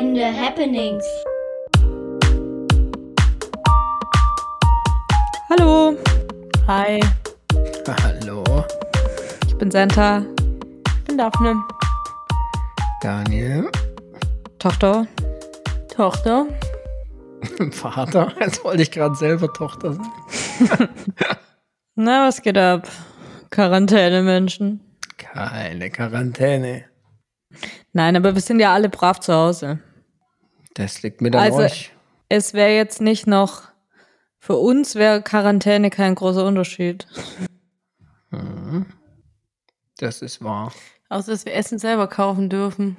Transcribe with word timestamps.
Entscheidende 0.00 0.32
Happenings. 0.34 1.04
Hallo. 5.50 5.94
Hi. 6.66 7.00
Hallo, 8.02 8.64
Ich 9.46 9.58
bin 9.58 9.70
Santa. 9.70 10.24
Ich 10.96 11.04
bin 11.04 11.18
Daphne. 11.18 11.62
Daniel, 13.02 13.70
Tochter. 14.58 15.06
Tochter. 15.94 16.46
Vater. 17.70 18.32
Jetzt 18.40 18.64
wollte 18.64 18.82
ich 18.82 18.90
gerade 18.90 19.14
selber 19.16 19.52
Tochter 19.52 19.92
sein. 19.92 20.88
Na, 21.94 22.26
was 22.26 22.40
geht 22.40 22.56
ab? 22.56 22.88
Quarantäne, 23.50 24.22
Menschen. 24.22 24.80
Keine 25.18 25.90
Quarantäne. 25.90 26.84
Nein, 27.92 28.16
aber 28.16 28.34
wir 28.34 28.40
sind 28.40 28.60
ja 28.60 28.72
alle 28.72 28.88
brav 28.88 29.20
zu 29.20 29.34
Hause. 29.34 29.80
Das 30.74 31.02
liegt 31.02 31.20
mit 31.20 31.34
an 31.34 31.42
Also- 31.42 31.58
euch. 31.58 31.92
Es 32.28 32.54
wäre 32.54 32.74
jetzt 32.74 33.00
nicht 33.00 33.26
noch. 33.26 33.62
Für 34.38 34.54
uns 34.54 34.94
wäre 34.94 35.20
Quarantäne 35.20 35.90
kein 35.90 36.14
großer 36.14 36.44
Unterschied. 36.46 37.06
Das 39.98 40.22
ist 40.22 40.42
wahr. 40.42 40.72
Außer, 41.08 41.32
dass 41.32 41.44
wir 41.44 41.54
Essen 41.54 41.78
selber 41.78 42.06
kaufen 42.06 42.48
dürfen. 42.48 42.96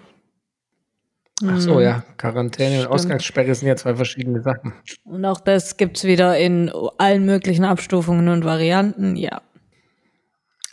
Ach 1.44 1.60
so, 1.60 1.76
Hm, 1.76 1.82
ja. 1.82 2.04
Quarantäne 2.18 2.76
und 2.76 2.82
stimmt. 2.82 2.94
Ausgangssperre 2.94 3.56
sind 3.56 3.68
ja 3.68 3.76
zwei 3.76 3.96
verschiedene 3.96 4.42
Sachen. 4.44 4.74
Und 5.06 5.26
auch 5.26 5.40
das 5.40 5.78
gibt's 5.78 6.04
wieder 6.04 6.38
in 6.38 6.72
allen 7.00 7.26
möglichen 7.26 7.66
Abstufungen 7.66 8.28
und 8.28 8.44
Varianten. 8.46 9.16
Ja. 9.16 9.42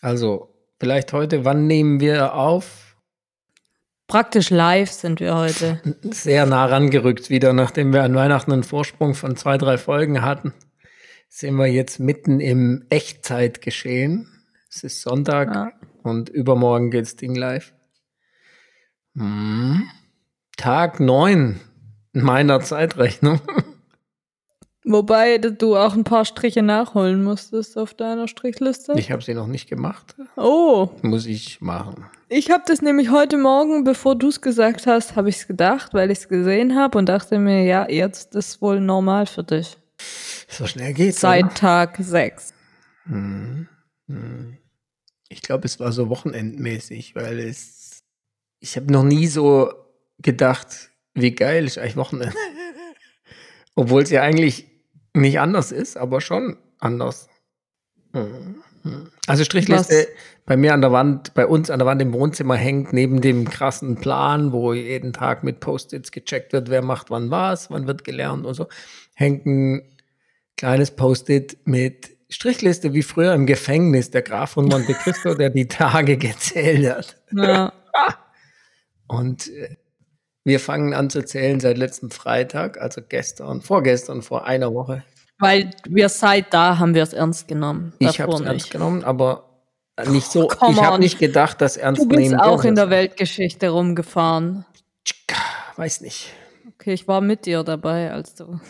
Also, 0.03 0.53
vielleicht 0.79 1.13
heute, 1.15 1.45
wann 1.47 1.67
nehmen 1.67 2.01
wir 2.01 2.35
auf? 2.35 2.88
Praktisch 4.09 4.49
live 4.49 4.91
sind 4.91 5.21
wir 5.21 5.37
heute. 5.37 5.83
Sehr 6.03 6.47
nah 6.47 6.65
rangerückt 6.65 7.29
wieder, 7.29 7.53
nachdem 7.53 7.93
wir 7.93 8.03
an 8.03 8.15
Weihnachten 8.15 8.51
einen 8.53 8.63
Vorsprung 8.63 9.15
von 9.15 9.37
zwei, 9.37 9.59
drei 9.59 9.77
Folgen 9.77 10.23
hatten. 10.23 10.55
Sind 11.29 11.57
wir 11.57 11.67
jetzt 11.67 12.01
mitten 12.01 12.41
im 12.41 12.87
Echtzeitgeschehen. 12.89 14.27
Es 14.71 14.83
ist 14.83 15.03
Sonntag 15.03 15.55
Ja. 15.55 15.73
und 16.03 16.31
übermorgen 16.31 16.91
geht's 16.91 17.17
Ding 17.17 17.35
live. 17.35 17.75
Hm. 19.15 19.83
Tag 20.57 21.01
9 21.01 21.61
meiner 22.15 22.61
Zeitrechnung. 22.61 23.41
Wobei 24.91 25.37
du 25.37 25.77
auch 25.77 25.95
ein 25.95 26.05
paar 26.05 26.25
Striche 26.25 26.63
nachholen 26.63 27.23
musstest 27.23 27.77
auf 27.77 27.93
deiner 27.93 28.27
Strichliste. 28.27 28.95
Ich 28.97 29.13
habe 29.13 29.23
sie 29.23 29.35
noch 29.35 29.47
nicht 29.47 29.69
gemacht. 29.69 30.15
Oh, 30.35 30.89
Muss 31.03 31.27
ich 31.27 31.61
machen. 31.61 32.07
ich 32.31 32.51
habe 32.51 32.65
das 32.67 32.81
nämlich 32.81 33.11
heute 33.11 33.37
Morgen, 33.37 33.85
bevor 33.85 34.17
du 34.17 34.29
es 34.29 34.41
gesagt 34.41 34.87
hast, 34.87 35.15
habe 35.15 35.29
ich 35.29 35.37
es 35.37 35.47
gedacht, 35.47 35.93
weil 35.93 36.11
ich 36.11 36.21
es 36.21 36.29
gesehen 36.29 36.75
habe 36.75 36.97
und 36.97 37.07
dachte 37.07 37.39
mir, 37.39 37.65
ja, 37.65 37.87
jetzt 37.87 38.35
ist 38.35 38.63
wohl 38.63 38.81
normal 38.81 39.27
für 39.27 39.45
dich. 39.45 39.77
So 40.49 40.67
schnell 40.67 40.95
geht's. 40.95 41.21
Seit 41.21 41.45
oder? 41.45 41.55
Tag 41.55 41.99
6. 42.01 42.55
Ich 45.29 45.43
glaube, 45.43 45.67
es 45.67 45.79
war 45.81 45.93
so 45.93 46.09
wochenendmäßig, 46.09 47.15
weil 47.15 47.41
es. 47.41 48.05
Ich 48.61 48.77
habe 48.77 48.91
noch 48.91 49.05
nie 49.05 49.27
so 49.27 49.71
gedacht, 50.19 50.91
wie 51.13 51.33
geil 51.33 51.67
ist 51.67 51.77
eigentlich 51.77 51.97
Wochenende. 51.97 52.35
Obwohl 53.75 54.03
es 54.03 54.11
ja 54.11 54.23
eigentlich 54.23 54.68
nicht 55.21 55.41
anders 55.41 55.73
ist, 55.73 55.97
aber 55.97 56.21
schon 56.21 56.57
anders. 56.79 57.29
Also 59.27 59.45
Strichliste 59.45 59.95
Was? 59.95 60.07
bei 60.47 60.57
mir 60.57 60.73
an 60.73 60.81
der 60.81 60.93
Wand, 60.93 61.35
bei 61.35 61.47
uns 61.47 61.71
an 61.71 61.79
der 61.79 61.87
Wand 61.87 62.01
im 62.01 62.13
Wohnzimmer 62.13 62.57
hängt 62.57 62.93
neben 62.93 63.21
dem 63.21 63.49
krassen 63.49 63.97
Plan, 63.97 64.53
wo 64.53 64.73
jeden 64.73 65.13
Tag 65.13 65.45
mit 65.45 65.61
Post-its 65.61 66.11
gecheckt 66.11 66.53
wird, 66.53 66.71
wer 66.71 66.83
macht 66.83 67.11
wann 67.11 67.31
was, 67.31 67.71
wann 67.71 67.87
wird 67.87 68.05
gelernt 68.05 68.47
und 68.47 68.55
so, 68.55 68.67
hängt 69.15 69.47
ein 69.47 69.83
kleines 70.57 70.91
Post-it 70.93 71.59
mit 71.65 72.17
Strichliste 72.31 72.93
wie 72.93 73.03
früher 73.03 73.35
im 73.35 73.47
Gefängnis, 73.47 74.11
der 74.11 74.23
Graf 74.23 74.53
von 74.53 74.67
Monte 74.67 74.95
Cristo, 74.95 75.35
der 75.35 75.51
die 75.51 75.67
Tage 75.67 76.17
gezählt 76.19 76.89
hat. 76.89 77.17
Ja. 77.33 77.73
Und 79.07 79.49
äh, 79.49 79.77
wir 80.45 80.61
fangen 80.61 80.95
an 80.95 81.11
zu 81.11 81.25
zählen 81.25 81.61
seit 81.61 81.79
letztem 81.79 82.11
Freitag, 82.11 82.81
also 82.81 83.01
gestern, 83.07 83.63
vorgestern, 83.63 84.23
vor 84.23 84.47
einer 84.47 84.73
Woche. 84.75 85.05
Weil 85.39 85.71
wir 85.89 86.09
seit 86.09 86.53
da 86.53 86.79
haben 86.79 86.95
wir 86.95 87.03
es 87.03 87.13
ernst 87.13 87.47
genommen. 87.49 87.93
Ich 87.99 88.21
habe 88.21 88.33
es 88.33 88.41
ernst 88.41 88.71
genommen, 88.71 89.05
aber 89.05 89.49
nicht 90.07 90.31
so. 90.31 90.49
come 90.49 90.73
ich 90.73 90.83
habe 90.83 90.99
nicht 90.99 91.19
gedacht, 91.19 91.61
dass 91.61 91.77
ernst 91.77 92.03
Du 92.03 92.09
bist 92.09 92.21
nehmen 92.21 92.41
auch 92.41 92.65
in 92.65 92.75
der. 92.75 92.91
Weltgeschichte 92.91 93.71
rumgefahren. 93.71 94.65
Weiß 95.77 96.01
nicht. 96.01 96.33
Okay, 96.75 96.93
ich 96.93 97.07
war 97.07 97.21
mit 97.21 97.47
dir 97.47 97.63
dabei, 97.63 98.13
als 98.13 98.35
du 98.35 98.61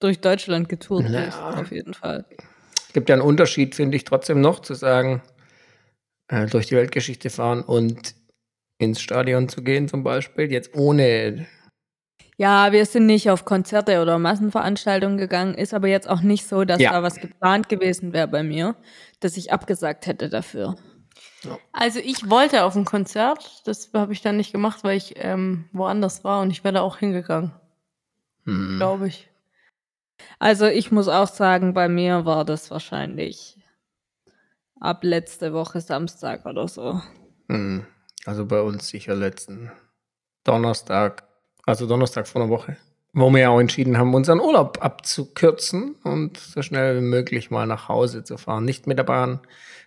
durch 0.00 0.20
Deutschland 0.20 0.68
getourt 0.68 1.06
Na. 1.08 1.24
bist, 1.24 1.38
auf 1.38 1.70
jeden 1.72 1.94
Fall. 1.94 2.24
Es 2.86 2.92
gibt 2.92 3.08
ja 3.08 3.14
einen 3.14 3.22
Unterschied, 3.22 3.74
finde 3.74 3.96
ich, 3.96 4.04
trotzdem 4.04 4.40
noch 4.40 4.60
zu 4.60 4.74
sagen, 4.74 5.22
äh, 6.28 6.46
durch 6.46 6.66
die 6.66 6.76
Weltgeschichte 6.76 7.30
fahren 7.30 7.62
und 7.62 8.14
ins 8.78 9.00
Stadion 9.00 9.48
zu 9.48 9.62
gehen, 9.62 9.88
zum 9.88 10.04
Beispiel, 10.04 10.50
jetzt 10.50 10.74
ohne. 10.74 11.46
Ja, 12.40 12.70
wir 12.70 12.86
sind 12.86 13.06
nicht 13.06 13.30
auf 13.30 13.44
Konzerte 13.44 14.00
oder 14.00 14.16
Massenveranstaltungen 14.20 15.18
gegangen, 15.18 15.54
ist 15.54 15.74
aber 15.74 15.88
jetzt 15.88 16.08
auch 16.08 16.20
nicht 16.20 16.46
so, 16.46 16.64
dass 16.64 16.80
Ja. 16.80 16.92
da 16.92 17.02
was 17.02 17.16
geplant 17.16 17.68
gewesen 17.68 18.12
wäre 18.12 18.28
bei 18.28 18.44
mir, 18.44 18.76
dass 19.18 19.36
ich 19.36 19.52
abgesagt 19.52 20.06
hätte 20.06 20.28
dafür. 20.28 20.76
Also 21.72 21.98
ich 21.98 22.30
wollte 22.30 22.62
auf 22.62 22.76
ein 22.76 22.84
Konzert. 22.84 23.62
Das 23.66 23.90
habe 23.92 24.12
ich 24.12 24.22
dann 24.22 24.36
nicht 24.36 24.52
gemacht, 24.52 24.84
weil 24.84 24.96
ich 24.96 25.14
ähm, 25.16 25.68
woanders 25.72 26.22
war 26.22 26.40
und 26.40 26.50
ich 26.52 26.62
wäre 26.62 26.74
da 26.74 26.80
auch 26.82 26.98
hingegangen, 26.98 27.52
Hm. 28.44 28.76
glaube 28.78 29.08
ich. 29.08 29.28
Also 30.38 30.66
ich 30.66 30.92
muss 30.92 31.08
auch 31.08 31.28
sagen, 31.28 31.74
bei 31.74 31.88
mir 31.88 32.24
war 32.24 32.44
das 32.44 32.70
wahrscheinlich 32.70 33.56
ab 34.80 35.02
letzte 35.02 35.52
Woche 35.52 35.80
Samstag 35.80 36.46
oder 36.46 36.68
so. 36.68 37.00
Hm. 37.48 37.84
Also 38.26 38.46
bei 38.46 38.60
uns 38.60 38.86
sicher 38.88 39.16
letzten 39.16 39.72
Donnerstag, 40.44 41.27
also 41.68 41.86
Donnerstag 41.86 42.26
vor 42.26 42.42
einer 42.42 42.50
Woche, 42.50 42.76
wo 43.12 43.30
wir 43.30 43.40
ja 43.40 43.48
auch 43.50 43.60
entschieden 43.60 43.98
haben, 43.98 44.14
unseren 44.14 44.40
Urlaub 44.40 44.78
abzukürzen 44.80 45.96
und 46.04 46.38
so 46.38 46.62
schnell 46.62 46.96
wie 46.96 47.04
möglich 47.04 47.50
mal 47.50 47.66
nach 47.66 47.88
Hause 47.88 48.24
zu 48.24 48.38
fahren. 48.38 48.64
Nicht 48.64 48.86
mit 48.86 48.98
der 48.98 49.04
Bahn, 49.04 49.40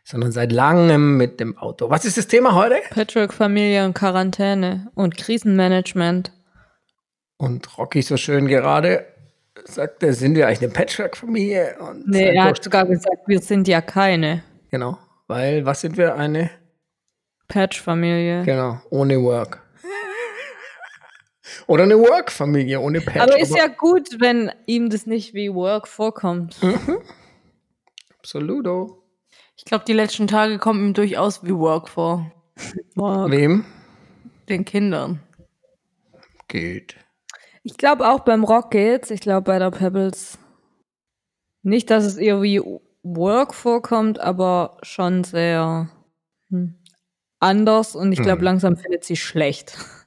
sondern 0.04 0.32
seit 0.32 0.52
langem 0.52 1.18
mit 1.18 1.40
dem 1.40 1.58
Auto. 1.58 1.90
Was 1.90 2.06
ist 2.06 2.18
das 2.18 2.28
Thema 2.28 2.56
heute? 2.56 2.76
Patrick, 2.92 3.34
Familie 3.34 3.86
und 3.86 3.94
Quarantäne 3.94 4.92
und 4.96 5.18
Krisenmanagement. 5.18 6.32
Und 7.38 7.78
Rocky 7.78 8.02
so 8.02 8.18
schön 8.18 8.48
gerade 8.48 9.06
sagte, 9.66 10.14
sind 10.14 10.36
wir 10.36 10.48
eigentlich 10.48 10.62
eine 10.62 10.72
Patchwork-Familie? 10.72 11.76
Nee, 12.06 12.36
er 12.36 12.46
hat 12.46 12.64
sogar 12.64 12.86
gesagt, 12.86 13.28
wir 13.28 13.40
sind 13.40 13.68
ja 13.68 13.82
keine 13.82 14.44
Genau, 14.72 14.98
weil 15.28 15.66
was 15.66 15.82
sind 15.82 15.98
wir? 15.98 16.16
Eine, 16.16 16.50
Patch-Familie. 17.50 18.44
genau, 18.44 18.80
ohne 18.90 19.22
Work. 19.22 19.61
Oder 21.68 21.84
eine 21.84 21.98
Work-Familie 21.98 22.80
ohne 22.80 23.02
Patch. 23.02 23.22
Aber 23.22 23.40
ist 23.40 23.56
ja 23.56 23.68
gut, 23.68 24.20
wenn 24.20 24.52
ihm 24.66 24.90
das 24.90 25.06
nicht 25.06 25.34
wie 25.34 25.54
Work 25.54 25.88
vorkommt. 25.88 26.58
Absoluto. 28.18 29.04
Ich 29.58 29.66
glaube, 29.66 29.86
die 29.86 29.94
letzten 29.94 30.28
Tage 30.28 30.58
kommen 30.58 30.88
ihm 30.88 30.94
durchaus 30.94 31.44
wie 31.44 31.54
Work 31.54 31.90
vor. 31.90 32.32
Work. 32.96 33.32
Wem? 33.32 33.66
Den 34.50 34.66
Kindern. 34.66 35.20
Geht. 36.48 36.96
Ich 37.64 37.78
glaube 37.78 38.10
auch 38.10 38.22
beim 38.22 38.44
Rock 38.44 38.72
geht's. 38.72 39.12
Ich 39.12 39.22
glaube 39.22 39.44
bei 39.44 39.60
der 39.60 39.72
Pebbles 39.72 40.40
nicht, 41.64 41.90
dass 41.90 42.06
es 42.06 42.18
ihr 42.18 42.42
wie 42.42 42.62
Work 43.04 43.54
vorkommt, 43.54 44.20
aber 44.20 44.78
schon 44.82 45.24
sehr 45.24 45.90
hm, 46.50 46.76
anders 47.40 47.96
und 47.96 48.12
ich 48.12 48.22
glaube 48.22 48.40
Hm. 48.40 48.46
langsam 48.46 48.78
findet 48.78 49.04
sie 49.04 49.16
schlecht. 49.16 49.78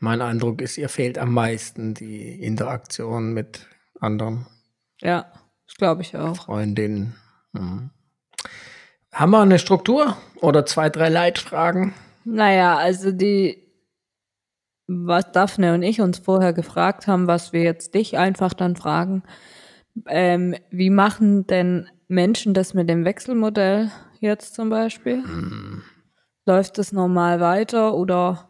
Mein 0.00 0.22
Eindruck 0.22 0.62
ist, 0.62 0.78
ihr 0.78 0.88
fehlt 0.88 1.18
am 1.18 1.34
meisten 1.34 1.92
die 1.92 2.42
Interaktion 2.42 3.34
mit 3.34 3.66
anderen 4.00 4.46
Ja, 5.02 5.26
das 5.66 5.76
glaube 5.76 6.00
ich 6.00 6.16
auch. 6.16 6.36
Freundinnen. 6.36 7.14
Mhm. 7.52 7.90
Haben 9.12 9.30
wir 9.30 9.40
eine 9.40 9.58
Struktur 9.58 10.16
oder 10.40 10.64
zwei, 10.64 10.88
drei 10.88 11.10
Leitfragen? 11.10 11.92
Naja, 12.24 12.78
also 12.78 13.12
die, 13.12 13.62
was 14.86 15.32
Daphne 15.32 15.74
und 15.74 15.82
ich 15.82 16.00
uns 16.00 16.18
vorher 16.18 16.54
gefragt 16.54 17.06
haben, 17.06 17.26
was 17.26 17.52
wir 17.52 17.62
jetzt 17.62 17.94
dich 17.94 18.16
einfach 18.16 18.54
dann 18.54 18.76
fragen, 18.76 19.22
ähm, 20.06 20.54
wie 20.70 20.90
machen 20.90 21.46
denn 21.46 21.88
Menschen 22.08 22.54
das 22.54 22.72
mit 22.72 22.88
dem 22.88 23.04
Wechselmodell 23.04 23.90
jetzt 24.20 24.54
zum 24.54 24.70
Beispiel? 24.70 25.22
Läuft 26.46 26.78
es 26.78 26.92
normal 26.92 27.40
weiter 27.40 27.94
oder 27.94 28.48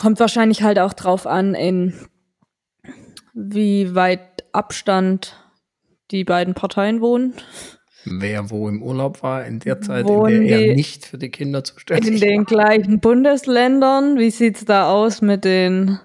kommt 0.00 0.18
wahrscheinlich 0.18 0.62
halt 0.62 0.78
auch 0.78 0.94
drauf 0.94 1.26
an, 1.26 1.54
in 1.54 1.92
wie 3.34 3.94
weit 3.94 4.44
Abstand 4.52 5.36
die 6.10 6.24
beiden 6.24 6.54
Parteien 6.54 7.02
wohnen? 7.02 7.34
Wer 8.06 8.48
wo 8.48 8.66
im 8.70 8.82
Urlaub 8.82 9.22
war 9.22 9.44
in 9.44 9.58
der 9.58 9.82
Zeit, 9.82 10.06
Wohnen 10.06 10.42
in 10.42 10.48
der 10.48 10.68
er 10.68 10.74
nicht 10.74 11.04
für 11.04 11.18
die 11.18 11.28
Kinder 11.28 11.58
In 11.58 11.64
zuständig 11.64 12.18
den 12.18 12.46
gleichen 12.46 13.00
Bundesländern, 13.00 14.18
wie 14.18 14.30
sieht's 14.30 14.64
da 14.64 14.90
aus 14.90 15.20
mit 15.20 15.44
den 15.44 15.98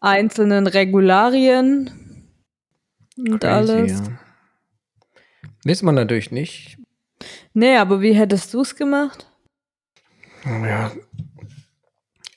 einzelnen 0.00 0.68
Regularien 0.68 1.90
und 3.18 3.40
Crazy, 3.40 3.72
alles? 3.72 3.90
Ja. 3.90 4.20
Wissen 5.64 5.86
wir 5.86 5.92
natürlich 5.92 6.30
nicht. 6.30 6.78
Nee, 7.54 7.76
aber 7.76 8.00
wie 8.02 8.12
hättest 8.12 8.54
du's 8.54 8.76
gemacht? 8.76 9.26
Ja. 10.44 10.92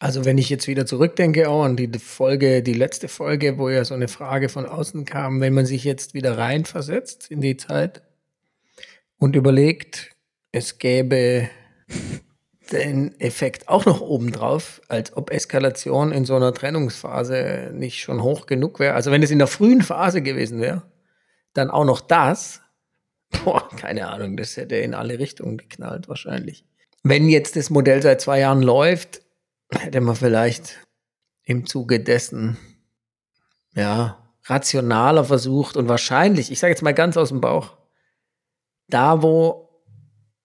Also 0.04 0.26
wenn 0.26 0.38
ich 0.38 0.50
jetzt 0.50 0.68
wieder 0.68 0.86
zurückdenke 0.86 1.48
auch 1.48 1.64
an 1.64 1.78
die 1.78 1.90
Folge, 1.98 2.62
die 2.62 2.74
letzte 2.74 3.08
Folge, 3.08 3.58
wo 3.58 3.70
ja 3.70 3.86
so 3.86 3.94
eine 3.94 4.10
Frage 4.10 4.50
von 4.50 4.66
außen 4.66 5.06
kam, 5.06 5.40
wenn 5.40 5.54
man 5.54 5.66
sich 5.66 5.86
jetzt 5.86 6.14
wieder 6.14 6.38
reinversetzt 6.38 7.32
in 7.32 7.40
die 7.40 7.56
Zeit 7.56 8.02
und 9.18 9.38
überlegt, 9.38 10.10
es 10.52 10.78
gäbe 10.78 11.50
den 12.74 13.18
Effekt 13.22 13.70
auch 13.70 13.86
noch 13.86 14.02
obendrauf, 14.02 14.82
als 14.90 15.16
ob 15.16 15.32
Eskalation 15.32 16.12
in 16.12 16.26
so 16.26 16.36
einer 16.36 16.54
Trennungsphase 16.54 17.72
nicht 17.74 18.02
schon 18.02 18.22
hoch 18.22 18.46
genug 18.46 18.82
wäre. 18.82 18.96
Also 18.96 19.10
wenn 19.10 19.24
es 19.24 19.32
in 19.32 19.40
der 19.40 19.48
frühen 19.48 19.82
Phase 19.82 20.22
gewesen 20.22 20.60
wäre, 20.60 20.82
dann 21.54 21.70
auch 21.70 21.86
noch 21.86 22.02
das, 22.02 22.60
boah, 23.46 23.70
keine 23.78 24.10
Ahnung, 24.10 24.36
das 24.36 24.58
hätte 24.58 24.76
in 24.76 24.96
alle 24.96 25.18
Richtungen 25.18 25.56
geknallt 25.56 26.10
wahrscheinlich. 26.10 26.66
Wenn 27.04 27.30
jetzt 27.30 27.56
das 27.56 27.70
Modell 27.70 28.02
seit 28.02 28.20
zwei 28.20 28.42
Jahren 28.42 28.62
läuft, 28.62 29.23
hätte 29.78 30.02
man 30.02 30.16
vielleicht 30.16 30.80
im 31.44 31.66
Zuge 31.66 32.00
dessen, 32.00 32.58
ja, 33.76 34.18
rationaler 34.46 35.24
versucht 35.24 35.78
und 35.78 35.88
wahrscheinlich, 35.88 36.52
ich 36.52 36.60
sage 36.60 36.72
jetzt 36.72 36.84
mal 36.84 36.94
ganz 36.94 37.18
aus 37.18 37.30
dem 37.30 37.42
Bauch, 37.42 37.78
da 38.90 39.22
wo 39.22 39.70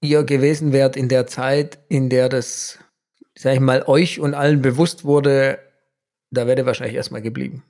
ihr 0.01 0.23
gewesen 0.25 0.73
wärt 0.73 0.97
in 0.97 1.09
der 1.09 1.27
Zeit, 1.27 1.79
in 1.89 2.09
der 2.09 2.29
das, 2.29 2.79
sag 3.35 3.55
ich 3.55 3.61
mal, 3.61 3.83
euch 3.87 4.21
und 4.21 4.35
allen 4.35 4.63
bewusst 4.63 5.05
wurde, 5.05 5.59
da 6.31 6.47
wäre 6.47 6.67
wahrscheinlich 6.67 6.97
erstmal 6.97 7.23
geblieben. 7.23 7.65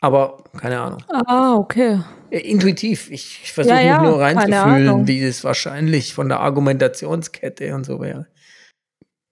Aber 0.00 0.42
keine 0.58 0.80
Ahnung. 0.80 1.02
Ah, 1.08 1.54
okay. 1.54 2.00
Äh, 2.30 2.38
Intuitiv. 2.38 3.10
Ich 3.10 3.52
versuche 3.52 3.74
Ja, 3.74 3.80
ja, 3.80 4.00
mich 4.00 4.10
nur 4.10 4.20
reinzufühlen, 4.20 5.06
wie 5.06 5.22
es 5.22 5.44
wahrscheinlich 5.44 6.12
von 6.12 6.28
der 6.28 6.40
Argumentationskette 6.40 7.72
und 7.74 7.84
so 7.84 8.00
wäre. 8.00 8.26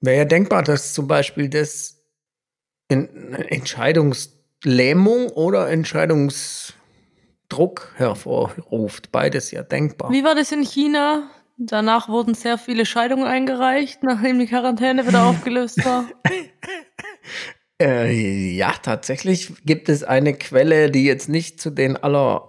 Wäre 0.01 0.19
ja 0.19 0.25
denkbar, 0.25 0.63
dass 0.63 0.95
zum 0.95 1.07
Beispiel 1.07 1.49
das 1.49 2.03
in 2.89 3.35
Entscheidungslähmung 3.35 5.29
oder 5.29 5.69
Entscheidungsdruck 5.69 7.93
hervorruft. 7.97 9.13
Beides 9.13 9.51
ja 9.51 9.63
denkbar. 9.63 10.11
Wie 10.11 10.25
war 10.25 10.35
das 10.35 10.53
in 10.53 10.63
China? 10.63 11.31
Danach 11.59 12.09
wurden 12.09 12.35
sehr 12.35 12.57
viele 12.57 12.87
Scheidungen 12.87 13.27
eingereicht, 13.27 14.03
nachdem 14.03 14.39
die 14.39 14.47
Quarantäne 14.47 15.07
wieder 15.07 15.25
aufgelöst 15.27 15.85
war. 15.85 16.07
Äh, 17.81 18.55
ja, 18.55 18.73
tatsächlich 18.83 19.53
gibt 19.65 19.91
es 19.91 20.03
eine 20.03 20.35
Quelle, 20.35 20.91
die 20.91 21.05
jetzt 21.05 21.29
nicht 21.29 21.61
zu 21.61 21.71
den 21.71 21.97
aller 21.97 22.47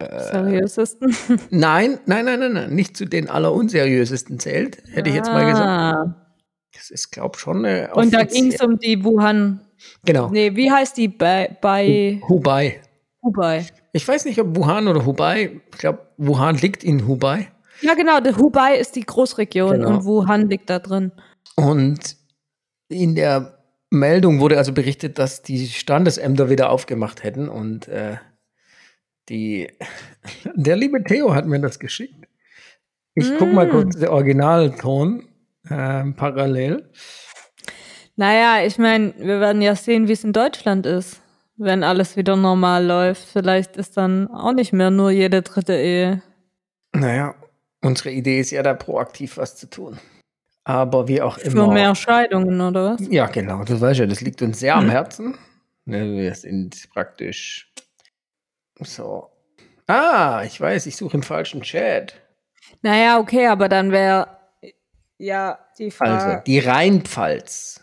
Seriösesten. 0.00 1.14
Nein, 1.50 2.00
nein, 2.06 2.24
nein, 2.24 2.40
nein, 2.40 2.52
nein, 2.52 2.74
nicht 2.74 2.96
zu 2.96 3.04
den 3.04 3.30
allerunseriösesten 3.30 4.40
zählt, 4.40 4.82
hätte 4.90 5.10
ich 5.10 5.14
jetzt 5.14 5.28
mal 5.28 5.48
gesagt. 5.48 6.21
Das 6.74 6.90
ist, 6.90 7.10
glaube 7.10 7.32
ich, 7.36 7.40
schon 7.40 7.64
eine 7.64 7.92
Und 7.94 8.12
da 8.14 8.24
ging 8.24 8.52
es 8.52 8.60
um 8.62 8.78
die 8.78 9.02
Wuhan. 9.04 9.60
Genau. 10.04 10.30
Nee, 10.30 10.54
wie 10.56 10.70
heißt 10.70 10.96
die 10.96 11.08
bei, 11.08 11.56
bei 11.60 12.20
Hubei. 12.28 12.80
Hubei? 13.22 13.66
Ich 13.92 14.06
weiß 14.06 14.24
nicht, 14.24 14.40
ob 14.40 14.56
Wuhan 14.56 14.88
oder 14.88 15.04
Hubei. 15.04 15.60
Ich 15.72 15.78
glaube, 15.78 16.00
Wuhan 16.16 16.56
liegt 16.56 16.82
in 16.82 17.06
Hubei. 17.06 17.48
Ja, 17.82 17.94
genau, 17.94 18.18
Hubei 18.38 18.76
ist 18.76 18.96
die 18.96 19.04
Großregion 19.04 19.72
Genau. 19.78 19.88
und 19.88 20.04
Wuhan 20.04 20.48
liegt 20.48 20.70
da 20.70 20.78
drin. 20.78 21.12
Und 21.56 22.16
in 22.88 23.14
der 23.14 23.58
Meldung 23.90 24.40
wurde 24.40 24.56
also 24.56 24.72
berichtet, 24.72 25.18
dass 25.18 25.42
die 25.42 25.66
Standesämter 25.66 26.48
wieder 26.48 26.70
aufgemacht 26.70 27.22
hätten. 27.22 27.48
Und 27.48 27.88
äh, 27.88 28.16
die, 29.28 29.68
der 30.54 30.76
liebe 30.76 31.02
Theo 31.04 31.34
hat 31.34 31.46
mir 31.46 31.60
das 31.60 31.78
geschickt. 31.78 32.26
Ich 33.14 33.30
guck 33.38 33.52
mal 33.52 33.66
Mm. 33.66 33.70
kurz 33.70 33.96
den 33.98 34.08
Originalton 34.08 35.28
ähm, 35.70 36.14
parallel. 36.14 36.90
Naja, 38.16 38.64
ich 38.64 38.78
meine, 38.78 39.14
wir 39.18 39.40
werden 39.40 39.62
ja 39.62 39.74
sehen, 39.74 40.08
wie 40.08 40.12
es 40.12 40.24
in 40.24 40.32
Deutschland 40.32 40.86
ist, 40.86 41.22
wenn 41.56 41.82
alles 41.82 42.16
wieder 42.16 42.36
normal 42.36 42.84
läuft. 42.84 43.26
Vielleicht 43.26 43.76
ist 43.76 43.96
dann 43.96 44.28
auch 44.28 44.52
nicht 44.52 44.72
mehr 44.72 44.90
nur 44.90 45.10
jede 45.10 45.42
dritte 45.42 45.74
Ehe. 45.74 46.22
Naja, 46.92 47.34
unsere 47.80 48.10
Idee 48.10 48.40
ist 48.40 48.50
ja 48.50 48.62
da 48.62 48.74
proaktiv 48.74 49.38
was 49.38 49.56
zu 49.56 49.68
tun. 49.68 49.98
Aber 50.64 51.08
wie 51.08 51.20
auch 51.20 51.38
Für 51.38 51.48
immer. 51.48 51.72
mehr 51.72 51.94
Scheidungen, 51.94 52.60
oder 52.60 52.92
was? 52.94 53.08
Ja, 53.08 53.26
genau, 53.26 53.64
das 53.64 53.80
weißt 53.80 54.00
du, 54.00 54.08
das 54.08 54.20
liegt 54.20 54.42
uns 54.42 54.60
sehr 54.60 54.76
am 54.76 54.90
Herzen. 54.90 55.36
Ne, 55.84 56.16
wir 56.16 56.34
sind 56.34 56.88
praktisch 56.92 57.72
so. 58.80 59.28
Ah, 59.88 60.42
ich 60.46 60.60
weiß, 60.60 60.86
ich 60.86 60.96
suche 60.96 61.16
im 61.16 61.24
falschen 61.24 61.62
Chat. 61.62 62.14
Naja, 62.82 63.18
okay, 63.18 63.48
aber 63.48 63.68
dann 63.68 63.90
wäre 63.90 64.28
ja 65.22 65.58
die 65.78 65.92
Also, 65.98 66.26
Frage. 66.28 66.42
die 66.46 66.58
Rheinpfalz 66.58 67.82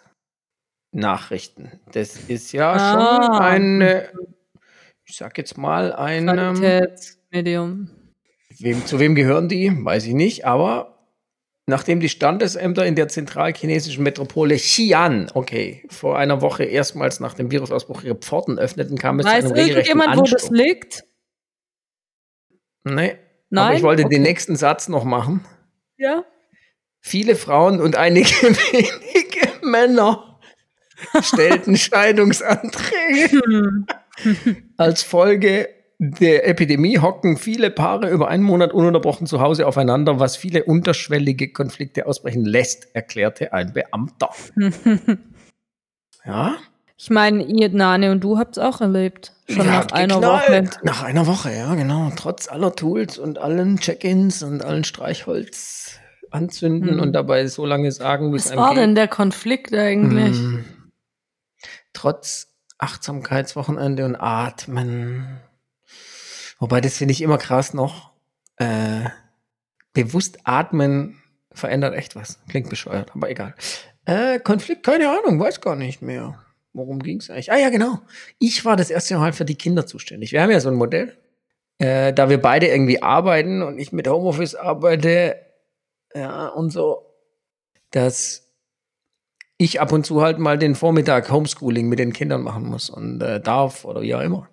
Nachrichten. 0.91 1.79
Das 1.91 2.15
ist 2.17 2.51
ja 2.51 2.71
Ah. 2.73 3.21
schon 3.29 3.41
eine, 3.41 4.09
ich 5.05 5.15
sag 5.17 5.37
jetzt 5.37 5.57
mal, 5.57 5.93
ein, 5.93 6.27
ähm, 6.27 6.55
Qualitätsmedium. 6.55 7.89
wem, 8.59 8.85
zu 8.85 8.99
wem 8.99 9.13
gehören 9.15 9.47
die? 9.49 9.71
Weiß 9.85 10.05
ich 10.07 10.13
nicht, 10.13 10.45
aber 10.45 11.07
nachdem 11.67 11.99
die 11.99 12.09
Standesämter 12.09 12.85
in 12.87 12.95
der 12.95 13.07
zentralchinesischen 13.07 14.03
Metropole 14.03 14.55
Xi'an, 14.55 15.29
okay, 15.35 15.85
vor 15.89 16.17
einer 16.17 16.41
Woche 16.41 16.63
erstmals 16.63 17.19
nach 17.19 17.35
dem 17.35 17.51
Virusausbruch 17.51 18.01
ihre 18.03 18.15
Pforten 18.15 18.57
öffneten, 18.57 18.97
kam 18.97 19.19
es 19.19 19.27
zu 19.27 19.31
Weiß 19.31 19.45
einem 19.45 19.53
regelrechten 19.53 19.99
irgendjemand, 19.99 20.17
wo 20.17 20.23
das 20.23 20.33
Ansturm. 20.49 20.55
liegt? 20.55 21.03
Nee. 22.83 23.15
Nein? 23.51 23.65
Aber 23.67 23.75
ich 23.75 23.83
wollte 23.83 24.05
Okay. 24.05 24.15
den 24.15 24.23
nächsten 24.23 24.55
Satz 24.55 24.89
noch 24.89 25.03
machen. 25.03 25.45
Ja. 25.97 26.23
Viele 27.01 27.35
Frauen 27.35 27.79
und 27.81 27.95
einige 27.95 28.29
wenige 28.41 29.47
Männer 29.65 30.39
stellten 31.21 31.77
Scheidungsanträge. 31.77 33.41
Hm. 33.45 33.87
Als 34.77 35.01
Folge 35.03 35.69
der 35.97 36.47
Epidemie 36.47 36.99
hocken 36.99 37.37
viele 37.37 37.71
Paare 37.71 38.09
über 38.09 38.29
einen 38.29 38.43
Monat 38.43 38.73
ununterbrochen 38.73 39.27
zu 39.27 39.41
Hause 39.41 39.67
aufeinander, 39.67 40.19
was 40.19 40.37
viele 40.37 40.63
unterschwellige 40.63 41.51
Konflikte 41.51 42.05
ausbrechen 42.05 42.45
lässt, 42.45 42.87
erklärte 42.93 43.51
ein 43.53 43.73
Beamter. 43.73 44.29
Ja? 46.25 46.55
Ich 46.97 47.09
meine, 47.09 47.43
ihr, 47.43 47.69
Nane 47.69 48.11
und 48.11 48.21
du 48.21 48.37
habt's 48.37 48.57
auch 48.57 48.81
erlebt. 48.81 49.33
Schon 49.47 49.65
Ja, 49.65 49.83
nach 49.83 49.91
einer 49.91 50.21
Woche. 50.21 50.41
geknallt. 50.41 50.79
Nach 50.83 51.03
einer 51.03 51.27
Woche, 51.27 51.51
ja, 51.53 51.73
genau. 51.75 52.11
Trotz 52.15 52.49
aller 52.49 52.75
Tools 52.75 53.17
und 53.17 53.37
allen 53.37 53.79
Check-ins 53.79 54.43
und 54.43 54.63
allen 54.63 54.83
Streichholz 54.83 55.88
anzünden 56.31 56.91
Hm. 56.95 56.99
und 56.99 57.13
dabei 57.13 57.47
so 57.47 57.65
lange 57.65 57.91
sagen, 57.91 58.31
wie 58.31 58.37
es 58.37 58.49
Was 58.49 58.57
war 58.57 58.75
denn 58.75 58.95
der 58.95 59.07
Konflikt 59.07 59.73
eigentlich? 59.73 60.37
Mm. 60.37 60.65
Trotz 61.93 62.47
Achtsamkeitswochenende 62.77 64.05
und 64.05 64.15
Atmen. 64.15 65.39
Wobei, 66.59 66.81
das 66.81 66.97
finde 66.97 67.11
ich 67.13 67.21
immer 67.21 67.37
krass 67.37 67.73
noch. 67.73 68.11
Äh, 68.57 69.09
bewusst 69.93 70.39
atmen 70.43 71.21
verändert 71.51 71.95
echt 71.95 72.15
was. 72.15 72.39
Klingt 72.49 72.69
bescheuert, 72.69 73.11
aber 73.15 73.29
egal. 73.29 73.55
Äh, 74.05 74.39
Konflikt, 74.39 74.83
keine 74.83 75.09
Ahnung, 75.09 75.39
weiß 75.39 75.61
gar 75.61 75.75
nicht 75.75 76.01
mehr. 76.01 76.39
Worum 76.73 76.99
ging 76.99 77.17
es 77.17 77.29
eigentlich? 77.29 77.51
Ah 77.51 77.57
ja, 77.57 77.69
genau. 77.69 77.99
Ich 78.37 78.63
war 78.65 78.75
das 78.75 78.89
erste 78.89 79.17
Mal 79.17 79.33
für 79.33 79.45
die 79.45 79.55
Kinder 79.55 79.85
zuständig. 79.85 80.31
Wir 80.31 80.41
haben 80.41 80.51
ja 80.51 80.59
so 80.59 80.69
ein 80.69 80.75
Modell. 80.75 81.17
Äh, 81.79 82.13
da 82.13 82.29
wir 82.29 82.41
beide 82.41 82.67
irgendwie 82.67 83.01
arbeiten 83.01 83.61
und 83.61 83.79
ich 83.79 83.91
mit 83.91 84.07
Homeoffice 84.07 84.55
arbeite, 84.55 85.37
ja, 86.13 86.47
und 86.47 86.71
so, 86.71 87.05
dass 87.91 88.49
ich 89.57 89.81
ab 89.81 89.91
und 89.91 90.05
zu 90.05 90.21
halt 90.21 90.39
mal 90.39 90.57
den 90.57 90.75
Vormittag 90.75 91.29
Homeschooling 91.29 91.89
mit 91.89 91.99
den 91.99 92.13
Kindern 92.13 92.41
machen 92.41 92.65
muss 92.65 92.89
und 92.89 93.21
äh, 93.21 93.41
darf 93.41 93.83
oder 93.85 94.01
wie 94.01 94.15
auch 94.15 94.21
immer. 94.21 94.49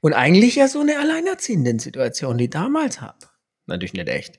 Und 0.00 0.12
eigentlich 0.12 0.56
ja 0.56 0.68
so 0.68 0.80
eine 0.80 0.98
Alleinerziehenden-Situation, 0.98 2.38
die 2.38 2.50
damals 2.50 3.00
habe. 3.00 3.18
Natürlich 3.66 3.94
nicht 3.94 4.08
echt. 4.08 4.38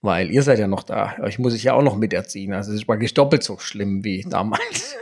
Weil 0.00 0.30
ihr 0.30 0.42
seid 0.42 0.58
ja 0.58 0.66
noch 0.66 0.82
da. 0.82 1.16
Euch 1.20 1.38
muss 1.38 1.54
ich 1.54 1.62
ja 1.62 1.74
auch 1.74 1.82
noch 1.82 1.96
miterziehen. 1.96 2.52
Also 2.52 2.72
es 2.72 2.80
ist 2.80 2.86
praktisch 2.86 3.14
doppelt 3.14 3.44
so 3.44 3.58
schlimm 3.58 4.02
wie 4.02 4.26
damals. 4.28 4.96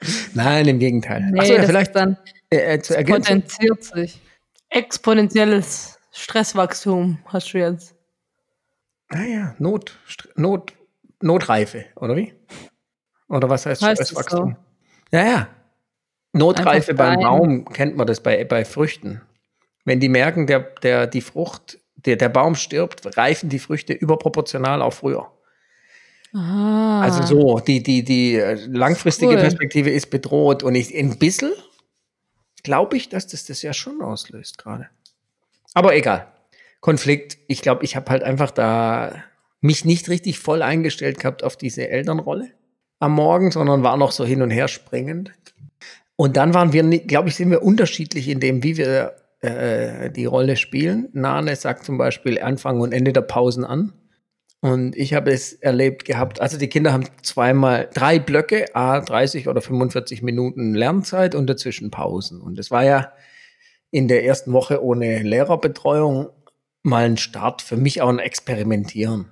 Nein, 0.34 0.66
im 0.66 0.78
Gegenteil. 0.78 1.28
Nee, 1.30 1.40
Achso, 1.40 1.52
ja, 1.54 1.62
vielleicht 1.64 1.94
dann 1.94 2.16
äh, 2.48 2.74
äh, 2.74 2.80
zu 2.80 2.96
ergänzen. 2.96 3.42
potenziert 3.42 3.84
sich. 3.84 4.20
Exponentielles 4.70 5.98
Stresswachstum 6.10 7.18
hast 7.26 7.52
du 7.52 7.58
jetzt. 7.58 7.94
Naja, 9.12 9.50
Ah 9.50 9.54
Not, 9.58 9.98
Not, 10.36 10.72
Notreife, 11.20 11.86
oder 11.96 12.16
wie? 12.16 12.32
Oder 13.28 13.48
was 13.48 13.66
heißt, 13.66 13.82
Heißt 13.82 14.00
es 14.00 14.10
Stresswachstum? 14.10 14.56
Ja, 15.12 15.24
ja. 15.24 15.48
Notreife 16.32 16.94
beim. 16.94 17.20
Baum 17.20 17.64
kennt 17.66 17.96
man 17.96 18.06
das 18.06 18.22
bei, 18.22 18.44
bei 18.44 18.64
Früchten. 18.64 19.20
Wenn 19.84 19.98
die 19.98 20.08
merken, 20.08 20.46
der, 20.46 20.60
der, 20.60 21.06
die 21.06 21.20
Frucht 21.20 21.78
der, 22.06 22.16
der 22.16 22.28
Baum 22.28 22.54
stirbt, 22.54 23.16
reifen 23.16 23.48
die 23.48 23.58
Früchte 23.58 23.92
überproportional 23.92 24.82
auch 24.82 24.92
früher. 24.92 25.30
Ah. 26.32 27.00
Also 27.02 27.24
so, 27.24 27.58
die, 27.58 27.82
die, 27.82 28.04
die 28.04 28.36
äh, 28.36 28.54
langfristige 28.66 29.32
Cool. 29.32 29.40
Perspektive 29.40 29.90
ist 29.90 30.10
bedroht 30.10 30.62
und 30.62 30.74
ich, 30.76 30.96
ein 30.96 31.18
bisschen 31.18 31.52
glaube 32.62 32.96
ich, 32.96 33.08
dass 33.08 33.26
das 33.26 33.46
das 33.46 33.62
ja 33.62 33.72
schon 33.72 34.00
auslöst 34.00 34.58
gerade. 34.58 34.88
Aber 35.74 35.94
egal. 35.94 36.28
Konflikt, 36.80 37.38
ich 37.46 37.62
glaube, 37.62 37.84
ich 37.84 37.96
habe 37.96 38.10
halt 38.10 38.22
einfach 38.22 38.50
da 38.50 39.22
mich 39.60 39.84
nicht 39.84 40.08
richtig 40.08 40.38
voll 40.38 40.62
eingestellt 40.62 41.18
gehabt 41.18 41.44
auf 41.44 41.56
diese 41.56 41.88
Elternrolle 41.88 42.50
am 42.98 43.12
Morgen, 43.12 43.50
sondern 43.50 43.82
war 43.82 43.96
noch 43.96 44.12
so 44.12 44.24
hin 44.24 44.42
und 44.42 44.50
her 44.50 44.68
springend. 44.68 45.32
Und 46.16 46.36
dann 46.36 46.52
waren 46.52 46.72
wir, 46.72 46.82
glaube 47.00 47.30
ich, 47.30 47.36
sind 47.36 47.50
wir 47.50 47.62
unterschiedlich 47.62 48.28
in 48.28 48.40
dem, 48.40 48.62
wie 48.62 48.76
wir 48.76 49.14
äh, 49.40 50.10
die 50.10 50.26
Rolle 50.26 50.56
spielen. 50.56 51.08
Nane 51.12 51.56
sagt 51.56 51.84
zum 51.84 51.96
Beispiel 51.96 52.40
Anfang 52.40 52.80
und 52.80 52.92
Ende 52.92 53.12
der 53.12 53.22
Pausen 53.22 53.64
an. 53.64 53.94
Und 54.60 54.94
ich 54.94 55.14
habe 55.14 55.30
es 55.30 55.54
erlebt 55.54 56.04
gehabt, 56.04 56.42
also 56.42 56.58
die 56.58 56.68
Kinder 56.68 56.92
haben 56.92 57.06
zweimal 57.22 57.88
drei 57.94 58.18
Blöcke, 58.18 58.66
a 58.74 59.00
30 59.00 59.48
oder 59.48 59.62
45 59.62 60.20
Minuten 60.20 60.74
Lernzeit 60.74 61.34
und 61.34 61.48
dazwischen 61.48 61.90
Pausen. 61.90 62.42
Und 62.42 62.58
das 62.58 62.70
war 62.70 62.84
ja 62.84 63.12
in 63.90 64.06
der 64.06 64.24
ersten 64.24 64.52
Woche 64.52 64.84
ohne 64.84 65.22
Lehrerbetreuung 65.22 66.28
mal 66.82 67.04
ein 67.04 67.16
Start, 67.16 67.62
für 67.62 67.76
mich 67.76 68.02
auch 68.02 68.08
ein 68.08 68.18
Experimentieren. 68.18 69.26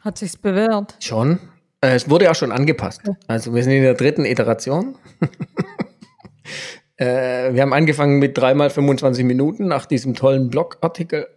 Hat 0.00 0.18
sich's 0.18 0.36
bewährt. 0.36 0.96
Schon. 1.00 1.38
Äh, 1.80 1.94
es 1.94 2.08
wurde 2.10 2.30
auch 2.30 2.34
schon 2.34 2.52
angepasst. 2.52 3.02
Also 3.26 3.54
wir 3.54 3.62
sind 3.62 3.72
in 3.72 3.82
der 3.82 3.94
dritten 3.94 4.24
Iteration. 4.24 4.96
äh, 6.96 7.52
wir 7.52 7.62
haben 7.62 7.72
angefangen 7.72 8.18
mit 8.18 8.36
dreimal 8.36 8.70
25 8.70 9.24
Minuten 9.24 9.66
nach 9.68 9.86
diesem 9.86 10.14
tollen 10.14 10.50
Blogartikel 10.50 11.28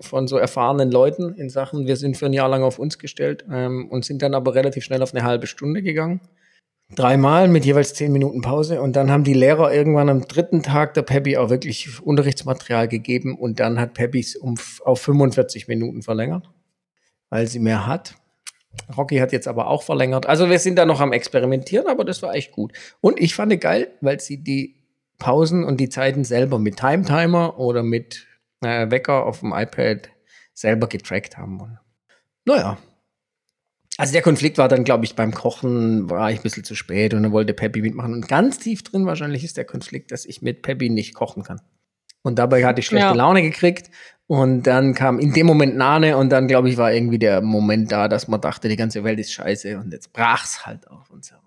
von 0.00 0.28
so 0.28 0.36
erfahrenen 0.36 0.90
Leuten 0.90 1.34
in 1.34 1.50
Sachen, 1.50 1.86
wir 1.86 1.96
sind 1.96 2.16
für 2.16 2.26
ein 2.26 2.32
Jahr 2.32 2.48
lang 2.48 2.62
auf 2.62 2.78
uns 2.78 2.98
gestellt 2.98 3.44
ähm, 3.50 3.88
und 3.90 4.04
sind 4.04 4.22
dann 4.22 4.34
aber 4.34 4.54
relativ 4.54 4.84
schnell 4.84 5.02
auf 5.02 5.12
eine 5.12 5.24
halbe 5.24 5.46
Stunde 5.46 5.82
gegangen. 5.82 6.20
Dreimal 6.94 7.48
mit 7.48 7.66
jeweils 7.66 7.92
zehn 7.92 8.12
Minuten 8.12 8.40
Pause 8.40 8.80
und 8.80 8.96
dann 8.96 9.10
haben 9.10 9.22
die 9.22 9.34
Lehrer 9.34 9.72
irgendwann 9.72 10.08
am 10.08 10.26
dritten 10.26 10.62
Tag 10.62 10.94
der 10.94 11.02
Peppy 11.02 11.36
auch 11.36 11.50
wirklich 11.50 12.00
Unterrichtsmaterial 12.00 12.88
gegeben 12.88 13.36
und 13.36 13.60
dann 13.60 13.78
hat 13.78 13.92
Peppys 13.92 14.36
um, 14.36 14.54
auf 14.84 15.00
45 15.02 15.68
Minuten 15.68 16.02
verlängert, 16.02 16.50
weil 17.28 17.46
sie 17.46 17.58
mehr 17.58 17.86
hat. 17.86 18.14
Rocky 18.96 19.18
hat 19.18 19.32
jetzt 19.32 19.48
aber 19.48 19.66
auch 19.66 19.82
verlängert. 19.82 20.26
Also 20.26 20.48
wir 20.48 20.58
sind 20.58 20.76
da 20.76 20.86
noch 20.86 21.00
am 21.00 21.12
Experimentieren, 21.12 21.86
aber 21.88 22.04
das 22.04 22.22
war 22.22 22.34
echt 22.34 22.52
gut. 22.52 22.72
Und 23.00 23.20
ich 23.20 23.34
fand 23.34 23.52
es 23.52 23.60
geil, 23.60 23.90
weil 24.00 24.20
sie 24.20 24.42
die 24.42 24.76
Pausen 25.18 25.64
und 25.64 25.78
die 25.78 25.88
Zeiten 25.88 26.24
selber 26.24 26.58
mit 26.58 26.78
Time 26.78 27.04
Timer 27.04 27.58
oder 27.58 27.82
mit 27.82 28.26
äh, 28.62 28.90
Wecker 28.90 29.26
auf 29.26 29.40
dem 29.40 29.52
iPad 29.52 30.08
selber 30.54 30.86
getrackt 30.86 31.36
haben. 31.36 31.60
Und, 31.60 31.78
naja. 32.44 32.78
Also 33.98 34.12
der 34.12 34.22
Konflikt 34.22 34.58
war 34.58 34.68
dann, 34.68 34.84
glaube 34.84 35.04
ich, 35.04 35.16
beim 35.16 35.34
Kochen 35.34 36.08
war 36.08 36.30
ich 36.30 36.38
ein 36.38 36.42
bisschen 36.44 36.62
zu 36.62 36.76
spät 36.76 37.14
und 37.14 37.24
dann 37.24 37.32
wollte 37.32 37.52
Peppy 37.52 37.82
mitmachen. 37.82 38.14
Und 38.14 38.28
ganz 38.28 38.58
tief 38.60 38.84
drin 38.84 39.06
wahrscheinlich 39.06 39.42
ist 39.42 39.56
der 39.56 39.64
Konflikt, 39.64 40.12
dass 40.12 40.24
ich 40.24 40.40
mit 40.40 40.62
Peppy 40.62 40.88
nicht 40.88 41.14
kochen 41.14 41.42
kann. 41.42 41.60
Und 42.22 42.38
dabei 42.38 42.64
hatte 42.64 42.78
ich 42.78 42.86
schlechte 42.86 43.08
Ja. 43.08 43.14
Laune 43.14 43.42
gekriegt. 43.42 43.90
Und 44.28 44.62
dann 44.68 44.94
kam 44.94 45.18
in 45.18 45.32
dem 45.32 45.46
Moment 45.46 45.76
Nane 45.76 46.16
und 46.16 46.30
dann, 46.30 46.46
glaube 46.46 46.68
ich, 46.68 46.76
war 46.76 46.92
irgendwie 46.92 47.18
der 47.18 47.40
Moment 47.40 47.90
da, 47.90 48.06
dass 48.06 48.28
man 48.28 48.40
dachte, 48.40 48.68
die 48.68 48.76
ganze 48.76 49.02
Welt 49.02 49.18
ist 49.18 49.32
scheiße 49.32 49.76
und 49.78 49.92
jetzt 49.92 50.12
brach's 50.12 50.64
halt 50.64 50.86
auf 50.88 51.10
uns 51.10 51.32
heraus. 51.32 51.44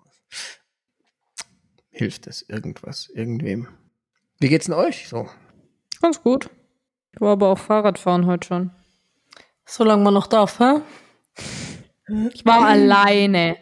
Hilft 1.90 2.26
das 2.26 2.42
irgendwas, 2.42 3.08
irgendwem? 3.14 3.68
Wie 4.40 4.48
geht's 4.48 4.66
denn 4.66 4.74
euch 4.74 5.08
so? 5.08 5.26
Ganz 6.02 6.22
gut. 6.22 6.50
Ich 7.14 7.20
war 7.20 7.32
aber 7.32 7.48
auch 7.48 7.58
Fahrradfahren 7.58 8.26
heute 8.26 8.46
schon. 8.46 8.70
Solange 9.64 10.02
man 10.02 10.12
noch 10.12 10.26
darf, 10.26 10.58
hä? 10.58 10.80
Ich 12.32 12.44
war 12.44 12.66
alleine 12.66 13.56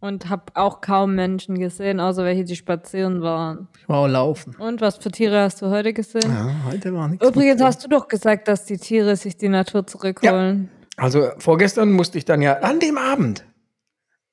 und 0.00 0.28
habe 0.28 0.44
auch 0.54 0.80
kaum 0.80 1.14
Menschen 1.14 1.58
gesehen, 1.58 2.00
außer 2.00 2.24
welche, 2.24 2.44
die 2.44 2.56
spazieren 2.56 3.20
waren. 3.20 3.68
Ich 3.78 3.88
war 3.88 3.98
auch 3.98 4.08
laufen. 4.08 4.56
Und 4.56 4.80
was 4.80 4.96
für 4.96 5.10
Tiere 5.10 5.40
hast 5.42 5.60
du 5.62 5.66
heute 5.66 5.92
gesehen? 5.92 6.22
Ja, 6.30 6.54
heute 6.66 6.94
war 6.94 7.08
nichts. 7.08 7.26
Übrigens 7.26 7.62
hast 7.62 7.84
du 7.84 7.88
doch 7.88 8.08
gesagt, 8.08 8.48
dass 8.48 8.64
die 8.64 8.78
Tiere 8.78 9.14
sich 9.16 9.36
die 9.36 9.48
Natur 9.48 9.86
zurückholen. 9.86 10.70
Also 10.96 11.30
vorgestern 11.38 11.92
musste 11.92 12.18
ich 12.18 12.24
dann 12.24 12.42
ja 12.42 12.58
an 12.60 12.80
dem 12.80 12.98
Abend, 12.98 13.44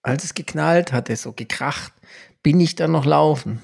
als 0.01 0.23
es 0.23 0.33
geknallt 0.33 0.93
hatte, 0.93 1.15
so 1.15 1.33
gekracht, 1.33 1.93
bin 2.43 2.59
ich 2.59 2.75
dann 2.75 2.91
noch 2.91 3.05
laufen. 3.05 3.61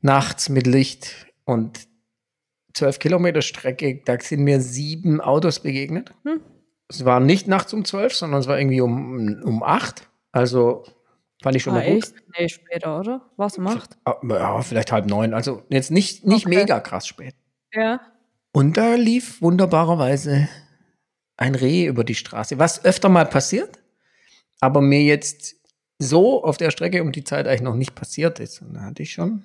Nachts 0.00 0.48
mit 0.48 0.66
Licht 0.66 1.26
und 1.44 1.88
zwölf 2.72 2.98
Kilometer 2.98 3.42
Strecke, 3.42 4.00
da 4.04 4.18
sind 4.20 4.42
mir 4.42 4.60
sieben 4.60 5.20
Autos 5.20 5.60
begegnet. 5.60 6.12
Hm. 6.24 6.40
Es 6.90 7.04
war 7.04 7.20
nicht 7.20 7.46
nachts 7.48 7.72
um 7.72 7.84
zwölf, 7.84 8.14
sondern 8.14 8.40
es 8.40 8.46
war 8.48 8.58
irgendwie 8.58 8.80
um, 8.82 9.40
um 9.44 9.62
acht. 9.62 10.08
Also 10.32 10.84
fand 11.42 11.56
ich 11.56 11.62
schon 11.62 11.72
Ah, 11.74 11.76
mal 11.76 11.86
gut. 11.94 12.04
echt? 12.04 12.14
Nee, 12.38 12.48
später, 12.48 12.98
oder? 13.00 13.22
Was 13.36 13.56
macht? 13.58 13.96
Ah, 14.04 14.16
Ja, 14.28 14.60
vielleicht 14.62 14.92
halb 14.92 15.06
neun. 15.06 15.32
Also 15.32 15.62
jetzt 15.70 15.90
nicht, 15.90 16.26
nicht 16.26 16.46
Okay. 16.46 16.56
mega 16.56 16.80
krass 16.80 17.06
spät. 17.06 17.34
Ja. 17.72 18.00
Und 18.52 18.76
da 18.76 18.94
lief 18.96 19.40
wunderbarerweise 19.40 20.48
ein 21.36 21.54
Reh 21.54 21.86
über 21.86 22.04
die 22.04 22.14
Straße, 22.16 22.58
was 22.58 22.84
öfter 22.84 23.08
mal 23.08 23.24
passiert, 23.24 23.78
aber 24.60 24.80
mir 24.82 25.02
jetzt 25.02 25.54
so 25.98 26.42
auf 26.44 26.56
der 26.56 26.70
Strecke 26.70 27.02
um 27.02 27.12
die 27.12 27.24
Zeit 27.24 27.46
eigentlich 27.46 27.62
noch 27.62 27.76
nicht 27.76 27.94
passiert 27.94 28.40
ist. 28.40 28.60
Und 28.62 28.74
da 28.74 28.80
hatte 28.82 29.02
ich 29.02 29.12
schon 29.12 29.44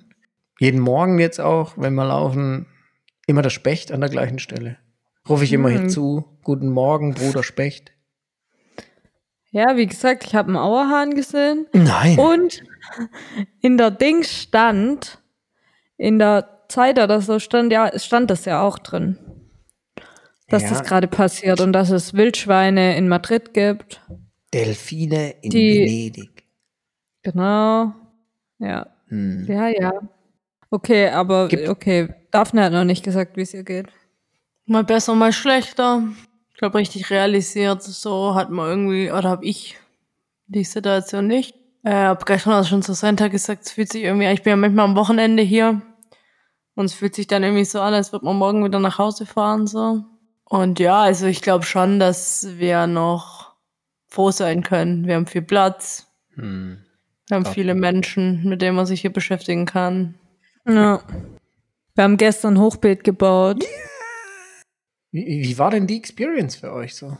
jeden 0.58 0.80
Morgen 0.80 1.18
jetzt 1.18 1.40
auch, 1.40 1.74
wenn 1.78 1.94
wir 1.94 2.04
laufen, 2.06 2.66
immer 3.26 3.42
der 3.42 3.50
Specht 3.50 3.92
an 3.92 4.00
der 4.00 4.10
gleichen 4.10 4.38
Stelle. 4.40 4.78
Rufe 5.28 5.44
ich 5.44 5.52
immer 5.52 5.70
Hm. 5.70 5.78
hinzu, 5.82 6.24
guten 6.42 6.70
Morgen, 6.70 7.14
Bruder 7.14 7.42
Specht. 7.42 7.92
Ja, 9.50 9.76
wie 9.76 9.86
gesagt, 9.86 10.24
ich 10.24 10.34
habe 10.34 10.48
einen 10.48 10.56
Auerhahn 10.56 11.14
gesehen. 11.14 11.66
Nein. 11.72 12.18
Und 12.18 12.62
in 13.60 13.78
der 13.78 13.90
Dings 13.90 14.42
stand, 14.42 15.18
in 15.96 16.18
der 16.18 16.64
Zeit 16.68 16.98
oder 16.98 17.20
so 17.20 17.38
stand 17.38 17.72
ja, 17.72 17.96
stand 17.98 18.30
das 18.30 18.44
ja 18.44 18.60
auch 18.62 18.78
drin. 18.78 19.16
Dass 20.48 20.62
Ja. 20.62 20.68
das 20.70 20.84
gerade 20.84 21.08
passiert 21.08 21.60
und 21.60 21.72
dass 21.72 21.90
es 21.90 22.14
Wildschweine 22.14 22.96
in 22.96 23.08
Madrid 23.08 23.52
gibt. 23.54 24.00
Delfine 24.52 25.30
in 25.42 25.50
Die- 25.50 25.80
Venedig. 25.80 26.44
Genau. 27.22 27.92
Ja. 28.58 28.86
Hm. 29.08 29.46
Ja, 29.48 29.68
ja. 29.68 29.92
Okay, 30.70 31.08
aber 31.08 31.48
okay. 31.68 32.14
Daphne 32.30 32.64
hat 32.64 32.72
noch 32.72 32.84
nicht 32.84 33.04
gesagt, 33.04 33.36
wie 33.36 33.42
es 33.42 33.54
ihr 33.54 33.64
geht. 33.64 33.86
Mal 34.66 34.84
besser, 34.84 35.14
mal 35.14 35.32
schlechter. 35.32 36.02
Ich 36.52 36.58
glaube, 36.58 36.78
richtig 36.78 37.10
realisiert, 37.10 37.82
so 37.82 38.34
hat 38.34 38.50
man 38.50 38.68
irgendwie, 38.68 39.10
oder 39.12 39.28
habe 39.28 39.44
ich 39.44 39.78
die 40.46 40.64
Situation 40.64 41.26
nicht. 41.26 41.54
Äh, 41.84 41.92
hab 41.94 42.26
gestern 42.26 42.54
auch 42.54 42.66
schon 42.66 42.82
zu 42.82 42.94
Santa 42.94 43.28
gesagt, 43.28 43.64
es 43.64 43.72
fühlt 43.72 43.92
sich 43.92 44.02
irgendwie, 44.02 44.26
ich 44.26 44.42
bin 44.42 44.50
ja 44.50 44.56
manchmal 44.56 44.86
am 44.86 44.96
Wochenende 44.96 45.42
hier 45.42 45.82
und 46.74 46.86
es 46.86 46.94
fühlt 46.94 47.14
sich 47.14 47.26
dann 47.26 47.44
irgendwie 47.44 47.64
so 47.64 47.80
an, 47.80 47.94
als 47.94 48.12
würde 48.12 48.24
man 48.24 48.36
morgen 48.36 48.64
wieder 48.64 48.80
nach 48.80 48.98
Hause 48.98 49.26
fahren, 49.26 49.66
so. 49.66 50.02
Und 50.44 50.78
ja, 50.80 51.00
also 51.00 51.26
ich 51.26 51.42
glaube 51.42 51.64
schon, 51.64 51.98
dass 52.00 52.46
wir 52.58 52.86
noch 52.86 53.54
froh 54.08 54.30
sein 54.30 54.62
können. 54.62 55.06
Wir 55.06 55.16
haben 55.16 55.26
viel 55.26 55.42
Platz, 55.42 56.06
Hm. 56.34 56.78
wir 57.28 57.36
haben 57.36 57.46
viele 57.46 57.74
Menschen, 57.74 58.44
mit 58.48 58.62
denen 58.62 58.76
man 58.76 58.86
sich 58.86 59.00
hier 59.00 59.12
beschäftigen 59.12 59.66
kann. 59.66 60.14
Ja. 60.66 61.02
Wir 61.94 62.04
haben 62.04 62.16
gestern 62.16 62.58
Hochbeet 62.58 63.04
gebaut. 63.04 63.64
Wie, 65.12 65.24
wie 65.42 65.58
war 65.58 65.70
denn 65.70 65.86
die 65.86 65.96
Experience 65.96 66.56
für 66.56 66.72
euch 66.72 66.94
so? 66.94 67.16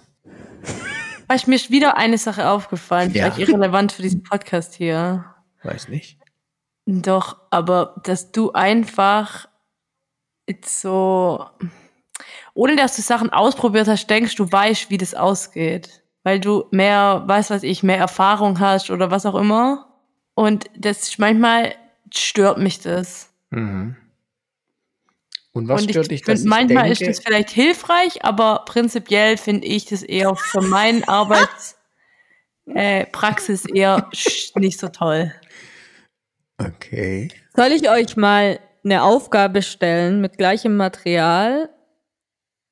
Weißt, 1.29 1.49
mir 1.49 1.57
ist 1.57 1.71
wieder 1.71 1.97
eine 1.97 2.19
Sache 2.19 2.49
aufgefallen, 2.49 3.13
Ja. 3.13 3.31
vielleicht 3.31 3.49
irrelevant 3.49 3.93
für 3.93 4.03
diesen 4.03 4.23
Podcast 4.23 4.75
hier. 4.75 5.25
Weiß 5.63 5.89
nicht. 5.89 6.19
Doch, 6.87 7.39
aber 7.51 8.01
dass 8.05 8.31
du 8.31 8.53
einfach 8.53 9.49
so, 10.65 11.45
ohne 12.55 12.77
dass 12.77 12.95
du 12.95 13.03
Sachen 13.03 13.31
ausprobiert 13.31 13.89
hast, 13.89 14.07
denkst, 14.09 14.37
du 14.37 14.51
weißt, 14.51 14.91
wie 14.91 14.99
das 14.99 15.15
ausgeht. 15.15 16.03
Weil 16.23 16.41
du 16.41 16.67
mehr, 16.71 17.23
weiß 17.27 17.51
was 17.51 17.63
ich, 17.63 17.83
mehr 17.83 17.99
Erfahrung 17.99 18.59
hast 18.61 18.91
oder 18.91 19.11
was 19.11 19.27
auch 19.27 19.35
immer. 19.37 19.87
Und 20.35 20.67
das 20.77 21.03
ist 21.03 21.19
manchmal 21.19 21.75
stört 22.15 22.59
mich 22.59 22.81
das. 22.81 23.31
Mhm. 23.51 23.97
Und 25.57 25.69
was 25.69 25.83
und 25.83 25.91
stört 25.91 26.05
ich 26.13 26.21
dich, 26.21 26.23
dass 26.23 26.41
find, 26.41 26.51
manchmal 26.51 26.93
ich 26.93 26.99
denke, 26.99 27.11
ist 27.11 27.19
das 27.19 27.25
vielleicht 27.25 27.49
hilfreich, 27.49 28.23
aber 28.23 28.65
prinzipiell 28.67 29.39
finde 29.39 29.67
ich 29.67 29.87
das 29.87 30.03
eher 30.03 30.37
für 30.37 30.61
meine 30.61 31.09
Arbeitspraxis 32.67 33.65
äh, 33.65 33.79
eher 33.79 34.11
nicht 34.57 34.79
so 34.79 34.89
toll. 34.89 35.33
Okay. 36.59 37.31
Soll 37.57 37.73
ich 37.73 37.89
euch 37.89 38.19
mal 38.19 38.61
eine 38.85 39.03
Aufgabe 39.03 39.63
stellen 39.63 40.21
mit 40.21 40.37
gleichem 40.37 40.77
Material? 40.77 41.71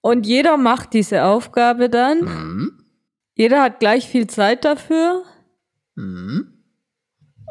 Und 0.02 0.26
jeder 0.26 0.58
macht 0.58 0.92
diese 0.92 1.24
Aufgabe 1.24 1.88
dann. 1.88 2.20
Mhm. 2.20 2.84
Jeder 3.34 3.62
hat 3.62 3.80
gleich 3.80 4.06
viel 4.08 4.26
Zeit 4.26 4.66
dafür. 4.66 5.22
Mhm. 5.94 6.52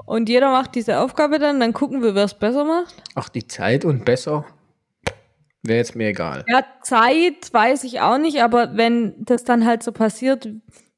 Und 0.06 0.30
jeder 0.30 0.52
macht 0.52 0.76
diese 0.76 1.00
Aufgabe 1.00 1.40
dann. 1.40 1.60
Dann 1.60 1.74
gucken 1.74 2.04
wir, 2.04 2.14
wer 2.14 2.26
es 2.26 2.36
besser 2.36 2.66
macht. 2.66 2.94
Ach, 3.16 3.30
die 3.30 3.48
Zeit 3.48 3.84
und 3.84 4.06
besser. 4.06 4.46
Wäre 5.64 5.78
jetzt 5.78 5.96
mir 5.96 6.08
egal. 6.10 6.44
Ja, 6.48 6.64
Zeit 6.82 7.52
weiß 7.54 7.86
ich 7.86 8.02
auch 8.02 8.18
nicht, 8.18 8.42
aber 8.42 8.76
wenn 8.76 9.14
das 9.24 9.44
dann 9.46 9.66
halt 9.66 9.82
so 9.82 9.92
passiert, 9.94 10.50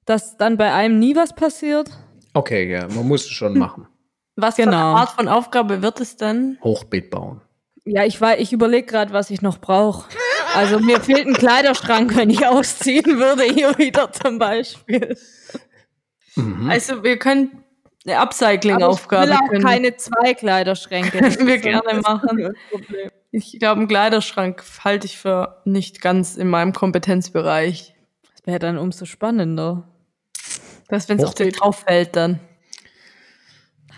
dass 0.05 0.37
dann 0.37 0.57
bei 0.57 0.73
einem 0.73 0.97
nie 0.99 1.15
was 1.15 1.33
passiert. 1.35 1.89
Okay, 2.33 2.71
ja, 2.71 2.87
man 2.87 3.07
muss 3.07 3.25
es 3.25 3.29
schon 3.31 3.57
machen. 3.57 3.87
Was 4.35 4.55
für 4.55 4.63
eine 4.63 4.71
Genau. 4.71 4.95
Art 4.95 5.11
von 5.11 5.27
Aufgabe 5.27 5.81
wird 5.81 6.01
es 6.01 6.17
denn? 6.17 6.57
Hochbeet 6.63 7.09
bauen. 7.09 7.41
Ja, 7.85 8.03
ich 8.03 8.19
weiß, 8.19 8.39
ich 8.41 8.51
überlege 8.51 8.87
gerade, 8.87 9.13
was 9.13 9.29
ich 9.29 9.41
noch 9.43 9.59
brauche. 9.59 10.09
Also 10.55 10.79
mir 10.79 10.99
fehlt 10.99 11.27
ein 11.27 11.33
Kleiderschrank, 11.35 12.15
wenn 12.15 12.29
ich 12.31 12.45
ausziehen 12.47 13.19
würde, 13.19 13.43
hier 13.43 13.77
wieder 13.77 14.11
zum 14.11 14.39
Beispiel. 14.39 15.15
Mhm. 16.35 16.69
Also 16.69 17.03
wir 17.03 17.17
können 17.19 17.63
eine 18.05 18.19
Upcycling-Aufgabe 18.19 19.25
ich 19.25 19.29
will 19.31 19.37
auch 19.37 19.49
können 19.49 19.63
keine 19.63 19.95
zwei 19.97 20.33
Kleiderschränke. 20.33 21.17
Können 21.19 21.47
wir 21.47 21.55
Das 21.55 21.55
ist 21.57 21.61
gerne 21.63 21.81
das 21.85 22.01
machen. 22.03 22.53
Problem. 22.71 23.09
Ich 23.37 23.59
glaube, 23.59 23.79
einen 23.79 23.89
Kleiderschrank 23.89 24.63
halte 24.85 25.07
ich 25.07 25.17
für 25.17 25.61
nicht 25.65 25.99
ganz 25.99 26.37
in 26.37 26.47
meinem 26.47 26.71
Kompetenzbereich. 26.71 27.93
Das 28.31 28.45
wäre 28.47 28.59
dann 28.59 28.77
umso 28.77 29.03
spannender. 29.03 29.89
Das, 30.87 31.09
wenn 31.09 31.17
es 31.17 31.25
auf 31.25 31.33
dir 31.33 31.47
Hochbeet. 31.47 31.61
drauf 31.61 31.79
fällt, 31.85 32.15
dann. 32.15 32.39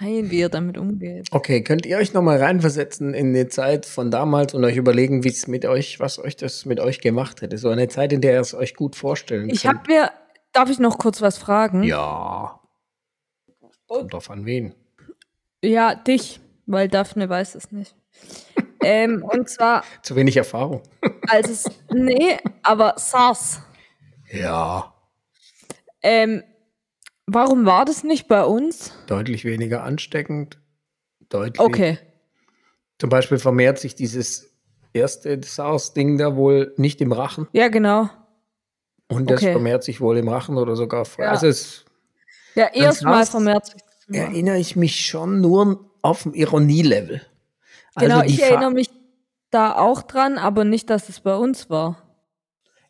Nein, 0.02 0.32
wie 0.32 0.40
ihr 0.40 0.50
damit 0.50 0.80
umgeht. 0.80 1.28
Okay, 1.30 1.62
könnt 1.64 1.86
ihr 1.86 1.98
euch 1.98 2.14
nochmal 2.14 2.42
reinversetzen 2.42 3.14
in 3.14 3.32
die 3.36 3.48
Zeit 3.48 3.86
von 3.86 4.10
damals 4.10 4.56
und 4.56 4.64
euch 4.66 4.76
überlegen, 4.76 5.24
wie 5.24 5.30
es 5.30 5.46
mit 5.46 5.66
euch, 5.66 6.00
was 6.00 6.18
euch 6.18 6.36
das 6.36 6.66
mit 6.66 6.80
euch 6.80 7.00
gemacht 7.00 7.42
hätte? 7.44 7.60
So 7.60 7.70
eine 7.70 7.88
Zeit, 7.90 8.14
in 8.14 8.22
der 8.22 8.34
ihr 8.34 8.42
es 8.42 8.56
euch 8.56 8.74
gut 8.74 8.96
vorstellen 8.96 9.52
Ich 9.52 9.62
könnt. 9.62 9.76
habe 9.76 9.92
mir, 9.92 10.12
darf 10.52 10.72
ich 10.72 10.80
noch 10.80 10.98
kurz 10.98 11.22
was 11.22 11.38
fragen? 11.38 11.84
Ja. 11.84 12.60
Kommt 13.88 14.14
drauf 14.14 14.32
an 14.32 14.46
wen. 14.48 14.74
Ja, 15.64 15.94
dich, 15.94 16.40
weil 16.66 16.88
Daphne 16.88 17.30
weiß 17.30 17.54
es 17.54 17.72
nicht. 17.72 17.96
Ähm, 18.82 19.24
und 19.24 19.50
zwar, 19.50 19.84
Zu 20.02 20.16
wenig 20.16 20.38
Erfahrung. 20.38 20.82
als 21.28 21.50
es, 21.50 21.66
nee, 21.94 22.38
aber 22.64 22.96
SARS. 22.98 23.62
Ja. 24.32 24.94
Ähm, 26.02 26.44
warum 27.26 27.66
war 27.66 27.86
das 27.86 28.04
nicht 28.04 28.28
bei 28.28 28.44
uns? 28.44 28.92
Deutlich 29.08 29.46
weniger 29.46 29.84
ansteckend. 29.84 30.60
Deutlich. 31.30 31.60
Okay. 31.60 31.98
Zum 33.00 33.10
Beispiel 33.10 33.38
vermehrt 33.40 33.80
sich 33.80 33.96
dieses 33.96 34.50
erste 34.94 35.40
SARS-Ding 35.42 36.18
da 36.18 36.36
wohl 36.36 36.74
nicht 36.78 37.02
im 37.02 37.12
Rachen. 37.12 37.48
Ja, 37.52 37.68
genau. 37.68 38.10
Und 39.10 39.30
das 39.30 39.42
Okay. 39.42 39.52
vermehrt 39.54 39.84
sich 39.84 40.02
wohl 40.02 40.18
im 40.18 40.28
Rachen 40.28 40.58
oder 40.58 40.76
sogar 40.76 41.06
frei. 41.06 41.24
Ja. 41.26 41.32
Also 41.32 41.48
es 41.48 41.86
Ja, 42.56 42.68
erstmal 42.74 43.26
vermehrt 43.26 43.66
sich 43.68 43.82
erinnere 44.10 44.58
ich 44.58 44.76
mich 44.78 45.06
schon 45.06 45.42
nur 45.42 45.92
auf 46.02 46.24
dem 46.24 46.34
Ironie-Level. 46.34 47.22
Genau, 47.98 48.16
Also 48.20 48.28
die 48.28 48.34
ich 48.34 48.40
Fa- 48.42 48.48
erinnere 48.48 48.72
mich 48.72 48.90
da 49.50 49.76
auch 49.76 50.02
dran, 50.04 50.38
aber 50.38 50.64
nicht, 50.66 50.90
dass 50.90 51.10
es 51.10 51.20
bei 51.22 51.36
uns 51.36 51.70
war. 51.70 52.04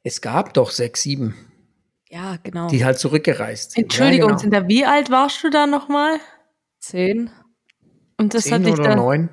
Es 0.03 0.21
gab 0.21 0.53
doch 0.53 0.71
sechs, 0.71 1.01
sieben, 1.03 1.35
Ja, 2.09 2.37
genau. 2.43 2.67
die 2.67 2.83
halt 2.85 2.97
zurückgereist 2.99 3.71
sind. 3.71 3.83
Entschuldigung, 3.83 4.29
ja, 4.29 4.35
genau. 4.35 4.39
sind 4.41 4.53
da 4.53 4.67
wie 4.67 4.85
alt 4.85 5.09
warst 5.11 5.43
du 5.43 5.49
da 5.49 5.67
nochmal? 5.67 6.19
Zehn. 6.79 7.29
Und 8.17 8.33
das 8.33 8.45
hat 8.45 8.61
Zehn 8.61 8.63
dich 8.63 8.73
oder 8.73 8.83
dann. 8.89 8.97
neun. 8.97 9.29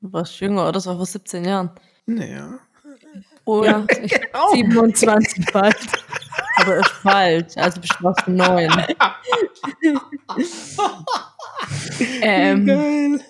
Du 0.00 0.12
warst 0.12 0.38
jünger, 0.40 0.62
oder? 0.64 0.72
Das 0.72 0.86
war 0.86 0.96
vor 0.96 1.06
17 1.06 1.44
Jahren. 1.44 1.70
Naja. 2.06 2.58
Und, 3.44 3.64
Ja, 3.64 3.84
ich, 4.02 4.12
27 4.52 5.46
bald. 5.52 5.76
Aber 6.58 6.76
ist 6.78 6.88
falsch. 6.88 7.56
Also 7.56 7.80
bist 7.80 7.94
du 7.98 8.04
warst 8.04 8.26
neun. 8.28 8.70
ähm, 12.22 12.66
Geil. 12.66 13.20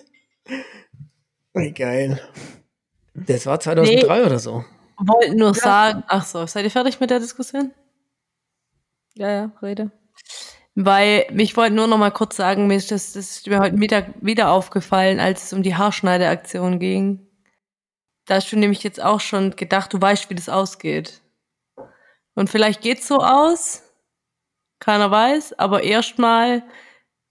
Wie 1.57 1.71
geil. 1.71 2.21
Das 3.13 3.45
war 3.45 3.59
2003 3.59 4.25
oder 4.25 4.39
so. 4.39 4.63
wollte 4.97 5.35
nur 5.35 5.53
sagen. 5.53 6.03
Ach 6.07 6.25
so, 6.25 6.45
seid 6.45 6.63
ihr 6.63 6.71
fertig 6.71 6.99
mit 6.99 7.09
der 7.09 7.19
Diskussion? 7.19 7.71
Ja, 9.15 9.29
ja, 9.29 9.51
rede. 9.61 9.91
Weil 10.75 11.25
ich 11.35 11.57
wollte 11.57 11.73
nur 11.73 11.87
noch 11.87 11.97
mal 11.97 12.11
kurz 12.11 12.35
sagen, 12.35 12.67
mir 12.67 12.75
ist 12.75 12.91
das, 12.91 13.13
das 13.13 13.31
ist 13.31 13.47
mir 13.47 13.59
heute 13.59 13.75
Mittag 13.75 14.13
wieder 14.21 14.51
aufgefallen, 14.51 15.19
als 15.19 15.45
es 15.45 15.53
um 15.53 15.63
die 15.63 15.75
Haarschneideaktion 15.75 16.77
ging. 16.77 17.27
Da 18.25 18.35
hast 18.35 18.51
du 18.51 18.57
nämlich 18.57 18.83
jetzt 18.83 19.01
auch 19.01 19.19
schon 19.19 19.55
gedacht, 19.55 19.93
du 19.93 20.01
weißt, 20.01 20.29
wie 20.29 20.35
das 20.35 20.49
ausgeht. 20.49 21.21
Und 22.35 22.51
vielleicht 22.51 22.81
geht's 22.81 23.07
so 23.07 23.17
aus, 23.17 23.81
keiner 24.79 25.09
weiß, 25.09 25.57
aber 25.57 25.81
erstmal 25.81 26.61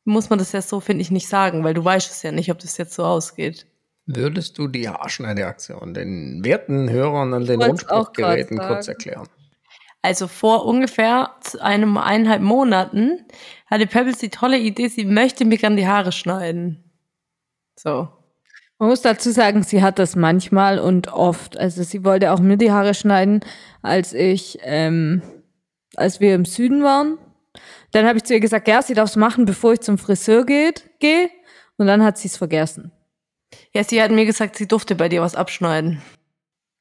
muss 0.04 0.30
man 0.30 0.40
das 0.40 0.52
ja 0.52 0.62
so, 0.62 0.80
finde 0.80 1.02
ich, 1.02 1.10
nicht 1.12 1.28
sagen, 1.28 1.62
weil 1.62 1.74
du 1.74 1.84
weißt 1.84 2.10
es 2.10 2.22
ja 2.22 2.32
nicht, 2.32 2.50
ob 2.50 2.58
das 2.58 2.78
jetzt 2.78 2.94
so 2.94 3.04
ausgeht. 3.04 3.66
Würdest 4.06 4.56
du 4.58 4.68
die 4.68 4.88
Haarschneideaktion 4.88 5.92
den 5.92 6.44
werten 6.44 6.88
Hörern 6.88 7.34
an 7.34 7.44
den 7.44 7.60
Rundspruchgeräten 7.60 8.58
kurz 8.58 8.86
erklären? 8.86 9.28
Also 10.00 10.28
vor 10.28 10.64
ungefähr 10.64 11.34
einem 11.60 11.96
eineinhalb 11.98 12.40
Monaten 12.40 13.26
hatte 13.66 13.88
Pebbles 13.88 14.18
die 14.18 14.28
tolle 14.28 14.58
Idee, 14.58 14.86
sie 14.86 15.04
möchte 15.04 15.44
mir 15.44 15.58
gern 15.58 15.76
die 15.76 15.88
Haare 15.88 16.12
schneiden. 16.12 16.84
So. 17.74 18.08
Man 18.78 18.90
muss 18.90 19.02
dazu 19.02 19.32
sagen, 19.32 19.64
sie 19.64 19.82
hat 19.82 19.98
das 19.98 20.14
manchmal 20.14 20.78
und 20.78 21.08
oft. 21.12 21.56
Also 21.56 21.82
sie 21.82 22.04
wollte 22.04 22.30
auch 22.32 22.38
mir 22.38 22.56
die 22.56 22.70
Haare 22.70 22.94
schneiden, 22.94 23.40
als 23.82 24.12
ich, 24.12 24.58
ähm, 24.62 25.22
als 25.96 26.20
wir 26.20 26.36
im 26.36 26.44
Süden 26.44 26.84
waren. 26.84 27.18
Dann 27.90 28.06
habe 28.06 28.18
ich 28.18 28.24
zu 28.24 28.34
ihr 28.34 28.40
gesagt, 28.40 28.68
ja, 28.68 28.82
sie 28.82 28.94
darf 28.94 29.08
es 29.08 29.16
machen, 29.16 29.46
bevor 29.46 29.72
ich 29.72 29.80
zum 29.80 29.98
Friseur 29.98 30.44
geht, 30.46 30.88
gehe. 31.00 31.30
Und 31.78 31.88
dann 31.88 32.04
hat 32.04 32.18
sie 32.18 32.28
es 32.28 32.36
vergessen. 32.36 32.92
Ja, 33.72 33.84
sie 33.84 34.02
hat 34.02 34.10
mir 34.10 34.26
gesagt, 34.26 34.56
sie 34.56 34.66
durfte 34.68 34.94
bei 34.94 35.08
dir 35.08 35.22
was 35.22 35.34
abschneiden. 35.36 36.02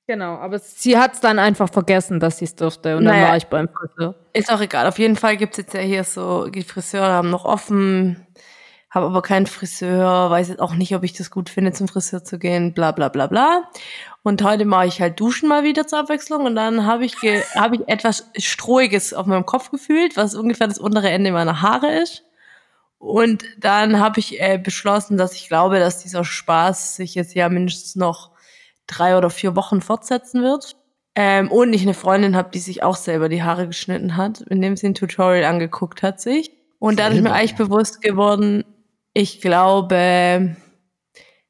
Genau, 0.07 0.35
aber 0.35 0.59
sie 0.59 0.97
hat 0.97 1.13
es 1.13 1.19
dann 1.19 1.39
einfach 1.39 1.69
vergessen, 1.71 2.19
dass 2.19 2.37
sie 2.37 2.45
es 2.45 2.55
durfte. 2.55 2.97
Und 2.97 3.05
Naja. 3.05 3.21
dann 3.21 3.29
war 3.29 3.37
ich 3.37 3.47
beim 3.47 3.69
Friseur. 3.69 4.15
Ist 4.33 4.51
auch 4.51 4.61
egal. 4.61 4.85
Auf 4.87 4.99
jeden 4.99 5.15
Fall 5.15 5.35
gibt's 5.37 5.57
jetzt 5.57 5.73
ja 5.73 5.79
hier 5.79 6.03
so, 6.03 6.47
die 6.47 6.61
Friseure 6.63 7.07
haben 7.07 7.31
noch 7.31 7.43
offen, 7.45 8.27
habe 8.91 9.07
aber 9.07 9.21
keinen 9.23 9.47
Friseur, 9.47 10.29
weiß 10.29 10.49
jetzt 10.49 10.59
auch 10.61 10.75
nicht, 10.75 10.95
ob 10.95 11.03
ich 11.03 11.13
das 11.13 11.31
gut 11.31 11.49
finde, 11.49 11.71
zum 11.71 11.87
Friseur 11.87 12.23
zu 12.23 12.37
gehen, 12.37 12.73
bla 12.75 12.91
bla 12.91 13.09
bla 13.09 13.25
bla. 13.25 13.63
Und 14.21 14.43
heute 14.43 14.65
mache 14.65 14.85
ich 14.87 15.01
halt 15.01 15.19
Duschen 15.19 15.49
mal 15.49 15.63
wieder 15.63 15.87
zur 15.87 15.99
Abwechslung 15.99 16.45
und 16.45 16.55
dann 16.55 16.85
habe 16.85 17.03
ich, 17.05 17.19
ge- 17.19 17.43
hab 17.55 17.73
ich 17.73 17.81
etwas 17.87 18.29
Strohiges 18.37 19.13
auf 19.13 19.25
meinem 19.25 19.45
Kopf 19.47 19.71
gefühlt, 19.71 20.17
was 20.17 20.35
ungefähr 20.35 20.67
das 20.67 20.77
untere 20.79 21.09
Ende 21.09 21.31
meiner 21.31 21.61
Haare 21.63 21.99
ist. 22.01 22.24
Und 22.97 23.43
dann 23.57 23.99
habe 23.99 24.19
ich 24.19 24.41
äh, 24.41 24.57
beschlossen, 24.57 25.17
dass 25.17 25.33
ich 25.33 25.47
glaube, 25.47 25.79
dass 25.79 26.01
dieser 26.01 26.23
Spaß 26.23 26.95
sich 26.95 27.15
jetzt 27.15 27.35
ja 27.35 27.49
mindestens 27.49 27.95
noch 27.95 28.31
drei 28.87 29.17
oder 29.17 29.29
vier 29.29 29.55
Wochen 29.55 29.81
fortsetzen 29.81 30.41
wird. 30.41 30.75
Ähm, 31.15 31.49
und 31.51 31.73
ich 31.73 31.83
eine 31.83 31.93
Freundin 31.93 32.35
habe, 32.35 32.49
die 32.51 32.59
sich 32.59 32.83
auch 32.83 32.97
selber 32.97 33.29
die 33.29 33.43
Haare 33.43 33.67
geschnitten 33.67 34.17
hat, 34.17 34.41
indem 34.41 34.75
sie 34.75 34.87
ein 34.87 34.95
Tutorial 34.95 35.45
angeguckt 35.45 36.03
hat 36.03 36.19
sich. 36.19 36.51
Und 36.79 36.99
da 36.99 37.07
ist 37.07 37.21
mir 37.21 37.31
eigentlich 37.31 37.55
bewusst 37.55 38.01
geworden, 38.01 38.65
ich 39.13 39.39
glaube, 39.39 40.57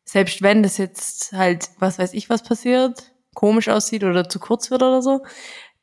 selbst 0.03 0.43
wenn 0.43 0.61
das 0.61 0.77
jetzt 0.77 1.33
halt, 1.33 1.69
was 1.79 1.97
weiß 1.97 2.13
ich, 2.13 2.29
was 2.29 2.43
passiert, 2.43 3.11
komisch 3.33 3.67
aussieht 3.67 4.03
oder 4.03 4.29
zu 4.29 4.39
kurz 4.39 4.69
wird 4.69 4.83
oder 4.83 5.01
so, 5.01 5.23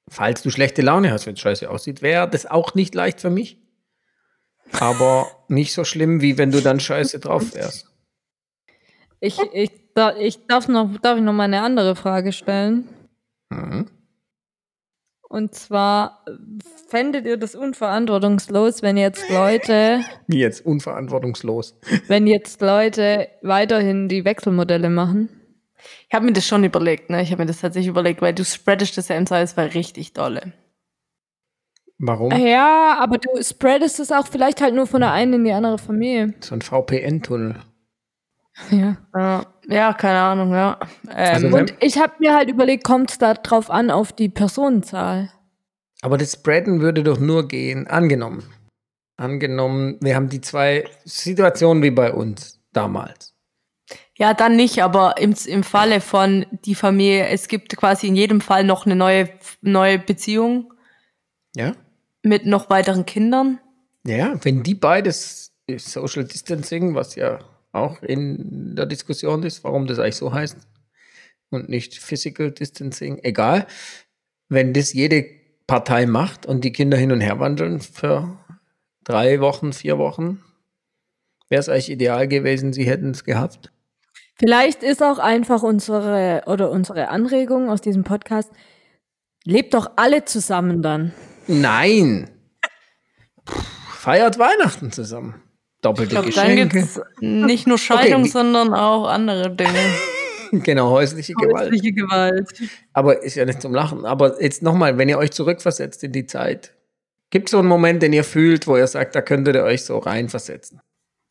Falls 0.10 0.42
du 0.42 0.50
schlechte 0.50 0.82
Laune 0.82 1.12
hast, 1.12 1.26
wenn 1.26 1.34
es 1.34 1.40
scheiße 1.40 1.70
aussieht, 1.70 2.02
wäre 2.02 2.30
das 2.30 2.46
auch 2.46 2.76
nicht 2.76 2.96
leicht 2.96 3.20
für 3.20 3.30
mich. 3.30 3.58
Aber 4.72 5.28
nicht 5.48 5.74
so 5.74 5.84
schlimm, 5.84 6.22
wie 6.22 6.38
wenn 6.38 6.52
du 6.52 6.62
dann 6.62 6.80
scheiße 6.80 7.20
drauf 7.20 7.54
wärst. 7.54 7.88
Ich, 9.20 9.40
ich, 9.54 9.72
ich 10.20 10.46
darf, 10.48 10.68
noch, 10.68 10.98
darf 11.00 11.18
ich 11.18 11.24
noch 11.24 11.34
mal 11.34 11.44
eine 11.44 11.62
andere 11.62 11.96
Frage 11.96 12.32
stellen? 12.32 12.88
Mhm. 13.50 13.88
Und 15.30 15.56
zwar, 15.56 16.24
fändet 16.88 17.26
ihr 17.26 17.36
das 17.36 17.54
unverantwortungslos, 17.54 18.82
wenn 18.82 18.96
jetzt 18.96 19.30
Leute, 19.30 20.02
Wie 20.28 20.40
jetzt 20.40 20.66
unverantwortungslos. 20.66 21.78
wenn 22.08 22.28
jetzt 22.28 22.62
Leute 22.62 23.28
weiterhin 23.42 24.08
die 24.08 24.24
Wechselmodelle 24.24 24.90
machen? 24.90 25.30
Ich 26.08 26.14
habe 26.14 26.26
mir 26.26 26.34
das 26.34 26.46
schon 26.46 26.64
überlegt, 26.64 27.10
ne? 27.10 27.22
Ich 27.22 27.32
habe 27.32 27.44
mir 27.44 27.48
das 27.48 27.62
tatsächlich 27.62 27.90
überlegt, 27.90 28.22
weil 28.22 28.34
du 28.34 28.46
spreadest 28.46 28.98
das 28.98 29.08
ja 29.08 29.16
im 29.16 29.26
Zweifelsfall 29.26 29.68
richtig 29.68 30.14
dolle. 30.14 30.54
Warum? 32.00 32.32
Ja, 32.32 32.98
aber 33.00 33.18
du 33.18 33.42
spreadest 33.44 34.00
es 34.00 34.12
auch 34.12 34.28
vielleicht 34.28 34.62
halt 34.62 34.76
nur 34.76 34.86
von 34.86 35.02
der 35.02 35.12
einen 35.12 35.34
in 35.34 35.46
die 35.46 35.52
andere 35.52 35.80
Familie. 35.80 36.34
So 36.42 36.56
ein 36.56 36.62
VPN-Tunnel. 36.62 37.56
Ja. 38.72 38.98
Ja, 39.16 39.46
ja 39.68 39.94
keine 39.94 40.20
Ahnung, 40.20 40.52
ja. 40.52 40.80
Ähm, 41.10 41.46
Also 41.46 41.58
Und 41.58 41.74
ich 41.80 41.98
habe 41.98 42.14
mir 42.20 42.36
halt 42.36 42.50
überlegt, 42.50 42.84
kommt 42.84 43.12
es 43.12 43.18
da 43.18 43.34
drauf 43.34 43.70
an, 43.70 43.90
auf 43.90 44.12
die 44.12 44.30
Personenzahl? 44.30 45.32
Aber 46.02 46.18
das 46.18 46.34
Spreaden 46.34 46.82
würde 46.82 47.04
doch 47.04 47.20
nur 47.20 47.48
gehen, 47.48 47.88
angenommen. 47.88 48.44
Angenommen, 49.18 49.98
wir 50.02 50.16
haben 50.16 50.30
die 50.30 50.42
zwei 50.42 50.86
Situationen 51.04 51.82
wie 51.82 51.92
bei 51.92 52.14
uns 52.14 52.60
damals. 52.72 53.34
Ja, 54.18 54.34
dann 54.34 54.56
nicht, 54.56 54.82
aber 54.82 55.18
im, 55.20 55.36
im 55.46 55.64
Falle 55.64 56.02
von 56.02 56.46
die 56.66 56.76
Familie, 56.76 57.28
es 57.28 57.48
gibt 57.48 57.76
quasi 57.78 58.08
in 58.08 58.16
jedem 58.16 58.42
Fall 58.42 58.64
noch 58.64 58.86
eine 58.86 58.96
neue, 58.96 59.30
neue 59.62 60.00
Beziehung 60.00 60.74
Ja? 61.56 61.74
mit 62.24 62.46
noch 62.46 62.70
weiteren 62.70 63.06
Kindern. 63.06 63.60
Ja, 64.06 64.34
wenn 64.44 64.64
die 64.64 64.76
beides 64.76 65.54
Social 65.78 66.26
Distancing, 66.26 66.96
was 66.96 67.16
ja 67.16 67.40
auch 67.72 68.02
in 68.02 68.76
der 68.76 68.88
Diskussion 68.88 69.44
ist, 69.44 69.64
warum 69.64 69.86
das 69.86 70.00
eigentlich 70.00 70.16
so 70.16 70.34
heißt 70.34 70.58
und 71.50 71.70
nicht 71.70 71.96
Physical 71.96 72.52
Distancing, 72.52 73.20
egal. 73.20 73.68
Wenn 74.50 74.74
das 74.74 74.94
jede 74.94 75.26
Partei 75.68 76.06
macht 76.06 76.46
und 76.46 76.64
die 76.64 76.72
Kinder 76.72 76.98
hin 76.98 77.12
und 77.12 77.22
her 77.22 77.40
wandeln 77.40 77.82
für 77.82 78.40
drei 79.04 79.42
Wochen, 79.42 79.74
vier 79.74 79.98
Wochen, 79.98 80.42
wäre 81.50 81.60
es 81.60 81.70
eigentlich 81.70 81.92
ideal 81.92 82.28
gewesen, 82.28 82.74
sie 82.74 82.86
hätten 82.86 83.12
es 83.12 83.24
gehabt. 83.24 83.72
Vielleicht 84.40 84.84
ist 84.84 85.02
auch 85.02 85.18
einfach 85.20 85.64
unsere 85.64 86.44
oder 86.46 86.70
unsere 86.72 87.10
Anregung 87.10 87.70
aus 87.70 87.82
diesem 87.82 88.04
Podcast, 88.04 88.52
lebt 89.44 89.74
doch 89.74 89.92
alle 89.96 90.26
zusammen 90.26 90.82
dann. 90.82 91.14
Nein! 91.48 92.30
Feiert 93.90 94.38
Weihnachten 94.40 94.92
zusammen. 94.92 95.42
Doppelte 95.82 96.04
Ich 96.04 96.10
glaube, 96.12 96.30
dann 96.32 96.48
Geschenke. 96.56 96.80
gibt's 96.80 97.00
nicht 97.20 97.68
nur 97.68 97.78
Scheidung, 97.78 98.26
wie- 98.26 98.30
sondern 98.30 98.74
auch 98.74 99.08
andere 99.08 99.50
Dinge. 99.56 99.72
Genau, 100.50 100.92
häusliche 100.92 101.34
Gewalt. 101.34 101.74
Häusliche 101.74 101.92
Gewalt. 101.92 102.48
Aber 102.94 103.22
ist 103.22 103.36
ja 103.36 103.44
nicht 103.44 103.62
zum 103.62 103.74
Lachen. 103.76 104.06
Aber 104.06 104.42
jetzt 104.42 104.64
nochmal, 104.64 104.98
wenn 104.98 105.10
ihr 105.10 105.18
euch 105.18 105.32
zurückversetzt 105.32 106.06
in 106.06 106.14
die 106.14 106.26
Zeit, 106.26 106.74
gibt 107.32 107.50
es 107.50 107.52
so 107.52 107.60
einen 107.60 107.68
Moment, 107.68 108.02
den 108.02 108.14
ihr 108.14 108.24
fühlt, 108.24 108.66
wo 108.66 108.78
ihr 108.78 108.88
sagt, 108.88 109.14
da 109.16 109.22
könntet 109.22 109.56
ihr 109.56 109.64
euch 109.66 109.84
so 109.84 109.98
reinversetzen? 109.98 110.80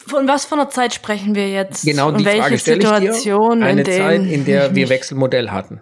Von 0.06 0.28
was 0.28 0.44
für 0.44 0.54
einer 0.54 0.70
Zeit 0.70 0.94
sprechen 0.94 1.34
wir 1.34 1.50
jetzt? 1.50 1.84
Genau 1.84 2.08
Und 2.08 2.20
die 2.20 2.24
welche 2.24 2.42
Frage 2.42 2.58
stelle 2.58 2.76
ich 2.78 2.88
dir. 2.88 3.12
Situation, 3.12 3.62
Eine 3.62 3.80
in 3.80 3.86
Zeit, 3.86 4.20
in 4.22 4.44
der 4.44 4.74
wir 4.74 4.88
Wechselmodell 4.88 5.50
hatten. 5.50 5.80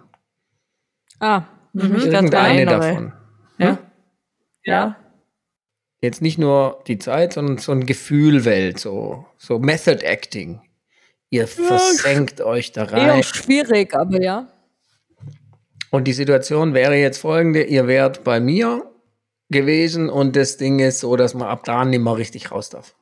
Ah, 1.19 1.43
ganz 1.73 2.03
Irgendeine 2.03 2.65
davon. 2.65 3.13
Ja. 3.57 3.77
ja. 4.63 4.95
Jetzt 6.01 6.21
nicht 6.21 6.37
nur 6.37 6.83
die 6.87 6.97
Zeit, 6.97 7.33
sondern 7.33 7.57
so 7.57 7.71
ein 7.71 7.85
Gefühlwelt, 7.85 8.79
so, 8.79 9.25
so 9.37 9.59
Method 9.59 10.03
Acting. 10.03 10.61
Ihr 11.29 11.47
versenkt 11.47 12.41
euch 12.41 12.71
da 12.71 12.85
rein. 12.85 13.17
eher 13.17 13.23
schwierig, 13.23 13.93
aber 13.95 14.21
ja. 14.21 14.47
Und 15.89 16.05
die 16.05 16.13
Situation 16.13 16.73
wäre 16.73 16.95
jetzt 16.95 17.19
folgende: 17.19 17.63
Ihr 17.63 17.87
wärt 17.87 18.23
bei 18.23 18.39
mir 18.39 18.91
gewesen 19.49 20.09
und 20.09 20.35
das 20.35 20.57
Ding 20.57 20.79
ist 20.79 20.99
so, 20.99 21.15
dass 21.15 21.33
man 21.33 21.47
ab 21.47 21.63
da 21.63 21.85
nicht 21.85 22.01
mehr 22.01 22.17
richtig 22.17 22.51
raus 22.51 22.69
darf. 22.69 22.95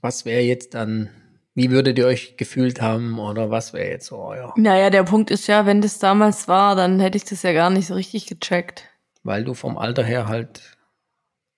Was 0.00 0.24
wäre 0.24 0.42
jetzt 0.42 0.74
dann, 0.74 1.08
wie 1.54 1.70
würdet 1.70 1.98
ihr 1.98 2.06
euch 2.06 2.36
gefühlt 2.36 2.80
haben 2.80 3.18
oder 3.18 3.50
was 3.50 3.72
wäre 3.72 3.88
jetzt 3.88 4.06
so 4.06 4.18
euer? 4.18 4.54
Naja, 4.56 4.90
der 4.90 5.02
Punkt 5.02 5.30
ist 5.30 5.46
ja, 5.46 5.66
wenn 5.66 5.80
das 5.80 5.98
damals 5.98 6.48
war, 6.48 6.76
dann 6.76 7.00
hätte 7.00 7.16
ich 7.16 7.24
das 7.24 7.42
ja 7.42 7.52
gar 7.52 7.70
nicht 7.70 7.88
so 7.88 7.94
richtig 7.94 8.26
gecheckt. 8.26 8.84
Weil 9.24 9.44
du 9.44 9.54
vom 9.54 9.76
Alter 9.76 10.04
her 10.04 10.28
halt 10.28 10.76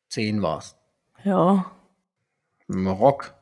zehn 0.08 0.42
warst. 0.42 0.76
Ja. 1.24 1.70
Rock. 2.68 3.34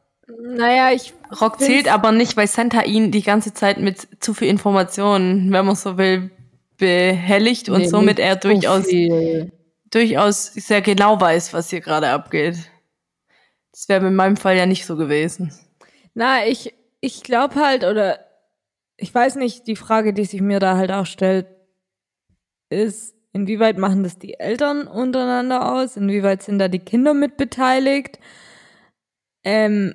Naja, 0.42 0.90
ich 0.92 1.14
Rock 1.40 1.58
zählt 1.60 1.90
aber 1.90 2.12
nicht, 2.12 2.36
weil 2.36 2.46
Santa 2.46 2.82
ihn 2.82 3.10
die 3.10 3.22
ganze 3.22 3.54
Zeit 3.54 3.78
mit 3.78 4.22
zu 4.22 4.34
viel 4.34 4.48
Informationen, 4.48 5.50
wenn 5.52 5.64
man 5.64 5.74
so 5.74 5.96
will, 5.96 6.30
behelligt 6.76 7.68
und 7.68 7.82
Nee, 7.82 7.88
somit 7.88 8.18
er 8.18 8.36
durchaus, 8.36 8.86
viel. 8.86 9.52
durchaus 9.90 10.46
sehr 10.52 10.82
genau 10.82 11.20
weiß, 11.20 11.52
was 11.54 11.70
hier 11.70 11.80
gerade 11.80 12.10
abgeht. 12.10 12.56
Das 13.72 13.88
wäre 13.88 14.06
in 14.06 14.14
meinem 14.14 14.36
Fall 14.36 14.56
ja 14.56 14.66
nicht 14.66 14.86
so 14.86 14.96
gewesen. 14.96 15.52
Na, 16.14 16.46
ich, 16.46 16.74
ich 17.00 17.22
glaube 17.22 17.56
halt, 17.56 17.84
oder 17.84 18.18
ich 18.96 19.14
weiß 19.14 19.36
nicht, 19.36 19.66
die 19.66 19.76
Frage, 19.76 20.12
die 20.12 20.24
sich 20.24 20.40
mir 20.40 20.58
da 20.58 20.76
halt 20.76 20.90
auch 20.90 21.06
stellt, 21.06 21.46
ist, 22.70 23.14
inwieweit 23.32 23.78
machen 23.78 24.02
das 24.02 24.18
die 24.18 24.34
Eltern 24.34 24.86
untereinander 24.86 25.72
aus? 25.74 25.96
Inwieweit 25.96 26.42
sind 26.42 26.58
da 26.58 26.68
die 26.68 26.80
Kinder 26.80 27.14
mit 27.14 27.36
beteiligt? 27.36 28.18
Ähm, 29.44 29.94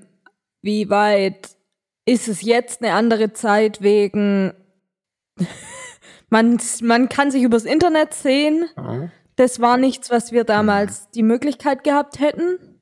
wie 0.61 0.89
weit 0.89 1.49
ist 2.05 2.27
es 2.27 2.41
jetzt 2.41 2.81
eine 2.81 2.93
andere 2.93 3.33
Zeit 3.33 3.81
wegen, 3.81 4.53
man, 6.29 6.59
man 6.81 7.09
kann 7.09 7.31
sich 7.31 7.43
übers 7.43 7.65
Internet 7.65 8.13
sehen. 8.13 8.65
Das 9.35 9.59
war 9.59 9.77
nichts, 9.77 10.09
was 10.09 10.31
wir 10.31 10.43
damals 10.43 11.09
die 11.11 11.23
Möglichkeit 11.23 11.83
gehabt 11.83 12.19
hätten. 12.19 12.72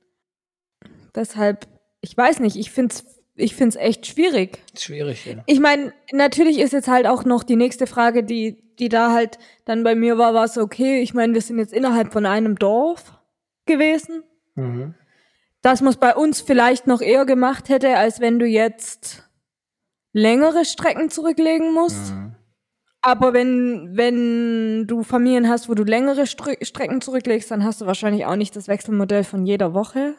Deshalb, 1.15 1.67
ich 2.01 2.15
weiß 2.15 2.39
nicht, 2.39 2.55
ich 2.55 2.71
finde 2.71 2.95
es 2.95 3.05
ich 3.35 3.55
find's 3.55 3.75
echt 3.75 4.05
schwierig. 4.05 4.59
Schwierig, 4.77 5.25
ja. 5.25 5.43
Ich 5.45 5.59
meine, 5.59 5.93
natürlich 6.11 6.59
ist 6.59 6.73
jetzt 6.73 6.87
halt 6.87 7.07
auch 7.07 7.25
noch 7.25 7.43
die 7.43 7.55
nächste 7.55 7.87
Frage, 7.87 8.23
die, 8.23 8.61
die 8.77 8.89
da 8.89 9.11
halt 9.13 9.39
dann 9.65 9.83
bei 9.83 9.95
mir 9.95 10.17
war, 10.17 10.33
war 10.33 10.47
so, 10.47 10.61
okay, 10.61 11.01
ich 11.01 11.13
meine, 11.13 11.33
wir 11.33 11.41
sind 11.41 11.57
jetzt 11.57 11.73
innerhalb 11.73 12.11
von 12.11 12.25
einem 12.25 12.57
Dorf 12.57 13.13
gewesen. 13.65 14.23
Mhm. 14.55 14.95
Dass 15.61 15.81
man 15.81 15.91
es 15.91 15.97
bei 15.97 16.15
uns 16.15 16.41
vielleicht 16.41 16.87
noch 16.87 17.01
eher 17.01 17.25
gemacht 17.25 17.69
hätte, 17.69 17.95
als 17.97 18.19
wenn 18.19 18.39
du 18.39 18.45
jetzt 18.45 19.29
längere 20.11 20.65
Strecken 20.65 21.09
zurücklegen 21.09 21.73
musst. 21.73 22.13
Mhm. 22.13 22.35
Aber 23.01 23.33
wenn, 23.33 23.97
wenn 23.97 24.85
du 24.85 25.03
Familien 25.03 25.49
hast, 25.49 25.69
wo 25.69 25.73
du 25.73 25.83
längere 25.83 26.27
Str 26.27 26.53
Strecken 26.61 27.01
zurücklegst, 27.01 27.49
dann 27.49 27.63
hast 27.63 27.81
du 27.81 27.87
wahrscheinlich 27.87 28.25
auch 28.25 28.35
nicht 28.35 28.55
das 28.55 28.67
Wechselmodell 28.67 29.23
von 29.23 29.45
jeder 29.45 29.73
Woche. 29.73 30.15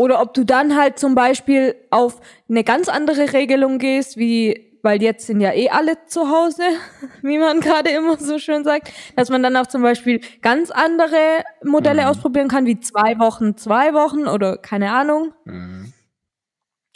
Oder 0.00 0.22
ob 0.22 0.32
du 0.32 0.44
dann 0.44 0.78
halt 0.78 0.98
zum 0.98 1.14
Beispiel 1.14 1.74
auf 1.90 2.22
eine 2.48 2.64
ganz 2.64 2.88
andere 2.88 3.34
Regelung 3.34 3.76
gehst, 3.78 4.16
wie, 4.16 4.78
weil 4.82 5.02
jetzt 5.02 5.26
sind 5.26 5.42
ja 5.42 5.52
eh 5.52 5.68
alle 5.68 6.06
zu 6.06 6.30
Hause, 6.30 6.62
wie 7.22 7.36
man 7.36 7.60
gerade 7.60 7.90
immer 7.90 8.16
so 8.16 8.38
schön 8.38 8.64
sagt, 8.64 8.90
dass 9.14 9.28
man 9.28 9.42
dann 9.42 9.54
auch 9.58 9.66
zum 9.66 9.82
Beispiel 9.82 10.22
ganz 10.40 10.70
andere 10.70 11.44
Modelle 11.62 12.08
ausprobieren 12.08 12.48
kann, 12.48 12.64
wie 12.64 12.80
zwei 12.80 13.18
Wochen, 13.18 13.58
zwei 13.58 13.92
Wochen 13.92 14.26
oder 14.26 14.56
keine 14.56 14.90
Ahnung. 14.90 15.34
Mhm. 15.44 15.92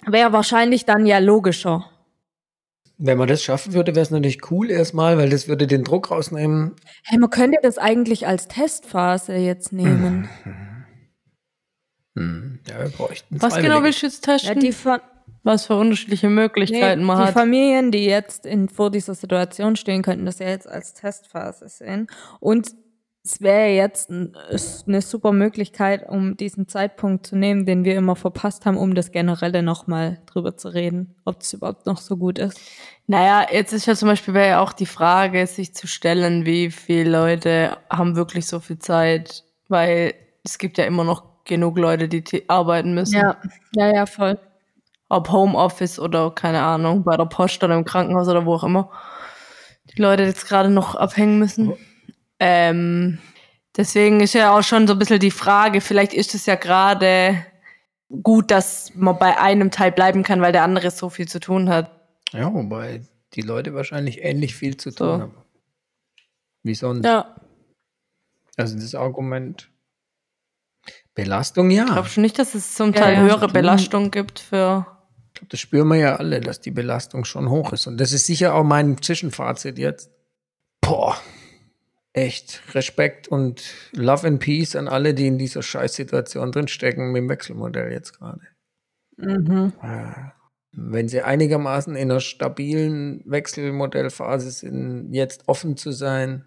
Wäre 0.07 0.33
wahrscheinlich 0.33 0.87
dann 0.87 1.05
ja 1.05 1.19
logischer. 1.19 1.85
Wenn 2.97 3.19
man 3.19 3.29
das 3.29 3.43
schaffen 3.43 3.75
würde, 3.75 3.95
wäre 3.95 4.05
es 4.05 4.13
natürlich 4.13 4.51
cool 4.51 4.71
erstmal, 4.71 5.19
weil 5.19 5.29
das 5.29 5.47
würde 5.47 5.67
den 5.67 5.85
Druck 5.85 6.11
rausnehmen. 6.11 6.75
Hey, 7.03 7.19
man 7.19 7.29
könnte 7.29 7.59
das 7.63 7.77
eigentlich 7.77 8.27
als 8.27 8.49
Testphase 8.49 9.35
jetzt 9.35 9.75
nehmen. 9.75 10.31
Mhm. 10.47 10.74
Ja, 12.17 12.79
wir 12.79 12.91
bräuchten 12.97 13.43
Was 13.43 13.57
genau 13.57 13.83
willst 13.83 14.03
du 14.03 14.07
jetzt 14.07 14.27
Ja, 14.27 14.35
testen? 14.35 14.61
die, 14.61 14.73
Fa 14.73 15.01
Was 15.43 15.67
für 15.67 15.77
unterschiedliche 15.77 16.29
Möglichkeiten 16.29 17.01
nee, 17.01 17.07
man 17.07 17.19
die 17.19 17.25
hat. 17.25 17.35
Familien, 17.35 17.91
die 17.91 18.05
jetzt 18.05 18.47
in, 18.47 18.69
vor 18.69 18.91
dieser 18.91 19.15
Situation 19.15 19.77
stehen, 19.77 20.03
könnten 20.03 20.25
das 20.25 20.39
ja 20.39 20.49
jetzt 20.49 20.69
als 20.69 20.95
Testphase 20.95 21.69
sehen. 21.69 22.07
Und 22.41 22.75
es 23.27 23.41
wäre 23.41 23.69
jetzt 23.71 24.11
eine 24.11 25.01
super 25.01 25.33
Möglichkeit, 25.33 26.07
um 26.07 26.37
diesen 26.37 26.69
Zeitpunkt 26.69 27.27
zu 27.27 27.37
nehmen, 27.37 27.65
den 27.65 27.83
wir 27.85 27.97
immer 27.97 28.17
verpasst 28.17 28.67
haben, 28.67 28.77
um 28.77 28.95
das 28.95 29.13
Generelle 29.13 29.63
nochmal 29.63 30.21
drüber 30.27 30.59
zu 30.59 30.69
reden, 30.69 31.15
ob 31.25 31.41
es 31.41 31.55
überhaupt 31.55 31.87
noch 31.87 31.99
so 31.99 32.19
gut 32.19 32.39
ist. 32.39 32.61
Naja, 33.07 33.47
jetzt 33.51 33.73
ist 33.73 33.87
ja 33.87 33.95
zum 33.95 34.09
Beispiel 34.09 34.35
ja 34.35 34.61
auch 34.61 34.75
die 34.75 34.87
Frage, 34.87 35.47
sich 35.47 35.75
zu 35.75 35.87
stellen, 35.87 36.45
wie 36.45 36.71
viele 36.71 37.11
Leute 37.11 37.79
haben 37.89 38.15
wirklich 38.15 38.47
so 38.47 38.61
viel 38.61 38.79
Zeit, 38.79 39.45
weil 39.69 40.13
es 40.45 40.59
gibt 40.59 40.77
ja 40.77 40.85
immer 40.85 41.05
noch 41.05 41.34
genug 41.45 41.79
Leute, 41.79 42.09
die 42.09 42.49
arbeiten 42.49 42.95
müssen. 42.95 43.17
Ja, 43.17 43.37
ja, 43.75 43.93
ja, 43.95 44.07
voll. 44.07 44.39
Ob 45.09 45.31
Homeoffice 45.31 45.99
oder 45.99 46.31
keine 46.31 46.63
Ahnung, 46.63 47.05
bei 47.05 47.17
der 47.17 47.27
Post 47.27 47.63
oder 47.63 47.75
im 47.77 47.85
Krankenhaus 47.85 48.29
oder 48.29 48.47
wo 48.47 48.55
auch 48.55 48.65
immer. 48.65 48.91
Die 49.97 50.01
Leute 50.01 50.25
jetzt 50.25 50.47
gerade 50.49 50.71
noch 50.71 50.95
abhängen 50.95 51.39
müssen. 51.39 51.75
Ähm, 52.41 53.19
deswegen 53.77 54.21
ist 54.21 54.33
ja 54.35 54.57
auch 54.57 54.63
schon 54.63 54.87
so 54.87 54.95
ein 54.95 54.99
bisschen 54.99 55.21
die 55.21 55.31
Frage, 55.31 55.81
vielleicht 55.81 56.15
ist 56.15 56.35
es 56.35 56.47
ja 56.47 56.55
gerade 56.57 57.45
gut, 58.23 58.51
dass 58.51 58.93
man 58.95 59.19
bei 59.19 59.39
einem 59.39 59.71
Teil 59.71 59.93
bleiben 59.93 60.23
kann, 60.23 60.41
weil 60.41 60.53
der 60.53 60.63
andere 60.65 60.91
so 60.91 61.11
viel 61.11 61.29
zu 61.29 61.39
tun 61.41 61.69
hat. 61.69 61.91
Ja, 62.33 62.53
wobei 62.53 63.03
die 63.35 63.43
Leute 63.43 63.75
wahrscheinlich 63.75 64.23
ähnlich 64.25 64.55
viel 64.55 64.77
zu 64.77 64.91
tun 64.91 65.07
So. 65.07 65.13
haben. 65.21 65.35
Wie 66.63 66.75
sonst. 66.75 67.05
Ja, 67.05 67.35
Also 68.57 68.77
das 68.79 68.95
Argument. 68.95 69.69
Belastung, 71.15 71.71
ja. 71.71 71.85
Ich 71.85 71.93
glaube 71.93 72.09
schon 72.09 72.23
nicht, 72.23 72.39
dass 72.39 72.55
es 72.55 72.75
zum 72.75 72.93
Ja, 72.93 73.01
Teil 73.01 73.15
ja. 73.15 73.21
höhere 73.21 73.49
Belastung 73.49 74.11
gibt 74.11 74.39
für. 74.41 74.87
Ich 75.29 75.35
glaube, 75.41 75.49
das 75.51 75.61
spüren 75.61 75.89
wir 75.89 75.97
ja 75.97 76.17
alle, 76.17 76.41
dass 76.41 76.61
die 76.61 76.71
Belastung 76.71 77.25
schon 77.25 77.49
hoch 77.51 77.73
ist. 77.73 77.87
Und 77.87 77.99
das 77.99 78.13
ist 78.13 78.27
sicher 78.27 78.55
auch 78.55 78.65
mein 78.65 79.01
Zwischenfazit 79.01 79.79
jetzt. 79.79 80.11
Boah, 80.81 81.17
echt 82.13 82.63
Respekt 82.75 83.29
und 83.29 83.63
Love 83.93 84.27
and 84.27 84.41
Peace 84.41 84.77
an 84.77 84.87
alle, 84.89 85.15
die 85.15 85.27
in 85.27 85.39
dieser 85.39 85.63
Scheißsituation 85.63 86.53
drinstecken 86.53 87.11
mit 87.13 87.21
dem 87.23 87.29
Wechselmodell 87.29 87.91
jetzt 87.93 88.19
gerade. 88.19 88.41
mhm. 89.17 89.73
Äh, 89.83 90.13
Wenn 90.73 91.09
sie 91.09 91.23
einigermaßen 91.23 91.95
in 91.97 92.11
einer 92.11 92.21
stabilen 92.21 93.23
Wechselmodellphase 93.27 94.51
sind, 94.51 95.13
jetzt 95.13 95.49
offen 95.49 95.77
zu 95.77 95.91
sein. 95.93 96.45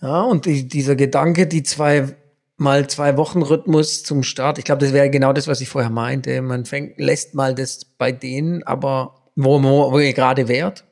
Ja, 0.00 0.22
und 0.22 0.46
die, 0.46 0.66
dieser 0.68 0.96
Gedanke, 0.96 1.46
die 1.46 1.62
zwei 1.62 2.16
mal 2.56 2.88
zwei 2.88 3.16
Wochen 3.16 3.42
Rhythmus 3.42 4.04
zum 4.04 4.22
Start, 4.22 4.58
ich 4.58 4.64
glaube, 4.64 4.84
das 4.84 4.92
wäre 4.92 5.10
genau 5.10 5.32
das, 5.32 5.48
was 5.48 5.60
ich 5.60 5.68
vorher 5.68 5.90
meinte. 5.90 6.40
Man 6.42 6.64
fängt, 6.64 6.96
lässt 6.98 7.34
mal 7.34 7.52
das 7.54 7.84
bei 7.84 8.12
denen, 8.12 8.62
aber 8.62 9.32
wo, 9.36 9.60
wo, 9.62 9.92
wo 9.92 9.98
ihr 9.98 10.12
gerade 10.12 10.46
wärt. 10.48 10.84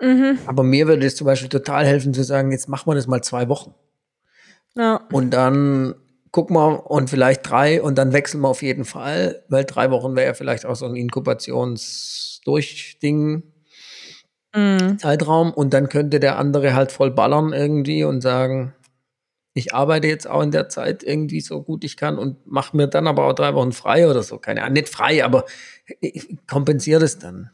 Mhm. 0.00 0.38
Aber 0.46 0.62
mir 0.62 0.88
würde 0.88 1.04
es 1.06 1.16
zum 1.16 1.26
Beispiel 1.26 1.50
total 1.50 1.84
helfen 1.86 2.14
zu 2.14 2.24
sagen, 2.24 2.50
jetzt 2.50 2.68
machen 2.68 2.90
wir 2.90 2.94
das 2.94 3.06
mal 3.06 3.22
zwei 3.22 3.48
Wochen. 3.48 3.74
Ja. 4.76 5.06
Und 5.12 5.30
dann 5.30 5.94
gucken 6.30 6.56
wir 6.56 6.90
und 6.90 7.10
vielleicht 7.10 7.48
drei 7.48 7.82
und 7.82 7.98
dann 7.98 8.12
wechseln 8.14 8.40
wir 8.40 8.48
auf 8.48 8.62
jeden 8.62 8.86
Fall, 8.86 9.44
weil 9.48 9.64
drei 9.64 9.90
Wochen 9.90 10.16
wäre 10.16 10.28
ja 10.28 10.34
vielleicht 10.34 10.64
auch 10.64 10.76
so 10.76 10.86
ein 10.86 10.96
Inkubationsdurchding 10.96 13.42
Mhm. 14.54 14.98
Zeitraum 14.98 15.52
und 15.52 15.72
dann 15.72 15.88
könnte 15.88 16.20
der 16.20 16.38
andere 16.38 16.74
halt 16.74 16.92
voll 16.92 17.10
ballern 17.10 17.52
irgendwie 17.52 18.04
und 18.04 18.20
sagen, 18.20 18.74
ich 19.54 19.74
arbeite 19.74 20.06
jetzt 20.06 20.26
auch 20.28 20.42
in 20.42 20.50
der 20.50 20.68
Zeit 20.68 21.02
irgendwie 21.02 21.40
so 21.40 21.62
gut 21.62 21.84
ich 21.84 21.96
kann 21.96 22.18
und 22.18 22.46
mache 22.46 22.76
mir 22.76 22.86
dann 22.88 23.06
aber 23.06 23.26
auch 23.26 23.34
drei 23.34 23.54
Wochen 23.54 23.72
frei 23.72 24.08
oder 24.08 24.22
so. 24.22 24.38
Keine 24.38 24.62
Ahnung, 24.62 24.74
nicht 24.74 24.88
frei, 24.88 25.24
aber 25.24 25.44
ich 26.00 26.36
kompensiere 26.46 27.00
das 27.00 27.18
dann. 27.18 27.50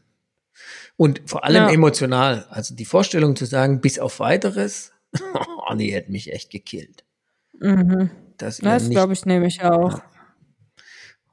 Und 0.97 1.23
vor 1.27 1.45
allem 1.45 1.65
Ja. 1.65 1.71
emotional. 1.71 2.47
Also 2.51 2.75
die 2.75 2.85
Vorstellung 2.85 3.35
zu 3.37 3.45
sagen, 3.47 3.81
bis 3.81 3.99
auf 3.99 4.21
weiteres, 4.21 4.93
Anni 5.67 5.89
hätte 5.91 6.13
mich 6.13 6.33
echt 6.33 6.51
gekillt. 6.51 7.05
Mhm. 7.59 8.11
Das 8.37 8.63
nicht 8.63 8.91
glaube 8.91 9.13
ich 9.15 9.25
nämlich 9.27 9.63
auch. 9.65 10.01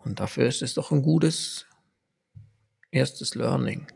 Und 0.03 0.19
dafür 0.19 0.47
ist 0.47 0.61
es 0.63 0.73
doch 0.73 0.91
ein 0.91 1.01
gutes 1.03 1.65
erstes 2.91 3.35
Learning. 3.35 3.87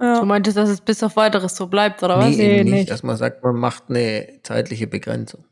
Ja. 0.00 0.20
Du 0.20 0.26
meintest, 0.26 0.56
dass 0.56 0.68
es 0.68 0.80
bis 0.80 1.02
auf 1.02 1.16
weiteres 1.16 1.56
so 1.56 1.66
bleibt, 1.66 2.02
oder 2.02 2.18
was? 2.18 2.30
Nee, 2.30 2.36
Nee, 2.36 2.54
eben 2.60 2.64
nicht, 2.64 2.72
nicht. 2.74 2.90
dass 2.90 3.02
man 3.02 3.16
sagt, 3.16 3.42
man 3.42 3.56
macht 3.56 3.84
eine 3.88 4.40
zeitliche 4.42 4.86
Begrenzung. 4.86 5.44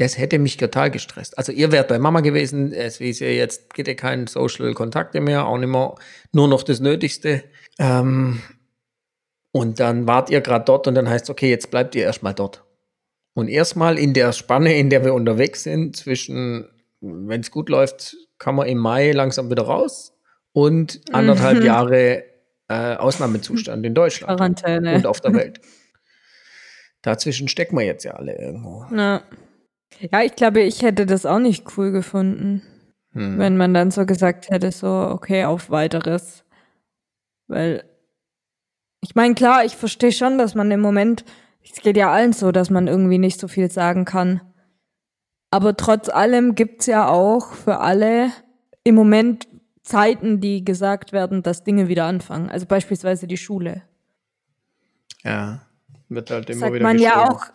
Das 0.00 0.16
hätte 0.16 0.38
mich 0.38 0.56
total 0.56 0.90
gestresst. 0.90 1.36
Also 1.36 1.52
ihr 1.52 1.72
wärt 1.72 1.88
bei 1.88 1.98
Mama 1.98 2.20
gewesen, 2.22 2.72
es 2.72 3.00
wie 3.00 3.10
ihr 3.10 3.34
jetzt 3.34 3.74
geht 3.74 3.86
ihr 3.86 3.96
keinen 3.96 4.28
Social 4.28 4.72
Kontakte 4.72 5.20
mehr, 5.20 5.46
auch 5.46 5.58
nicht 5.58 5.68
mehr, 5.68 5.94
nur 6.32 6.48
noch 6.48 6.62
das 6.62 6.80
Nötigste. 6.80 7.44
Ähm, 7.78 8.40
und 9.52 9.78
dann 9.78 10.06
wart 10.06 10.30
ihr 10.30 10.40
gerade 10.40 10.64
dort 10.64 10.86
und 10.88 10.94
dann 10.94 11.06
heißt 11.06 11.28
okay, 11.28 11.50
jetzt 11.50 11.70
bleibt 11.70 11.94
ihr 11.94 12.04
erstmal 12.04 12.32
dort. 12.32 12.64
Und 13.34 13.48
erstmal 13.48 13.98
in 13.98 14.14
der 14.14 14.32
Spanne, 14.32 14.74
in 14.78 14.88
der 14.88 15.04
wir 15.04 15.12
unterwegs 15.12 15.64
sind, 15.64 15.96
zwischen, 15.96 16.70
wenn 17.02 17.42
es 17.42 17.50
gut 17.50 17.68
läuft, 17.68 18.16
kann 18.38 18.54
man 18.54 18.68
im 18.68 18.78
Mai 18.78 19.12
langsam 19.12 19.50
wieder 19.50 19.64
raus 19.64 20.14
und 20.52 21.02
anderthalb 21.12 21.58
Mhm. 21.58 21.66
Jahre 21.66 22.24
äh, 22.68 22.94
Ausnahmezustand 22.96 23.84
in 23.84 23.92
Deutschland 23.92 24.38
Quarantäne. 24.38 24.94
und 24.94 25.06
auf 25.06 25.20
der 25.20 25.34
Welt. 25.34 25.60
Dazwischen 27.02 27.48
stecken 27.48 27.76
wir 27.76 27.84
jetzt 27.84 28.04
ja 28.04 28.12
alle 28.12 28.38
irgendwo. 28.38 28.86
Ja. 28.96 29.22
Ja, 30.00 30.22
ich 30.22 30.34
glaube, 30.36 30.60
ich 30.60 30.82
hätte 30.82 31.06
das 31.06 31.26
auch 31.26 31.38
nicht 31.38 31.76
cool 31.76 31.92
gefunden, 31.92 32.62
Hm. 33.12 33.38
wenn 33.38 33.56
man 33.56 33.74
dann 33.74 33.90
so 33.90 34.06
gesagt 34.06 34.50
hätte, 34.50 34.70
so, 34.70 34.88
okay, 34.88 35.44
auf 35.44 35.70
weiteres. 35.70 36.44
Weil, 37.48 37.84
ich 39.00 39.14
meine, 39.14 39.34
klar, 39.34 39.64
ich 39.64 39.76
verstehe 39.76 40.12
schon, 40.12 40.38
dass 40.38 40.54
man 40.54 40.70
im 40.70 40.80
Moment, 40.80 41.24
es 41.62 41.82
geht 41.82 41.96
ja 41.96 42.12
allen 42.12 42.32
so, 42.32 42.52
dass 42.52 42.70
man 42.70 42.86
irgendwie 42.86 43.18
nicht 43.18 43.40
so 43.40 43.48
viel 43.48 43.70
sagen 43.70 44.04
kann. 44.04 44.40
Aber 45.50 45.76
trotz 45.76 46.08
allem 46.08 46.54
gibt's 46.54 46.86
ja 46.86 47.08
auch 47.08 47.52
für 47.52 47.80
alle 47.80 48.30
im 48.84 48.94
Moment 48.94 49.48
Zeiten, 49.82 50.40
die 50.40 50.64
gesagt 50.64 51.12
werden, 51.12 51.42
dass 51.42 51.64
Dinge 51.64 51.88
wieder 51.88 52.04
anfangen. 52.04 52.48
Also 52.48 52.66
beispielsweise 52.66 53.26
die 53.26 53.36
Schule. 53.36 53.82
Ja, 55.24 55.62
wird 56.08 56.30
halt 56.30 56.48
immer 56.48 56.60
sagt 56.60 56.74
wieder 56.74 56.82
man 56.84 56.98
ja 56.98 57.28
auch. 57.28 57.46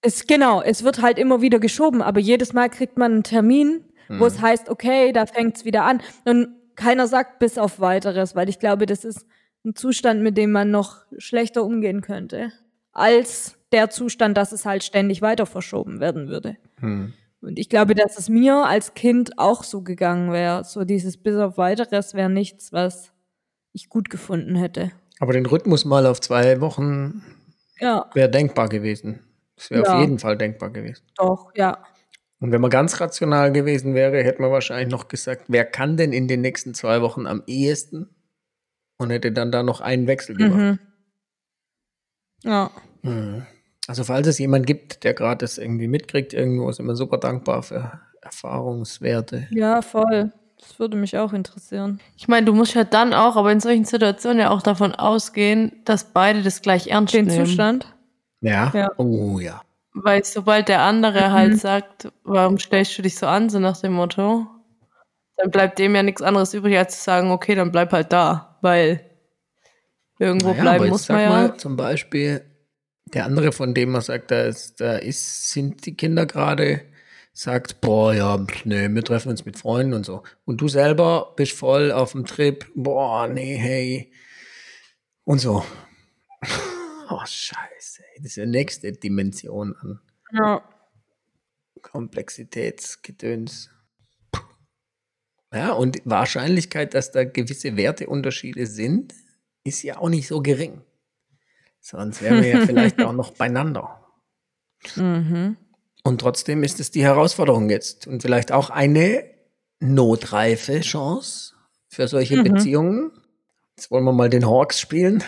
Es, 0.00 0.26
genau, 0.26 0.62
es 0.62 0.84
wird 0.84 1.02
halt 1.02 1.18
immer 1.18 1.40
wieder 1.40 1.58
geschoben, 1.58 2.02
aber 2.02 2.20
jedes 2.20 2.52
Mal 2.52 2.68
kriegt 2.68 2.98
man 2.98 3.12
einen 3.12 3.22
Termin, 3.24 3.84
wo 4.08 4.26
es 4.26 4.40
heißt, 4.40 4.70
okay, 4.70 5.12
da 5.12 5.26
fängt's 5.26 5.64
wieder 5.64 5.84
an. 5.84 6.00
Und 6.24 6.48
keiner 6.76 7.06
sagt 7.06 7.38
bis 7.40 7.58
auf 7.58 7.80
weiteres, 7.80 8.34
weil 8.34 8.48
ich 8.48 8.58
glaube, 8.58 8.86
das 8.86 9.04
ist 9.04 9.26
ein 9.64 9.74
Zustand, 9.74 10.22
mit 10.22 10.38
dem 10.38 10.52
man 10.52 10.70
noch 10.70 11.02
schlechter 11.18 11.64
umgehen 11.64 12.00
könnte, 12.00 12.52
als 12.92 13.58
der 13.72 13.90
Zustand, 13.90 14.36
dass 14.36 14.52
es 14.52 14.64
halt 14.64 14.82
ständig 14.82 15.20
weiter 15.20 15.46
verschoben 15.46 16.00
werden 16.00 16.28
würde. 16.28 16.56
Hm. 16.78 17.12
Und 17.40 17.58
ich 17.58 17.68
glaube, 17.68 17.94
dass 17.94 18.18
es 18.18 18.28
mir 18.28 18.64
als 18.64 18.94
Kind 18.94 19.38
auch 19.38 19.62
so 19.62 19.82
gegangen 19.82 20.32
wäre. 20.32 20.64
So 20.64 20.84
dieses 20.84 21.16
bis 21.16 21.36
auf 21.36 21.56
weiteres 21.56 22.14
wäre 22.14 22.30
nichts, 22.30 22.72
was 22.72 23.12
ich 23.72 23.88
gut 23.88 24.10
gefunden 24.10 24.56
hätte. 24.56 24.90
Aber 25.20 25.32
den 25.32 25.46
Rhythmus 25.46 25.84
mal 25.84 26.06
auf 26.06 26.20
zwei 26.20 26.60
Wochen 26.60 27.22
Ja, 27.78 28.10
wäre 28.14 28.30
denkbar 28.30 28.68
gewesen. 28.68 29.20
Das 29.58 29.70
wäre 29.70 29.82
Ja. 29.84 29.94
auf 29.96 30.00
jeden 30.00 30.18
Fall 30.18 30.38
denkbar 30.38 30.70
gewesen. 30.70 31.04
doch, 31.16 31.50
ja. 31.54 31.78
Und 32.40 32.52
wenn 32.52 32.60
man 32.60 32.70
ganz 32.70 33.00
rational 33.00 33.50
gewesen 33.52 33.94
wäre, 33.94 34.22
hätte 34.22 34.40
man 34.40 34.52
wahrscheinlich 34.52 34.88
noch 34.88 35.08
gesagt, 35.08 35.46
wer 35.48 35.64
kann 35.64 35.96
denn 35.96 36.12
in 36.12 36.28
den 36.28 36.40
nächsten 36.40 36.72
zwei 36.72 37.02
Wochen 37.02 37.26
am 37.26 37.42
ehesten? 37.48 38.08
Und 39.00 39.10
hätte 39.10 39.30
dann 39.32 39.50
da 39.52 39.62
noch 39.62 39.80
einen 39.80 40.06
Wechsel 40.06 40.36
gemacht. 40.36 40.56
Mhm. 40.58 40.78
Ja. 42.44 42.70
Mhm. 43.02 43.46
Also 43.86 44.04
falls 44.04 44.26
es 44.26 44.38
jemand 44.38 44.66
gibt, 44.66 45.02
der 45.04 45.14
gerade 45.14 45.38
das 45.38 45.58
irgendwie 45.58 45.88
mitkriegt, 45.88 46.32
irgendwo 46.32 46.70
sind 46.72 46.86
wir 46.86 46.94
super 46.96 47.18
dankbar 47.18 47.62
für 47.62 48.00
Erfahrungswerte. 48.22 49.46
Ja, 49.50 49.82
voll. 49.82 50.32
Das 50.58 50.78
würde 50.80 50.96
mich 50.96 51.16
auch 51.16 51.32
interessieren. 51.32 52.00
Ich 52.16 52.26
meine, 52.28 52.46
du 52.46 52.52
musst 52.52 52.74
ja 52.74 52.84
dann 52.84 53.14
auch, 53.14 53.36
aber 53.36 53.52
in 53.52 53.60
solchen 53.60 53.84
Situationen 53.84 54.40
ja 54.40 54.50
auch 54.50 54.62
davon 54.62 54.94
ausgehen, 54.94 55.80
dass 55.84 56.12
beide 56.12 56.42
das 56.42 56.60
gleich 56.62 56.88
ernst 56.88 57.14
Den 57.14 57.26
nehmen. 57.26 57.46
Zustand. 57.46 57.86
Ja? 58.40 58.70
Ja. 58.74 58.90
Oh 58.96 59.38
ja. 59.38 59.62
Weil 59.94 60.24
sobald 60.24 60.68
der 60.68 60.82
andere 60.82 61.32
halt 61.32 61.58
sagt, 61.58 62.12
warum 62.22 62.58
stellst 62.58 62.96
du 62.98 63.02
dich 63.02 63.16
so 63.16 63.26
an, 63.26 63.50
so 63.50 63.58
nach 63.58 63.80
dem 63.80 63.94
Motto, 63.94 64.46
dann 65.36 65.50
bleibt 65.50 65.78
dem 65.78 65.94
ja 65.94 66.02
nichts 66.02 66.22
anderes 66.22 66.54
übrig, 66.54 66.76
als 66.76 66.98
zu 66.98 67.04
sagen, 67.04 67.30
okay, 67.30 67.54
dann 67.54 67.72
bleib 67.72 67.92
halt 67.92 68.12
da, 68.12 68.58
weil 68.60 69.04
irgendwo 70.18 70.50
Naja, 70.50 70.62
bleiben 70.62 70.76
aber 70.76 70.84
jetzt 70.84 70.92
muss 70.92 71.06
sag 71.06 71.14
man 71.16 71.22
ja. 71.22 71.30
mal 71.30 71.56
zum 71.56 71.76
Beispiel, 71.76 72.44
der 73.06 73.24
andere, 73.24 73.52
von 73.52 73.74
dem 73.74 73.90
man 73.90 74.02
sagt, 74.02 74.30
da, 74.30 74.42
ist, 74.42 74.80
da 74.80 74.96
ist, 74.96 75.50
sind 75.50 75.86
die 75.86 75.96
Kinder 75.96 76.26
gerade, 76.26 76.82
sagt, 77.32 77.80
boah, 77.80 78.12
ja, 78.12 78.44
nee, 78.64 78.88
wir 78.88 79.04
treffen 79.04 79.30
uns 79.30 79.44
mit 79.44 79.58
Freunden 79.58 79.94
und 79.94 80.04
so. 80.04 80.22
Und 80.44 80.60
du 80.60 80.68
selber 80.68 81.32
bist 81.36 81.52
voll 81.52 81.92
auf 81.92 82.12
dem 82.12 82.26
Trip, 82.26 82.66
boah, 82.74 83.28
nee, 83.28 83.56
hey. 83.56 84.12
Und 85.24 85.38
so. 85.38 85.64
Oh, 87.10 87.24
scheiße. 87.24 87.77
Das 88.18 88.26
ist 88.26 88.36
die 88.36 88.46
nächste 88.46 88.92
Dimension 88.92 89.74
an 89.76 90.00
Ja. 90.32 90.62
Komplexitätsgedöns. 91.82 93.70
Ja, 95.52 95.72
und 95.72 95.98
Wahrscheinlichkeit, 96.04 96.92
dass 96.94 97.10
da 97.10 97.24
gewisse 97.24 97.76
Werteunterschiede 97.76 98.66
sind, 98.66 99.14
ist 99.64 99.82
ja 99.82 99.98
auch 99.98 100.08
nicht 100.10 100.28
so 100.28 100.42
gering. 100.42 100.82
Sonst 101.80 102.20
wären 102.22 102.42
wir 102.42 102.48
ja 102.48 102.60
vielleicht 102.66 103.00
auch 103.02 103.12
noch 103.12 103.32
beieinander. 103.32 104.04
Mhm. 104.96 105.56
Und 106.04 106.20
trotzdem 106.20 106.62
ist 106.62 106.80
es 106.80 106.90
die 106.90 107.02
Herausforderung 107.02 107.70
jetzt 107.70 108.06
und 108.06 108.22
vielleicht 108.22 108.52
auch 108.52 108.70
eine 108.70 109.24
notreife 109.80 110.80
Chance 110.80 111.54
für 111.88 112.08
solche 112.08 112.36
Mhm. 112.38 112.44
Beziehungen. 112.44 113.10
Jetzt 113.76 113.90
wollen 113.90 114.04
wir 114.04 114.12
mal 114.12 114.28
den 114.28 114.46
Hawks 114.46 114.80
spielen. 114.80 115.22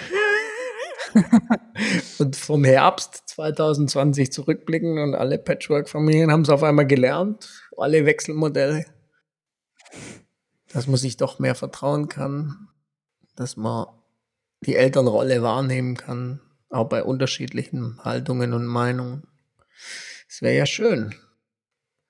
und 2.19 2.37
vom 2.37 2.65
Herbst 2.65 3.23
2020 3.27 4.33
zurückblicken 4.33 4.99
und 4.99 5.15
alle 5.15 5.39
Patchwork-Familien 5.39 6.31
haben 6.31 6.43
es 6.43 6.51
auf 6.51 6.63
einmal 6.63 6.87
gelernt, 6.87 7.51
alle 7.77 8.07
Wechselmodelle, 8.07 8.85
dass 10.73 10.87
man 10.87 10.97
sich 10.97 11.17
doch 11.17 11.39
mehr 11.39 11.55
vertrauen 11.55 12.09
kann, 12.09 12.69
dass 13.37 13.57
man 13.57 13.87
die 14.63 14.77
Elternrolle 14.77 15.43
wahrnehmen 15.43 15.97
kann, 15.97 16.41
auch 16.69 16.89
bei 16.89 17.03
unterschiedlichen 17.03 17.99
Haltungen 18.05 18.53
und 18.53 18.67
Meinungen. 18.67 19.27
Es 20.29 20.43
wäre 20.43 20.57
ja 20.57 20.67
schön. 20.67 21.15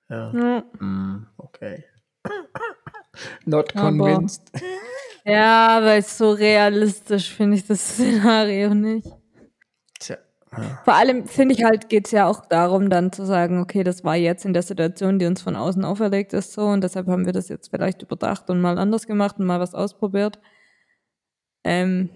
Ja, 0.09 0.31
Ja. 0.33 0.63
hm, 0.77 1.27
okay. 1.37 1.85
Not 3.45 3.73
convinced. 3.73 4.51
Ja, 5.23 5.79
weil 5.83 6.01
so 6.01 6.31
realistisch 6.31 7.33
finde 7.33 7.57
ich 7.57 7.65
das 7.65 7.79
Szenario 7.93 8.73
nicht. 8.73 9.07
Tja, 9.99 10.17
ja. 10.57 10.81
Vor 10.83 10.95
allem 10.95 11.25
finde 11.27 11.55
ich 11.55 11.63
halt, 11.63 11.89
geht 11.89 12.05
es 12.05 12.11
ja 12.11 12.27
auch 12.27 12.45
darum, 12.45 12.89
dann 12.89 13.11
zu 13.11 13.25
sagen, 13.25 13.59
okay, 13.59 13.83
das 13.83 14.03
war 14.03 14.15
jetzt 14.15 14.45
in 14.45 14.53
der 14.53 14.63
Situation, 14.63 15.19
die 15.19 15.25
uns 15.25 15.41
von 15.41 15.55
außen 15.55 15.85
auferlegt 15.85 16.33
ist, 16.33 16.53
so 16.53 16.65
und 16.65 16.83
deshalb 16.83 17.07
haben 17.07 17.25
wir 17.25 17.33
das 17.33 17.49
jetzt 17.49 17.69
vielleicht 17.69 18.01
überdacht 18.01 18.49
und 18.49 18.61
mal 18.61 18.77
anders 18.77 19.07
gemacht 19.07 19.37
und 19.39 19.45
mal 19.45 19.59
was 19.59 19.75
ausprobiert. 19.75 20.39
Ähm, 21.63 22.09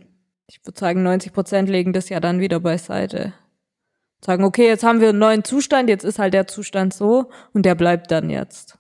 ich 0.48 0.60
würde 0.66 0.80
sagen, 0.80 1.04
90 1.04 1.34
Prozent 1.34 1.70
legen 1.70 1.94
das 1.94 2.10
ja 2.10 2.20
dann 2.20 2.40
wieder 2.40 2.60
beiseite. 2.60 3.34
Sagen, 4.24 4.44
okay, 4.44 4.68
jetzt 4.68 4.84
haben 4.84 5.02
wir 5.02 5.10
einen 5.10 5.20
neuen 5.20 5.44
Zustand, 5.44 5.90
jetzt 5.90 6.04
ist 6.04 6.20
halt 6.20 6.34
der 6.34 6.48
Zustand 6.48 6.94
so 6.94 7.30
und 7.54 7.66
der 7.66 7.76
bleibt 7.76 8.12
dann 8.12 8.30
jetzt. 8.30 8.80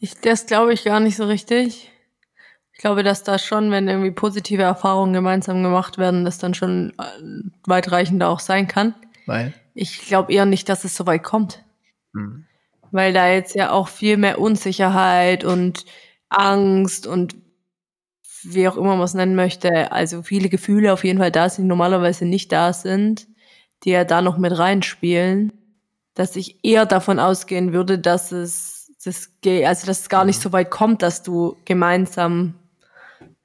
Ich, 0.00 0.20
das 0.20 0.46
glaube 0.46 0.72
ich 0.72 0.84
gar 0.84 1.00
nicht 1.00 1.16
so 1.16 1.24
richtig. 1.24 1.92
Ich 2.78 2.82
glaube, 2.82 3.02
dass 3.02 3.24
da 3.24 3.40
schon, 3.40 3.72
wenn 3.72 3.88
irgendwie 3.88 4.12
positive 4.12 4.62
Erfahrungen 4.62 5.12
gemeinsam 5.12 5.64
gemacht 5.64 5.98
werden, 5.98 6.24
das 6.24 6.38
dann 6.38 6.54
schon 6.54 6.92
äh, 6.96 7.50
weitreichender 7.66 8.28
auch 8.28 8.38
sein 8.38 8.68
kann. 8.68 8.94
Weil? 9.26 9.52
Ich 9.74 10.06
glaube 10.06 10.32
eher 10.32 10.46
nicht, 10.46 10.68
dass 10.68 10.84
es 10.84 10.94
so 10.94 11.04
weit 11.04 11.24
kommt. 11.24 11.64
Hm. 12.14 12.46
Weil 12.92 13.12
da 13.12 13.28
jetzt 13.30 13.56
ja 13.56 13.72
auch 13.72 13.88
viel 13.88 14.16
mehr 14.16 14.40
Unsicherheit 14.40 15.42
und 15.42 15.86
Angst 16.28 17.08
und 17.08 17.34
wie 18.44 18.68
auch 18.68 18.76
immer 18.76 18.94
man 18.94 19.02
es 19.02 19.14
nennen 19.14 19.34
möchte, 19.34 19.90
also 19.90 20.22
viele 20.22 20.48
Gefühle 20.48 20.92
auf 20.92 21.02
jeden 21.02 21.18
Fall 21.18 21.32
da 21.32 21.48
sind, 21.48 21.64
die 21.64 21.68
normalerweise 21.68 22.26
nicht 22.26 22.52
da 22.52 22.72
sind, 22.72 23.26
die 23.82 23.90
ja 23.90 24.04
da 24.04 24.22
noch 24.22 24.38
mit 24.38 24.56
reinspielen, 24.56 25.52
dass 26.14 26.36
ich 26.36 26.64
eher 26.64 26.86
davon 26.86 27.18
ausgehen 27.18 27.72
würde, 27.72 27.98
dass 27.98 28.30
es 28.30 28.92
das 29.04 29.32
also 29.44 29.86
dass 29.86 30.00
es 30.02 30.08
gar 30.08 30.24
nicht 30.24 30.40
so 30.40 30.52
weit 30.52 30.70
kommt, 30.70 31.02
dass 31.02 31.24
du 31.24 31.56
gemeinsam 31.64 32.54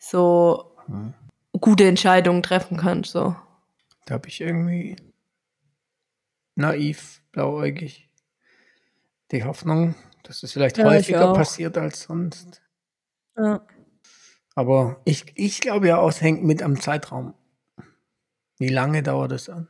so 0.09 0.75
Hm. 0.87 1.13
gute 1.59 1.87
Entscheidungen 1.87 2.43
treffen 2.43 2.77
kannst. 2.77 3.11
So. 3.11 3.35
Da 4.05 4.15
habe 4.15 4.27
ich 4.27 4.41
irgendwie 4.41 4.95
naiv, 6.55 7.21
blauäugig 7.31 8.09
die 9.31 9.43
Hoffnung, 9.43 9.95
dass 10.23 10.43
es 10.43 10.53
vielleicht 10.53 10.77
Ja, 10.77 10.85
häufiger 10.85 11.33
passiert 11.33 11.77
als 11.77 12.01
sonst. 12.01 12.61
Ja. 13.37 13.65
Aber 14.55 15.01
ich, 15.05 15.25
ich 15.35 15.61
glaube 15.61 15.87
ja, 15.87 15.97
auch, 15.97 16.09
es 16.09 16.21
hängt 16.21 16.43
mit 16.43 16.61
am 16.61 16.79
Zeitraum. 16.79 17.33
Wie 18.59 18.67
lange 18.67 19.01
dauert 19.01 19.31
es 19.31 19.49
an? 19.49 19.67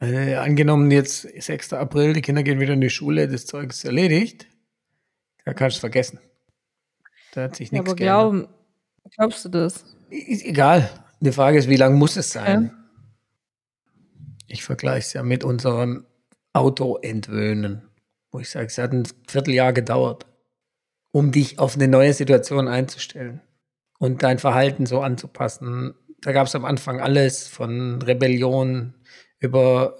Äh, 0.00 0.36
angenommen 0.36 0.90
jetzt 0.90 1.22
6. 1.22 1.74
April, 1.74 2.14
die 2.14 2.22
Kinder 2.22 2.42
gehen 2.42 2.58
wieder 2.58 2.72
in 2.72 2.80
die 2.80 2.88
Schule, 2.88 3.28
das 3.28 3.44
Zeug 3.44 3.68
ist 3.70 3.84
erledigt, 3.84 4.46
da 5.44 5.52
kannst 5.52 5.74
du 5.74 5.76
es 5.76 5.80
vergessen. 5.80 6.20
Da 7.32 7.42
hat 7.42 7.56
sich 7.56 7.70
nichts 7.70 7.86
aber 7.86 7.96
geändert. 7.96 8.30
glauben, 8.46 8.48
glaubst 9.16 9.44
du 9.44 9.48
das? 9.48 9.84
Ist 10.10 10.44
egal. 10.44 10.90
Die 11.20 11.32
Frage 11.32 11.58
ist, 11.58 11.68
wie 11.68 11.76
lang 11.76 11.98
muss 11.98 12.16
es 12.16 12.32
sein? 12.32 12.72
Ich 14.46 14.64
vergleiche 14.64 15.06
es 15.06 15.12
ja 15.12 15.22
mit 15.22 15.44
unserem 15.44 16.06
Auto-Entwöhnen, 16.52 17.82
wo 18.32 18.40
ich 18.40 18.50
sage, 18.50 18.66
es 18.66 18.78
hat 18.78 18.92
ein 18.92 19.04
Vierteljahr 19.28 19.72
gedauert, 19.72 20.26
um 21.12 21.30
dich 21.30 21.58
auf 21.58 21.76
eine 21.76 21.88
neue 21.88 22.12
Situation 22.12 22.66
einzustellen 22.66 23.40
und 23.98 24.22
dein 24.22 24.38
Verhalten 24.38 24.86
so 24.86 25.00
anzupassen. 25.02 25.94
Da 26.20 26.32
gab 26.32 26.46
es 26.46 26.54
am 26.54 26.64
Anfang 26.64 27.00
alles 27.00 27.46
von 27.46 28.02
Rebellion 28.02 28.94
über 29.38 29.96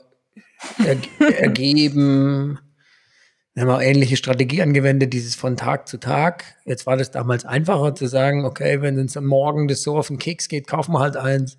er 0.84 0.96
Ergeben. 1.38 2.58
Wir 3.54 3.64
haben 3.64 3.70
auch 3.70 3.82
ähnliche 3.82 4.16
Strategie 4.16 4.62
angewendet, 4.62 5.12
dieses 5.12 5.34
von 5.34 5.56
Tag 5.56 5.88
zu 5.88 5.98
Tag. 5.98 6.44
Jetzt 6.64 6.86
war 6.86 6.96
das 6.96 7.10
damals 7.10 7.44
einfacher 7.44 7.94
zu 7.94 8.06
sagen, 8.06 8.44
okay, 8.44 8.80
wenn 8.80 8.98
uns 8.98 9.16
am 9.16 9.26
Morgen 9.26 9.66
das 9.66 9.82
so 9.82 9.96
auf 9.98 10.06
den 10.06 10.18
Keks 10.18 10.48
geht, 10.48 10.68
kaufen 10.68 10.92
wir 10.92 11.00
halt 11.00 11.16
eins. 11.16 11.58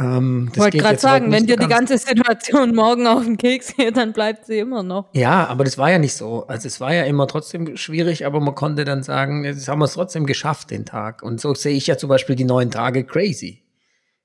Ähm, 0.00 0.48
Ich 0.54 0.58
wollte 0.58 0.78
gerade 0.78 0.98
sagen, 0.98 1.30
wenn 1.30 1.46
dir 1.46 1.56
die 1.56 1.66
ganz. 1.66 1.90
ganze 1.90 1.98
Situation 1.98 2.74
morgen 2.74 3.06
auf 3.06 3.22
den 3.22 3.36
Keks 3.36 3.76
geht, 3.76 3.98
dann 3.98 4.14
bleibt 4.14 4.46
sie 4.46 4.58
immer 4.58 4.82
noch. 4.82 5.10
Ja, 5.12 5.46
aber 5.46 5.64
das 5.64 5.76
war 5.76 5.90
ja 5.90 5.98
nicht 5.98 6.14
so. 6.14 6.46
Also 6.46 6.66
es 6.66 6.80
war 6.80 6.94
ja 6.94 7.04
immer 7.04 7.26
trotzdem 7.28 7.76
schwierig, 7.76 8.24
aber 8.24 8.40
man 8.40 8.54
konnte 8.54 8.86
dann 8.86 9.02
sagen, 9.02 9.44
jetzt 9.44 9.68
haben 9.68 9.80
wir 9.80 9.84
es 9.84 9.92
trotzdem 9.92 10.24
geschafft, 10.24 10.70
den 10.70 10.86
Tag. 10.86 11.22
Und 11.22 11.42
so 11.42 11.54
sehe 11.54 11.76
ich 11.76 11.86
ja 11.86 11.98
zum 11.98 12.08
Beispiel 12.08 12.36
die 12.36 12.44
neun 12.44 12.70
Tage 12.70 13.04
crazy. 13.04 13.62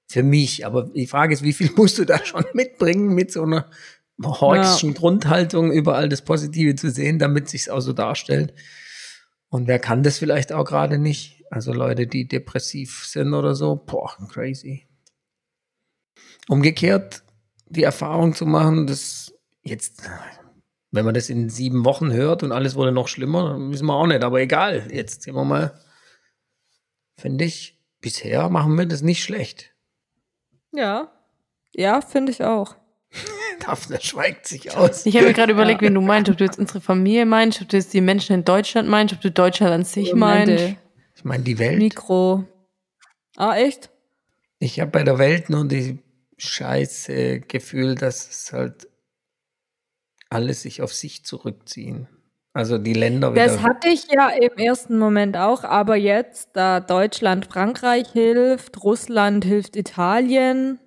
Für 0.07 0.23
mich. 0.23 0.65
Aber 0.65 0.83
die 0.83 1.07
Frage 1.07 1.33
ist, 1.33 1.43
wie 1.43 1.51
viel 1.53 1.69
musst 1.75 1.97
du 1.97 2.05
da 2.05 2.23
schon 2.23 2.45
mitbringen 2.53 3.13
mit 3.13 3.33
so 3.33 3.43
einer 3.43 3.65
Hawkschen 4.23 4.93
Grundhaltung, 4.93 5.71
überall 5.71 6.09
das 6.09 6.21
Positive 6.21 6.75
zu 6.75 6.89
sehen, 6.89 7.19
damit 7.19 7.49
sich's 7.49 7.69
auch 7.69 7.81
so 7.81 7.93
darstellt. 7.93 8.53
Und 9.49 9.67
wer 9.67 9.79
kann 9.79 10.03
das 10.03 10.17
vielleicht 10.17 10.53
auch 10.53 10.65
gerade 10.65 10.97
nicht? 10.97 11.43
Also 11.49 11.73
Leute, 11.73 12.07
die 12.07 12.27
depressiv 12.27 13.05
sind 13.05 13.33
oder 13.33 13.55
so, 13.55 13.75
boah, 13.75 14.15
crazy. 14.29 14.87
Umgekehrt 16.47 17.23
die 17.67 17.83
Erfahrung 17.83 18.33
zu 18.33 18.45
machen, 18.45 18.87
dass 18.87 19.33
jetzt, 19.63 20.09
wenn 20.91 21.05
man 21.05 21.13
das 21.13 21.29
in 21.29 21.49
sieben 21.49 21.85
Wochen 21.85 22.11
hört 22.11 22.43
und 22.43 22.51
alles 22.51 22.75
wurde 22.75 22.91
noch 22.91 23.07
schlimmer, 23.07 23.49
dann 23.49 23.71
wissen 23.71 23.85
wir 23.87 23.95
auch 23.95 24.07
nicht. 24.07 24.23
Aber 24.23 24.39
egal, 24.39 24.87
jetzt 24.91 25.23
sehen 25.23 25.35
wir 25.35 25.45
mal, 25.45 25.79
finde 27.17 27.45
ich, 27.45 27.81
bisher 28.01 28.49
machen 28.49 28.77
wir 28.77 28.85
das 28.85 29.01
nicht 29.01 29.23
schlecht. 29.23 29.73
Ja. 30.71 31.11
Ja, 31.73 32.01
finde 32.01 32.31
ich 32.31 32.43
auch. 32.43 32.75
Daphne 33.65 33.99
schweigt 34.01 34.47
sich 34.47 34.75
aus. 34.75 35.05
Ich 35.05 35.15
habe 35.15 35.27
mir 35.27 35.33
gerade 35.33 35.51
überlegt, 35.51 35.81
wen 35.81 35.93
du 35.93 36.01
meinst, 36.01 36.29
ob 36.29 36.37
du 36.37 36.43
jetzt 36.43 36.59
unsere 36.59 36.81
Familie 36.81 37.25
meinst, 37.25 37.61
ob 37.61 37.69
du 37.69 37.77
jetzt 37.77 37.93
die 37.93 38.01
Menschen 38.01 38.33
in 38.33 38.45
Deutschland 38.45 38.87
meinst, 38.89 39.13
ob 39.13 39.21
du 39.21 39.31
Deutschland 39.31 39.73
an 39.73 39.83
sich 39.83 40.13
meinst. 40.13 40.53
Momente. 40.53 40.77
Ich 41.15 41.23
meine, 41.23 41.43
die 41.43 41.57
Welt. 41.59 41.77
Mikro. 41.77 42.45
Ah, 43.37 43.55
echt? 43.55 43.89
Ich 44.59 44.79
habe 44.79 44.91
bei 44.91 45.03
der 45.03 45.17
Welt 45.17 45.49
nur 45.49 45.67
die 45.67 45.99
scheiße 46.37 47.41
Gefühl, 47.41 47.95
dass 47.95 48.29
es 48.29 48.53
halt 48.53 48.87
alles 50.29 50.61
sich 50.61 50.81
auf 50.81 50.93
sich 50.93 51.25
zurückziehen. 51.25 52.07
Also 52.53 52.77
die 52.77 52.93
Länder 52.93 53.33
wieder. 53.33 53.45
Das 53.45 53.61
hatte 53.61 53.89
ich 53.89 54.07
ja 54.09 54.29
im 54.29 54.57
ersten 54.57 54.97
Moment 54.97 55.35
auch, 55.35 55.65
aber 55.65 55.97
jetzt, 55.97 56.51
da 56.53 56.79
Deutschland 56.79 57.47
Frankreich 57.47 58.07
hilft, 58.13 58.81
Russland 58.81 59.43
hilft 59.43 59.75
Italien, 59.75 60.79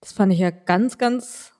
das 0.00 0.12
fand 0.12 0.32
ich 0.32 0.38
ja 0.38 0.50
ganz, 0.50 0.96
ganz 0.96 1.52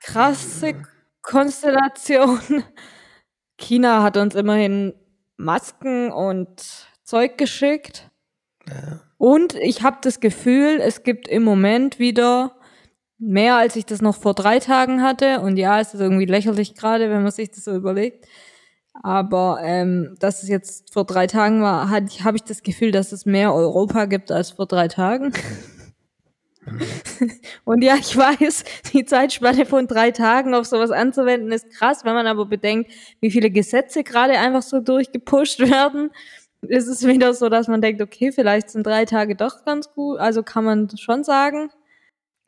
krasse 0.00 0.74
Konstellation. 1.22 2.40
China 3.58 4.02
hat 4.02 4.16
uns 4.16 4.34
immerhin 4.34 4.94
Masken 5.36 6.10
und 6.12 6.86
Zeug 7.02 7.38
geschickt. 7.38 8.10
Und 9.16 9.54
ich 9.54 9.82
habe 9.82 9.98
das 10.02 10.20
Gefühl, 10.20 10.80
es 10.80 11.02
gibt 11.02 11.26
im 11.26 11.42
Moment 11.42 11.98
wieder 11.98 12.56
mehr, 13.18 13.56
als 13.56 13.76
ich 13.76 13.86
das 13.86 14.00
noch 14.00 14.16
vor 14.16 14.34
drei 14.34 14.58
Tagen 14.58 15.02
hatte. 15.02 15.40
Und 15.40 15.56
ja, 15.56 15.80
es 15.80 15.94
ist 15.94 16.00
irgendwie 16.00 16.26
lächerlich 16.26 16.74
gerade, 16.74 17.10
wenn 17.10 17.22
man 17.22 17.32
sich 17.32 17.50
das 17.50 17.64
so 17.64 17.74
überlegt. 17.74 18.26
Aber 19.02 19.60
ähm, 19.62 20.16
dass 20.18 20.42
es 20.42 20.48
jetzt 20.48 20.92
vor 20.92 21.04
drei 21.04 21.26
Tagen 21.26 21.62
war, 21.62 21.90
habe 21.90 22.36
ich 22.36 22.44
das 22.44 22.62
Gefühl, 22.62 22.90
dass 22.90 23.12
es 23.12 23.26
mehr 23.26 23.54
Europa 23.54 24.06
gibt 24.06 24.32
als 24.32 24.50
vor 24.50 24.66
drei 24.66 24.88
Tagen. 24.88 25.32
Und 27.64 27.82
ja, 27.82 27.96
ich 27.96 28.16
weiß, 28.16 28.64
die 28.92 29.04
Zeitspanne 29.04 29.66
von 29.66 29.86
drei 29.86 30.10
Tagen 30.10 30.54
auf 30.54 30.66
sowas 30.66 30.90
anzuwenden 30.90 31.52
ist 31.52 31.70
krass. 31.70 32.04
Wenn 32.04 32.14
man 32.14 32.26
aber 32.26 32.46
bedenkt, 32.46 32.90
wie 33.20 33.30
viele 33.30 33.50
Gesetze 33.50 34.04
gerade 34.04 34.38
einfach 34.38 34.62
so 34.62 34.80
durchgepusht 34.80 35.60
werden, 35.70 36.10
ist 36.62 36.88
es 36.88 37.06
wieder 37.06 37.34
so, 37.34 37.48
dass 37.48 37.68
man 37.68 37.80
denkt, 37.80 38.02
okay, 38.02 38.32
vielleicht 38.32 38.70
sind 38.70 38.86
drei 38.86 39.04
Tage 39.04 39.36
doch 39.36 39.64
ganz 39.64 39.92
gut. 39.92 40.18
Also 40.18 40.42
kann 40.42 40.64
man 40.64 40.90
schon 40.96 41.24
sagen. 41.24 41.70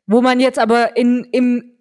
Wo 0.07 0.21
man 0.21 0.39
jetzt 0.39 0.59
aber 0.59 0.97
in, 0.97 1.25
im, 1.31 1.71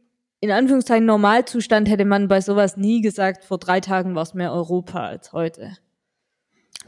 in 0.40 0.50
Anführungszeichen 0.50 1.06
Normalzustand 1.06 1.88
hätte 1.88 2.04
man 2.04 2.28
bei 2.28 2.40
sowas 2.40 2.76
nie 2.76 3.00
gesagt, 3.00 3.44
vor 3.44 3.58
drei 3.58 3.80
Tagen 3.80 4.14
war 4.14 4.22
es 4.22 4.34
mehr 4.34 4.52
Europa 4.52 5.04
als 5.04 5.32
heute. 5.32 5.76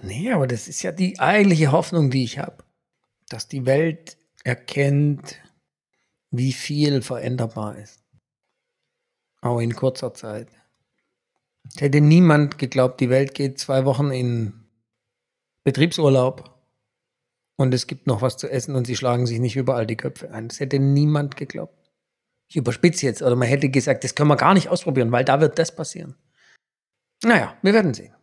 Nee, 0.00 0.32
aber 0.32 0.46
das 0.46 0.68
ist 0.68 0.82
ja 0.82 0.92
die 0.92 1.18
eigentliche 1.18 1.72
Hoffnung, 1.72 2.10
die 2.10 2.24
ich 2.24 2.38
habe. 2.38 2.64
Dass 3.28 3.48
die 3.48 3.66
Welt 3.66 4.16
erkennt, 4.44 5.36
wie 6.30 6.52
viel 6.52 7.02
veränderbar 7.02 7.76
ist. 7.78 8.02
Auch 9.40 9.58
in 9.58 9.74
kurzer 9.74 10.14
Zeit. 10.14 10.48
Es 11.68 11.80
hätte 11.80 12.00
niemand 12.00 12.58
geglaubt, 12.58 13.00
die 13.00 13.10
Welt 13.10 13.34
geht 13.34 13.58
zwei 13.58 13.84
Wochen 13.84 14.10
in 14.10 14.54
Betriebsurlaub 15.64 16.52
und 17.56 17.72
es 17.74 17.86
gibt 17.86 18.06
noch 18.06 18.22
was 18.22 18.36
zu 18.36 18.50
essen 18.50 18.74
und 18.74 18.86
sie 18.86 18.96
schlagen 18.96 19.26
sich 19.26 19.38
nicht 19.38 19.56
überall 19.56 19.86
die 19.86 19.96
Köpfe 19.96 20.32
ein. 20.32 20.48
Das 20.48 20.60
hätte 20.60 20.78
niemand 20.78 21.36
geglaubt. 21.36 21.92
Ich 22.48 22.56
überspitze 22.56 23.06
jetzt, 23.06 23.22
oder 23.22 23.36
man 23.36 23.48
hätte 23.48 23.68
gesagt, 23.68 24.04
das 24.04 24.14
können 24.14 24.28
wir 24.28 24.36
gar 24.36 24.54
nicht 24.54 24.68
ausprobieren, 24.68 25.12
weil 25.12 25.24
da 25.24 25.40
wird 25.40 25.58
das 25.58 25.74
passieren. 25.74 26.16
Naja, 27.24 27.56
wir 27.62 27.72
werden 27.72 27.94
sehen. 27.94 28.14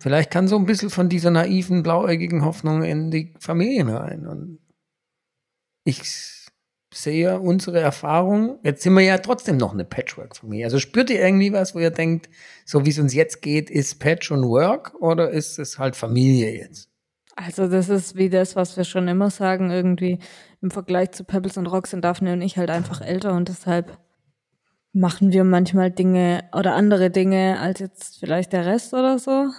Vielleicht 0.00 0.30
kann 0.30 0.48
so 0.48 0.56
ein 0.56 0.66
bisschen 0.66 0.90
von 0.90 1.08
dieser 1.08 1.30
naiven, 1.30 1.82
blauäugigen 1.82 2.44
Hoffnung 2.44 2.82
in 2.82 3.10
die 3.10 3.34
Familien 3.40 3.88
rein. 3.88 4.26
Und 4.26 4.60
ich 5.86 6.02
sehe 6.92 7.38
unsere 7.40 7.80
Erfahrung, 7.80 8.58
jetzt 8.62 8.82
sind 8.82 8.94
wir 8.94 9.02
ja 9.02 9.18
trotzdem 9.18 9.56
noch 9.56 9.72
eine 9.72 9.84
Patchwork-Familie. 9.84 10.64
Also 10.64 10.78
spürt 10.78 11.10
ihr 11.10 11.20
irgendwie 11.20 11.52
was, 11.52 11.74
wo 11.74 11.78
ihr 11.78 11.90
denkt, 11.90 12.28
so 12.64 12.84
wie 12.84 12.90
es 12.90 12.98
uns 12.98 13.14
jetzt 13.14 13.40
geht, 13.40 13.70
ist 13.70 14.00
Patch 14.00 14.30
und 14.32 14.42
Work 14.42 14.94
oder 15.00 15.30
ist 15.30 15.58
es 15.58 15.78
halt 15.78 15.94
Familie 15.94 16.56
jetzt? 16.56 16.90
Also 17.36 17.68
das 17.68 17.88
ist 17.88 18.16
wie 18.16 18.30
das, 18.30 18.56
was 18.56 18.76
wir 18.76 18.84
schon 18.84 19.08
immer 19.08 19.30
sagen, 19.30 19.70
irgendwie 19.70 20.18
im 20.62 20.70
Vergleich 20.70 21.12
zu 21.12 21.22
Pebbles 21.22 21.56
und 21.56 21.66
Rocks 21.66 21.90
sind 21.90 22.04
Daphne 22.04 22.32
und 22.32 22.42
ich 22.42 22.56
halt 22.56 22.70
einfach 22.70 23.00
älter 23.00 23.34
und 23.34 23.48
deshalb 23.48 23.98
machen 24.92 25.32
wir 25.32 25.44
manchmal 25.44 25.90
Dinge 25.90 26.48
oder 26.52 26.74
andere 26.74 27.10
Dinge 27.10 27.60
als 27.60 27.80
jetzt 27.80 28.18
vielleicht 28.18 28.54
der 28.54 28.64
Rest 28.64 28.94
oder 28.94 29.18
so. 29.18 29.50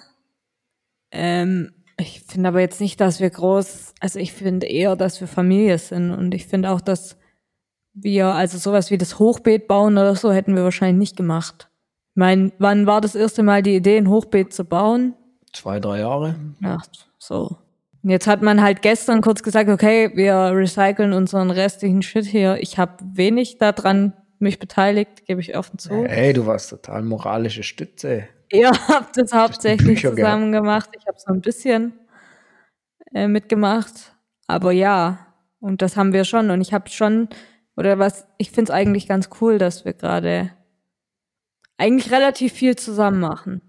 Ähm, 1.12 1.72
ich 1.98 2.22
finde 2.22 2.50
aber 2.50 2.60
jetzt 2.60 2.80
nicht, 2.80 3.02
dass 3.02 3.20
wir 3.20 3.30
groß, 3.30 3.94
also 4.00 4.20
ich 4.20 4.34
finde 4.34 4.68
eher, 4.68 4.96
dass 4.96 5.20
wir 5.20 5.28
Familie 5.28 5.78
sind 5.78 6.12
und 6.12 6.34
ich 6.34 6.46
finde 6.46 6.70
auch, 6.70 6.82
dass 6.82 7.18
wir, 7.94 8.28
also 8.28 8.58
sowas 8.58 8.92
wie 8.92 8.98
das 8.98 9.18
Hochbeet 9.18 9.68
bauen 9.68 9.98
oder 9.98 10.16
so, 10.16 10.32
hätten 10.32 10.56
wir 10.56 10.64
wahrscheinlich 10.64 11.00
nicht 11.00 11.18
gemacht. 11.18 11.70
Ich 12.12 12.20
meine, 12.20 12.52
wann 12.60 12.86
war 12.86 13.02
das 13.02 13.16
erste 13.16 13.42
Mal 13.42 13.64
die 13.64 13.76
Idee, 13.76 13.98
ein 13.98 14.10
Hochbeet 14.10 14.54
zu 14.54 14.64
bauen? 14.64 15.16
Zwei, 15.54 15.80
drei 15.80 16.00
Jahre. 16.00 16.36
Ja, 16.62 16.78
so. 17.18 17.58
Und 18.04 18.12
jetzt 18.12 18.28
hat 18.28 18.44
man 18.44 18.62
halt 18.62 18.84
gestern 18.84 19.22
kurz 19.22 19.42
gesagt, 19.42 19.70
okay, 19.70 20.12
wir 20.14 20.36
recyceln 20.54 21.14
unseren 21.14 21.50
restlichen 21.50 22.04
Shit 22.04 22.26
hier. 22.26 22.58
Ich 22.62 22.78
habe 22.78 22.94
wenig 23.02 23.58
daran 23.58 24.14
mich 24.40 24.60
beteiligt, 24.60 25.26
gebe 25.26 25.42
ich 25.42 25.58
offen 25.58 25.80
zu. 25.80 26.06
Hey, 26.06 26.32
du 26.34 26.46
warst 26.46 26.70
total 26.70 27.02
moralische 27.02 27.64
Stütze. 27.64 28.28
Ihr 28.52 28.72
habt 28.88 29.18
das 29.18 29.34
hauptsächlich 29.34 30.02
zusammen 30.02 30.52
gemacht. 30.52 30.90
Ich 30.98 31.06
habe 31.08 31.18
so 31.20 31.34
ein 31.34 31.42
bisschen 31.42 31.94
äh, 33.14 33.28
mitgemacht. 33.28 34.14
Aber 34.48 34.72
ja, 34.72 35.28
und 35.60 35.82
das 35.82 35.98
haben 35.98 36.14
wir 36.14 36.24
schon. 36.24 36.50
Und 36.50 36.62
ich 36.62 36.74
habe 36.74 36.90
schon, 36.90 37.30
oder 37.76 38.00
was, 38.00 38.28
ich 38.38 38.52
finde 38.52 38.72
es 38.72 38.76
eigentlich 38.76 39.08
ganz 39.08 39.30
cool, 39.42 39.58
dass 39.58 39.86
wir 39.86 39.94
gerade 39.94 40.52
eigentlich 41.78 42.12
relativ 42.12 42.54
viel 42.54 42.76
zusammen 42.76 43.20
machen. 43.20 43.62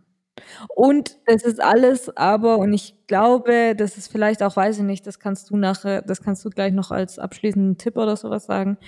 Und 0.75 1.17
es 1.27 1.43
ist 1.43 1.61
alles 1.61 2.17
aber, 2.17 2.59
und 2.59 2.73
ich 2.73 2.95
glaube, 3.07 3.75
das 3.77 3.99
ist 3.99 4.11
vielleicht 4.11 4.43
auch, 4.43 4.57
weiß 4.57 4.79
ich 4.79 4.85
nicht, 4.85 5.07
das 5.07 5.19
kannst 5.19 5.51
du 5.51 5.57
nachher, 5.57 6.03
das 6.03 6.23
kannst 6.23 6.45
du 6.45 6.51
gleich 6.51 6.73
noch 6.73 6.91
als 6.91 7.19
abschließenden 7.19 7.77
Tipp 7.77 7.97
oder 7.97 8.17
sowas 8.17 8.47
sagen, 8.47 8.79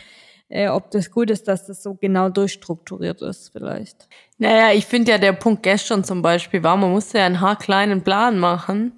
äh, 0.51 0.68
ob 0.68 0.90
das 0.90 1.11
gut 1.11 1.30
ist, 1.30 1.48
dass 1.48 1.66
das 1.66 1.82
so 1.82 1.94
genau 1.94 2.28
durchstrukturiert 2.28 3.22
ist, 3.22 3.51
vielleicht. 3.53 4.09
Naja, 4.36 4.72
ich 4.72 4.84
finde 4.84 5.12
ja, 5.12 5.18
der 5.18 5.32
Punkt 5.32 5.62
gestern 5.62 6.05
zum 6.05 6.22
Beispiel 6.22 6.62
war, 6.62 6.76
man 6.76 6.90
musste 6.90 7.18
ja 7.18 7.26
einen 7.26 7.40
haarkleinen 7.40 8.03
Plan 8.03 8.38
machen, 8.38 8.92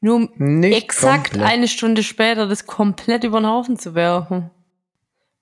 nur 0.00 0.16
um 0.16 0.30
Nicht 0.36 0.76
exakt 0.76 1.32
komplett. 1.32 1.50
eine 1.50 1.68
Stunde 1.68 2.02
später 2.02 2.46
das 2.46 2.66
komplett 2.66 3.24
über 3.24 3.40
den 3.40 3.48
Haufen 3.48 3.78
zu 3.78 3.94
werfen. 3.94 4.50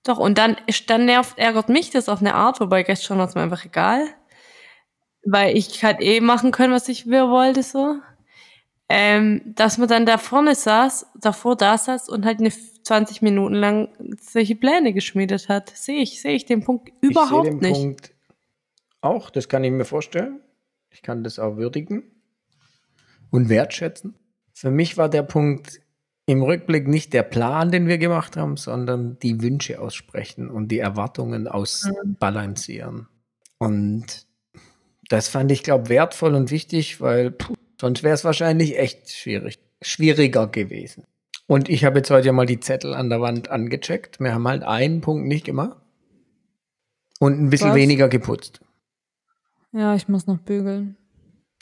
Doch, 0.05 0.17
und 0.17 0.37
dann, 0.37 0.55
dann 0.87 1.05
nervt, 1.05 1.37
ärgert 1.37 1.69
mich 1.69 1.89
das 1.89 2.09
auf 2.09 2.21
eine 2.21 2.35
Art, 2.35 2.59
wobei 2.61 2.83
gestern 2.83 3.17
war 3.17 3.27
es 3.27 3.35
mir 3.35 3.41
einfach 3.41 3.65
egal. 3.65 4.07
Weil 5.25 5.55
ich 5.57 5.83
halt 5.83 6.01
eh 6.01 6.21
machen 6.21 6.51
können, 6.51 6.73
was 6.73 6.87
ich 6.89 7.07
will, 7.07 7.29
wollte, 7.29 7.63
so. 7.63 7.97
Ähm, 8.89 9.41
dass 9.45 9.77
man 9.77 9.87
dann 9.87 10.05
da 10.05 10.17
vorne 10.17 10.55
saß, 10.55 11.07
davor 11.19 11.55
da 11.55 11.77
saß 11.77 12.09
und 12.09 12.25
halt 12.25 12.39
eine 12.39 12.51
20 12.83 13.21
Minuten 13.21 13.55
lang 13.55 13.89
solche 14.19 14.55
Pläne 14.55 14.93
geschmiedet 14.93 15.49
hat. 15.49 15.69
Sehe 15.69 16.01
ich, 16.01 16.21
sehe 16.21 16.35
ich 16.35 16.45
den 16.45 16.63
Punkt 16.63 16.91
überhaupt 17.01 17.47
ich 17.47 17.53
den 17.53 17.59
nicht. 17.59 17.73
Punkt 17.73 18.13
auch, 19.03 19.29
das 19.29 19.49
kann 19.49 19.63
ich 19.63 19.71
mir 19.71 19.85
vorstellen. 19.85 20.39
Ich 20.89 21.01
kann 21.01 21.23
das 21.23 21.37
auch 21.37 21.57
würdigen 21.57 22.03
und 23.31 23.49
wertschätzen. 23.49 24.15
Für 24.53 24.71
mich 24.71 24.97
war 24.97 25.09
der 25.09 25.23
Punkt 25.23 25.81
im 26.25 26.41
Rückblick 26.41 26.87
nicht 26.87 27.11
der 27.11 27.23
Plan, 27.23 27.71
den 27.71 27.87
wir 27.87 27.97
gemacht 27.97 28.37
haben, 28.37 28.55
sondern 28.55 29.19
die 29.19 29.41
Wünsche 29.41 29.81
aussprechen 29.81 30.49
und 30.49 30.69
die 30.69 30.79
Erwartungen 30.79 31.49
ausbalancieren. 31.49 33.07
Und 33.57 34.25
das 35.09 35.27
fand 35.27 35.51
ich, 35.51 35.63
glaube 35.63 35.89
wertvoll 35.89 36.33
und 36.35 36.49
wichtig, 36.49 37.01
weil 37.01 37.31
puh, 37.31 37.55
sonst 37.81 38.03
wäre 38.03 38.13
es 38.13 38.23
wahrscheinlich 38.23 38.79
echt 38.79 39.11
schwierig, 39.11 39.59
schwieriger 39.81 40.47
gewesen. 40.47 41.03
Und 41.47 41.69
ich 41.69 41.83
habe 41.83 41.99
jetzt 41.99 42.09
heute 42.09 42.27
ja 42.27 42.33
mal 42.33 42.45
die 42.45 42.59
Zettel 42.59 42.93
an 42.93 43.09
der 43.09 43.21
Wand 43.21 43.49
angecheckt. 43.49 44.19
Wir 44.19 44.33
haben 44.33 44.47
halt 44.47 44.63
einen 44.63 45.01
Punkt 45.01 45.27
nicht 45.27 45.45
gemacht 45.45 45.77
und 47.19 47.39
ein 47.39 47.49
bisschen 47.49 47.69
Was? 47.69 47.75
weniger 47.75 48.09
geputzt. 48.09 48.61
Ja, 49.71 49.95
ich 49.95 50.07
muss 50.07 50.27
noch 50.27 50.37
bügeln. 50.37 50.97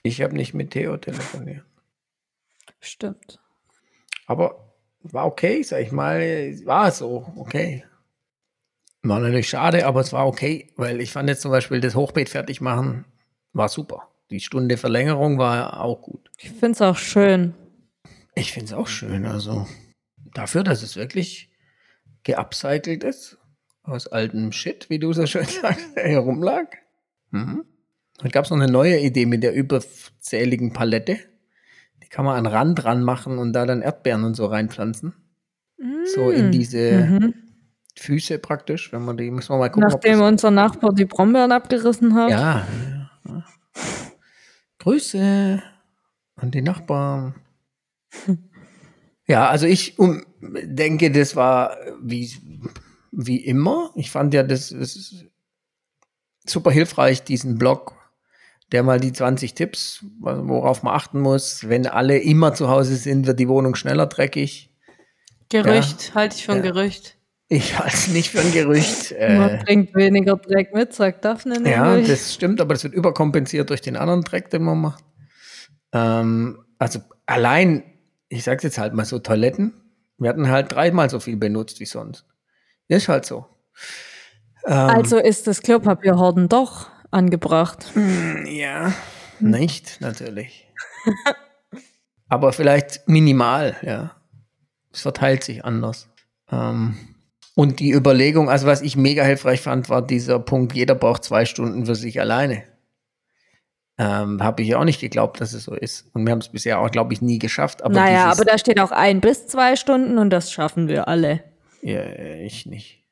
Ich 0.04 0.22
habe 0.22 0.36
nicht 0.36 0.54
mit 0.54 0.72
Theo 0.72 0.98
telefoniert. 0.98 1.64
Stimmt. 2.80 3.40
Aber 4.28 4.74
war 5.04 5.26
okay, 5.26 5.64
sag 5.64 5.82
ich 5.82 5.92
mal. 5.92 6.20
War 6.66 6.92
so, 6.92 7.32
okay. 7.36 7.84
War 9.04 9.20
natürlich 9.20 9.50
schade, 9.50 9.86
aber 9.88 10.02
es 10.02 10.14
war 10.14 10.28
okay, 10.28 10.72
weil 10.76 11.02
ich 11.02 11.12
fand 11.12 11.28
jetzt 11.30 11.42
zum 11.42 11.52
Beispiel 11.52 11.80
das 11.80 11.96
Hochbeet 11.96 12.30
fertig 12.30 12.62
machen, 12.62 13.06
war 13.54 13.68
super. 13.68 14.10
Die 14.30 14.40
Stunde 14.40 14.78
Verlängerung 14.78 15.38
war 15.38 15.82
auch 15.82 16.02
gut. 16.02 16.30
Ich 16.38 16.52
finde 16.52 16.72
es 16.72 16.82
auch 16.82 16.98
schön. 16.98 17.54
Ich 18.36 18.52
finde 18.54 18.68
es 18.68 18.74
auch 18.74 18.88
schön, 18.88 19.26
also 19.26 19.68
dafür, 20.34 20.64
dass 20.64 20.84
es 20.84 20.96
wirklich 20.96 21.50
geupcycelt 22.24 23.04
ist, 23.04 23.38
aus 23.84 24.08
altem 24.08 24.52
Shit, 24.52 24.90
wie 24.90 25.00
du 25.00 25.12
so 25.14 25.26
schön 25.26 25.46
sagst, 25.46 25.96
der 25.96 26.08
hier 26.08 26.20
rumlag. 26.20 26.68
Mhm. 27.32 27.66
Dann 28.20 28.32
gab 28.32 28.46
es 28.46 28.52
noch 28.52 28.58
eine 28.60 28.72
neue 28.72 29.00
Idee 29.00 29.26
mit 29.26 29.42
der 29.44 29.54
überzähligen 29.54 30.74
Palette. 30.74 31.18
Die 32.04 32.08
kann 32.08 32.24
man 32.26 32.38
an 32.38 32.46
Rand 32.46 32.86
ran 32.86 33.04
machen 33.04 33.38
und 33.40 33.54
da 33.54 33.66
dann 33.66 33.82
Erdbeeren 33.82 34.24
und 34.24 34.36
so 34.36 34.46
reinpflanzen. 34.46 35.14
So 36.14 36.30
in 36.30 36.52
diese 36.52 37.06
Mhm. 37.06 37.34
Füße 37.98 38.38
praktisch, 38.40 38.94
wenn 38.94 39.04
man 39.04 39.18
die, 39.18 39.30
müssen 39.32 39.50
wir 39.54 39.58
mal 39.58 39.70
gucken. 39.70 39.90
Nachdem 39.90 40.22
unser 40.22 40.52
Nachbar 40.52 40.94
die 40.94 41.06
Brombeeren 41.06 41.52
abgerissen 41.52 42.14
hat. 42.16 42.30
ja, 42.30 42.68
ja. 43.28 43.44
Grüße 44.80 45.62
an 46.36 46.52
die 46.52 46.62
Nachbarn. 46.62 47.36
Ja, 49.28 49.48
also 49.50 49.66
ich 49.66 49.98
um, 50.00 50.26
denke, 50.42 51.12
das 51.12 51.36
war 51.36 51.78
wie, 52.02 52.32
wie 53.12 53.38
immer. 53.38 53.92
Ich 53.96 54.12
fand 54.12 54.34
ja, 54.34 54.44
das 54.44 54.72
ist 54.72 55.26
super 56.46 56.72
hilfreich, 56.72 57.24
diesen 57.24 57.58
Blog, 57.58 57.94
der 58.72 58.84
mal 58.84 59.00
die 59.00 59.14
20 59.14 59.54
Tipps, 59.54 60.04
worauf 60.20 60.84
man 60.84 60.94
achten 60.96 61.20
muss. 61.22 61.70
Wenn 61.70 61.88
alle 61.88 62.18
immer 62.18 62.54
zu 62.54 62.68
Hause 62.68 62.96
sind, 62.96 63.28
wird 63.28 63.40
die 63.40 63.48
Wohnung 63.48 63.76
schneller 63.76 64.08
dreckig. 64.08 64.70
Gerücht, 65.50 66.14
halte 66.16 66.36
ich 66.38 66.46
für 66.46 66.54
ein 66.54 66.64
Ja. 66.64 66.72
Gerücht. 66.72 67.18
Ich 67.50 67.78
halte 67.78 67.94
es 67.96 68.08
nicht 68.08 68.30
für 68.30 68.40
ein 68.40 68.54
Gerücht. 68.54 69.12
Man 69.12 69.50
Äh, 69.50 69.64
bringt 69.66 69.94
weniger 69.94 70.38
Dreck 70.38 70.74
mit, 70.74 70.94
sagt 70.94 71.26
Daphne 71.26 71.56
ja, 71.70 71.92
nämlich. 71.92 72.08
das 72.08 72.34
stimmt, 72.34 72.62
aber 72.62 72.74
das 72.74 72.86
wird 72.86 72.94
überkompensiert 72.94 73.70
durch 73.70 73.82
den 73.82 73.98
anderen 73.98 74.22
Dreck, 74.22 74.50
den 74.52 74.64
man 74.64 74.80
macht. 74.80 75.04
Ähm, 75.92 76.64
also 76.80 77.00
allein, 77.26 77.84
ich 78.32 78.46
sag's 78.46 78.64
jetzt 78.64 78.78
halt 78.78 78.94
mal 78.94 79.06
so, 79.06 79.20
Toiletten, 79.20 79.74
wir 80.18 80.30
hatten 80.30 80.50
halt 80.50 80.72
dreimal 80.72 81.10
so 81.10 81.20
viel 81.20 81.36
benutzt 81.36 81.80
wie 81.80 81.86
sonst. 81.86 82.26
Ist 82.88 83.10
halt 83.10 83.26
so. 83.26 83.46
Ähm, 84.66 84.74
also 84.74 85.18
ist 85.18 85.48
das 85.48 85.62
Klopapierhorden 85.62 86.48
doch 86.48 86.90
angebracht. 87.12 87.92
Ja, 88.46 88.94
nicht, 89.40 90.00
natürlich. 90.00 90.68
Aber 92.30 92.54
vielleicht 92.54 93.08
minimal, 93.08 93.76
ja. 93.82 94.16
Es 94.94 95.02
verteilt 95.02 95.44
sich 95.44 95.66
anders. 95.66 96.08
Ähm, 96.50 96.98
und 97.56 97.82
die 97.82 97.92
Überlegung, 97.92 98.50
also 98.50 98.66
was 98.66 98.82
ich 98.82 98.96
mega 98.96 99.24
hilfreich 99.24 99.60
fand, 99.60 99.90
war 99.90 100.02
dieser 100.02 100.40
Punkt, 100.40 100.74
jeder 100.74 100.96
braucht 100.96 101.26
zwei 101.26 101.44
Stunden 101.46 101.86
für 101.86 101.96
sich 101.96 102.22
alleine. 102.22 102.64
Ähm, 104.02 104.42
Habe 104.42 104.64
ich 104.64 104.74
auch 104.74 104.84
nicht 104.84 105.00
geglaubt, 105.00 105.40
dass 105.42 105.54
es 105.54 105.66
so 105.66 105.76
ist. 105.76 106.10
Und 106.14 106.26
wir 106.26 106.32
haben 106.32 106.40
es 106.40 106.50
bisher 106.50 106.80
auch, 106.80 106.90
glaube 106.90 107.14
ich, 107.14 107.22
nie 107.22 107.38
geschafft. 107.38 107.84
Aber 107.84 107.94
naja, 107.94 108.32
aber 108.32 108.46
da 108.46 108.58
steht 108.58 108.80
auch 108.80 108.90
ein 108.90 109.22
bis 109.22 109.46
zwei 109.46 109.76
Stunden 109.76 110.18
und 110.18 110.32
das 110.32 110.52
schaffen 110.52 110.88
wir 110.88 111.08
alle. 111.08 111.44
Ja, 111.84 112.04
ich 112.04 112.66
nicht. 112.66 113.06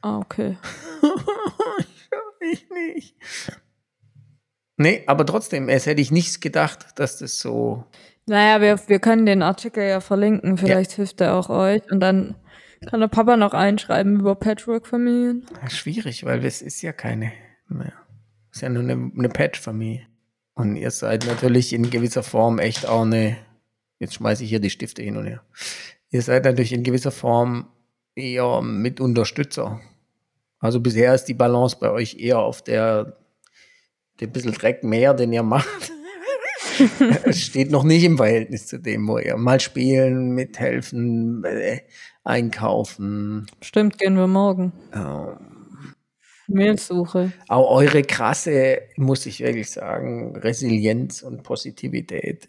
Ah, 0.00 0.18
okay. 0.18 0.56
ich 2.52 2.68
nicht. 2.68 3.14
Nee, 4.76 5.04
aber 5.06 5.24
trotzdem, 5.24 5.68
es 5.68 5.86
hätte 5.86 6.00
ich 6.00 6.10
nicht 6.10 6.40
gedacht, 6.40 6.98
dass 6.98 7.18
das 7.18 7.38
so 7.38 7.84
Naja, 8.26 8.60
wir, 8.60 8.80
wir 8.88 8.98
können 8.98 9.24
den 9.24 9.42
Artikel 9.42 9.84
ja 9.84 10.00
verlinken, 10.00 10.58
vielleicht 10.58 10.90
hilft 10.92 11.20
er 11.20 11.36
auch 11.36 11.48
euch. 11.48 11.82
Und 11.92 12.00
dann 12.00 12.34
Kann 12.90 12.98
der 12.98 13.06
Papa 13.06 13.36
noch 13.36 13.54
einschreiben 13.54 14.18
über 14.18 14.34
Patchwork-Familien? 14.34 15.46
Schwierig, 15.68 16.24
weil 16.24 16.44
es 16.44 16.60
ist 16.60 16.82
ja 16.82 16.92
keine 16.92 17.30
mehr. 17.68 17.92
Ist 18.52 18.60
ja 18.60 18.68
nur 18.68 18.82
eine, 18.82 19.10
eine 19.16 19.28
Patch-Familie. 19.28 20.06
Und 20.54 20.76
ihr 20.76 20.90
seid 20.90 21.26
natürlich 21.26 21.72
in 21.72 21.90
gewisser 21.90 22.22
Form 22.22 22.58
echt 22.58 22.86
auch 22.86 23.02
eine, 23.02 23.36
jetzt 23.98 24.14
schmeiße 24.14 24.44
ich 24.44 24.50
hier 24.50 24.60
die 24.60 24.70
Stifte 24.70 25.02
hin 25.02 25.16
und 25.16 25.26
her. 25.26 25.42
Ihr 26.10 26.22
seid 26.22 26.44
natürlich 26.44 26.72
in 26.72 26.82
gewisser 26.82 27.10
Form 27.10 27.68
eher 28.14 28.60
mit 28.60 29.00
Unterstützer. 29.00 29.80
Also 30.58 30.80
bisher 30.80 31.14
ist 31.14 31.24
die 31.24 31.34
Balance 31.34 31.76
bei 31.80 31.90
euch 31.90 32.18
eher 32.18 32.38
auf 32.38 32.62
der, 32.62 33.16
der 34.20 34.26
bisschen 34.26 34.52
Dreck 34.52 34.84
mehr, 34.84 35.14
den 35.14 35.32
ihr 35.32 35.42
macht. 35.42 35.92
es 37.24 37.40
steht 37.40 37.70
noch 37.70 37.84
nicht 37.84 38.04
im 38.04 38.18
Verhältnis 38.18 38.66
zu 38.66 38.78
dem, 38.78 39.08
wo 39.08 39.18
ihr 39.18 39.36
mal 39.36 39.60
spielen, 39.60 40.32
mithelfen, 40.32 41.44
äh, 41.44 41.80
einkaufen. 42.24 43.46
Stimmt, 43.62 43.98
gehen 43.98 44.16
wir 44.16 44.26
morgen. 44.26 44.72
Ähm, 44.94 45.61
Mehlsuche. 46.52 47.32
auch 47.48 47.70
eure 47.70 48.02
krasse, 48.02 48.82
muss 48.96 49.26
ich 49.26 49.40
wirklich 49.40 49.70
sagen, 49.70 50.36
Resilienz 50.36 51.22
und 51.22 51.42
Positivität. 51.42 52.48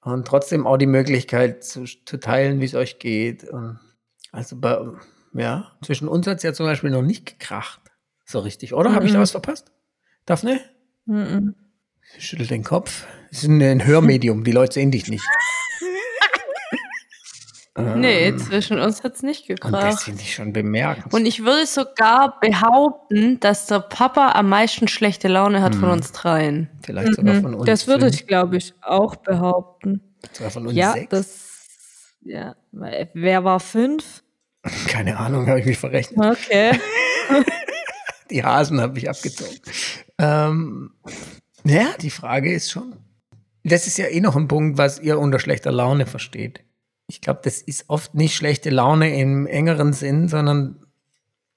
Und 0.00 0.26
trotzdem 0.26 0.66
auch 0.66 0.76
die 0.76 0.86
Möglichkeit 0.86 1.64
zu, 1.64 1.84
zu 1.84 2.18
teilen, 2.18 2.60
wie 2.60 2.66
es 2.66 2.74
euch 2.74 2.98
geht. 2.98 3.44
Und 3.44 3.80
also 4.30 4.56
bei, 4.56 4.78
ja, 5.34 5.72
zwischen 5.82 6.08
uns 6.08 6.26
hat 6.26 6.38
es 6.38 6.42
ja 6.44 6.52
zum 6.52 6.66
Beispiel 6.66 6.90
noch 6.90 7.02
nicht 7.02 7.26
gekracht. 7.26 7.80
So 8.24 8.40
richtig, 8.40 8.74
oder? 8.74 8.94
Habe 8.94 9.06
ich 9.06 9.12
da 9.12 9.20
was 9.20 9.32
verpasst? 9.32 9.72
Daphne? 10.24 10.60
Mhm. 11.06 11.54
Schüttelt 12.18 12.50
den 12.50 12.64
Kopf. 12.64 13.06
Das 13.30 13.42
ist 13.42 13.48
ein 13.48 13.84
Hörmedium, 13.84 14.44
die 14.44 14.52
Leute 14.52 14.74
sehen 14.74 14.90
dich 14.90 15.08
nicht. 15.08 15.24
Nee, 17.76 18.28
Ähm, 18.28 18.38
zwischen 18.38 18.78
uns 18.78 19.02
hat's 19.04 19.22
nicht 19.22 19.48
und 19.50 19.60
das 19.60 19.70
gekracht. 19.70 20.02
finde 20.02 20.22
ich 20.22 20.34
schon 20.34 20.52
bemerkenswert. 20.52 21.12
Und 21.14 21.26
ich 21.26 21.44
würde 21.44 21.66
sogar 21.66 22.38
behaupten, 22.40 23.38
dass 23.40 23.66
der 23.66 23.80
Papa 23.80 24.32
am 24.32 24.48
meisten 24.48 24.88
schlechte 24.88 25.28
Laune 25.28 25.60
hat 25.62 25.74
von 25.74 25.86
Mhm. 25.88 25.92
uns 25.92 26.12
dreien. 26.12 26.70
Vielleicht 26.82 27.14
sogar 27.16 27.34
Mhm. 27.34 27.42
von 27.42 27.54
uns. 27.54 27.66
Das 27.66 27.86
würde 27.86 28.08
ich, 28.08 28.26
glaube 28.26 28.56
ich, 28.56 28.72
auch 28.82 29.16
behaupten. 29.16 30.00
Sogar 30.32 30.50
von 30.50 30.66
uns 30.66 30.76
Ja, 30.76 30.92
sechs. 30.92 31.10
das. 31.10 31.46
Ja, 32.22 32.56
weil- 32.72 33.10
wer 33.14 33.44
war 33.44 33.60
fünf? 33.60 34.22
Keine 34.88 35.18
Ahnung, 35.18 35.46
habe 35.46 35.60
ich 35.60 35.66
mich 35.66 35.78
verrechnet. 35.78 36.18
Okay. 36.18 36.72
Die 38.30 38.42
Hasen 38.42 38.80
habe 38.80 38.98
ich 38.98 39.08
abgezogen. 39.08 39.60
Ähm, 40.18 40.90
ja, 41.64 41.86
die 42.00 42.10
Frage 42.10 42.52
ist 42.52 42.70
schon. 42.70 42.96
Das 43.62 43.86
ist 43.86 43.98
ja 43.98 44.06
eh 44.06 44.20
noch 44.20 44.34
ein 44.34 44.48
Punkt, 44.48 44.78
was 44.78 44.98
ihr 44.98 45.18
unter 45.18 45.38
schlechter 45.38 45.70
Laune 45.72 46.06
versteht. 46.06 46.60
Ich 47.08 47.20
glaube, 47.20 47.40
das 47.44 47.62
ist 47.62 47.84
oft 47.88 48.14
nicht 48.14 48.34
schlechte 48.34 48.70
Laune 48.70 49.18
im 49.18 49.46
engeren 49.46 49.92
Sinn, 49.92 50.28
sondern 50.28 50.84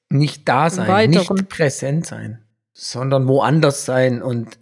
nicht 0.10 0.48
da 0.48 0.70
sein, 0.70 0.88
weiteren. 0.88 1.36
nicht 1.38 1.50
präsent 1.50 2.06
sein, 2.06 2.44
sondern 2.74 3.28
woanders 3.28 3.86
sein 3.86 4.22
und 4.22 4.60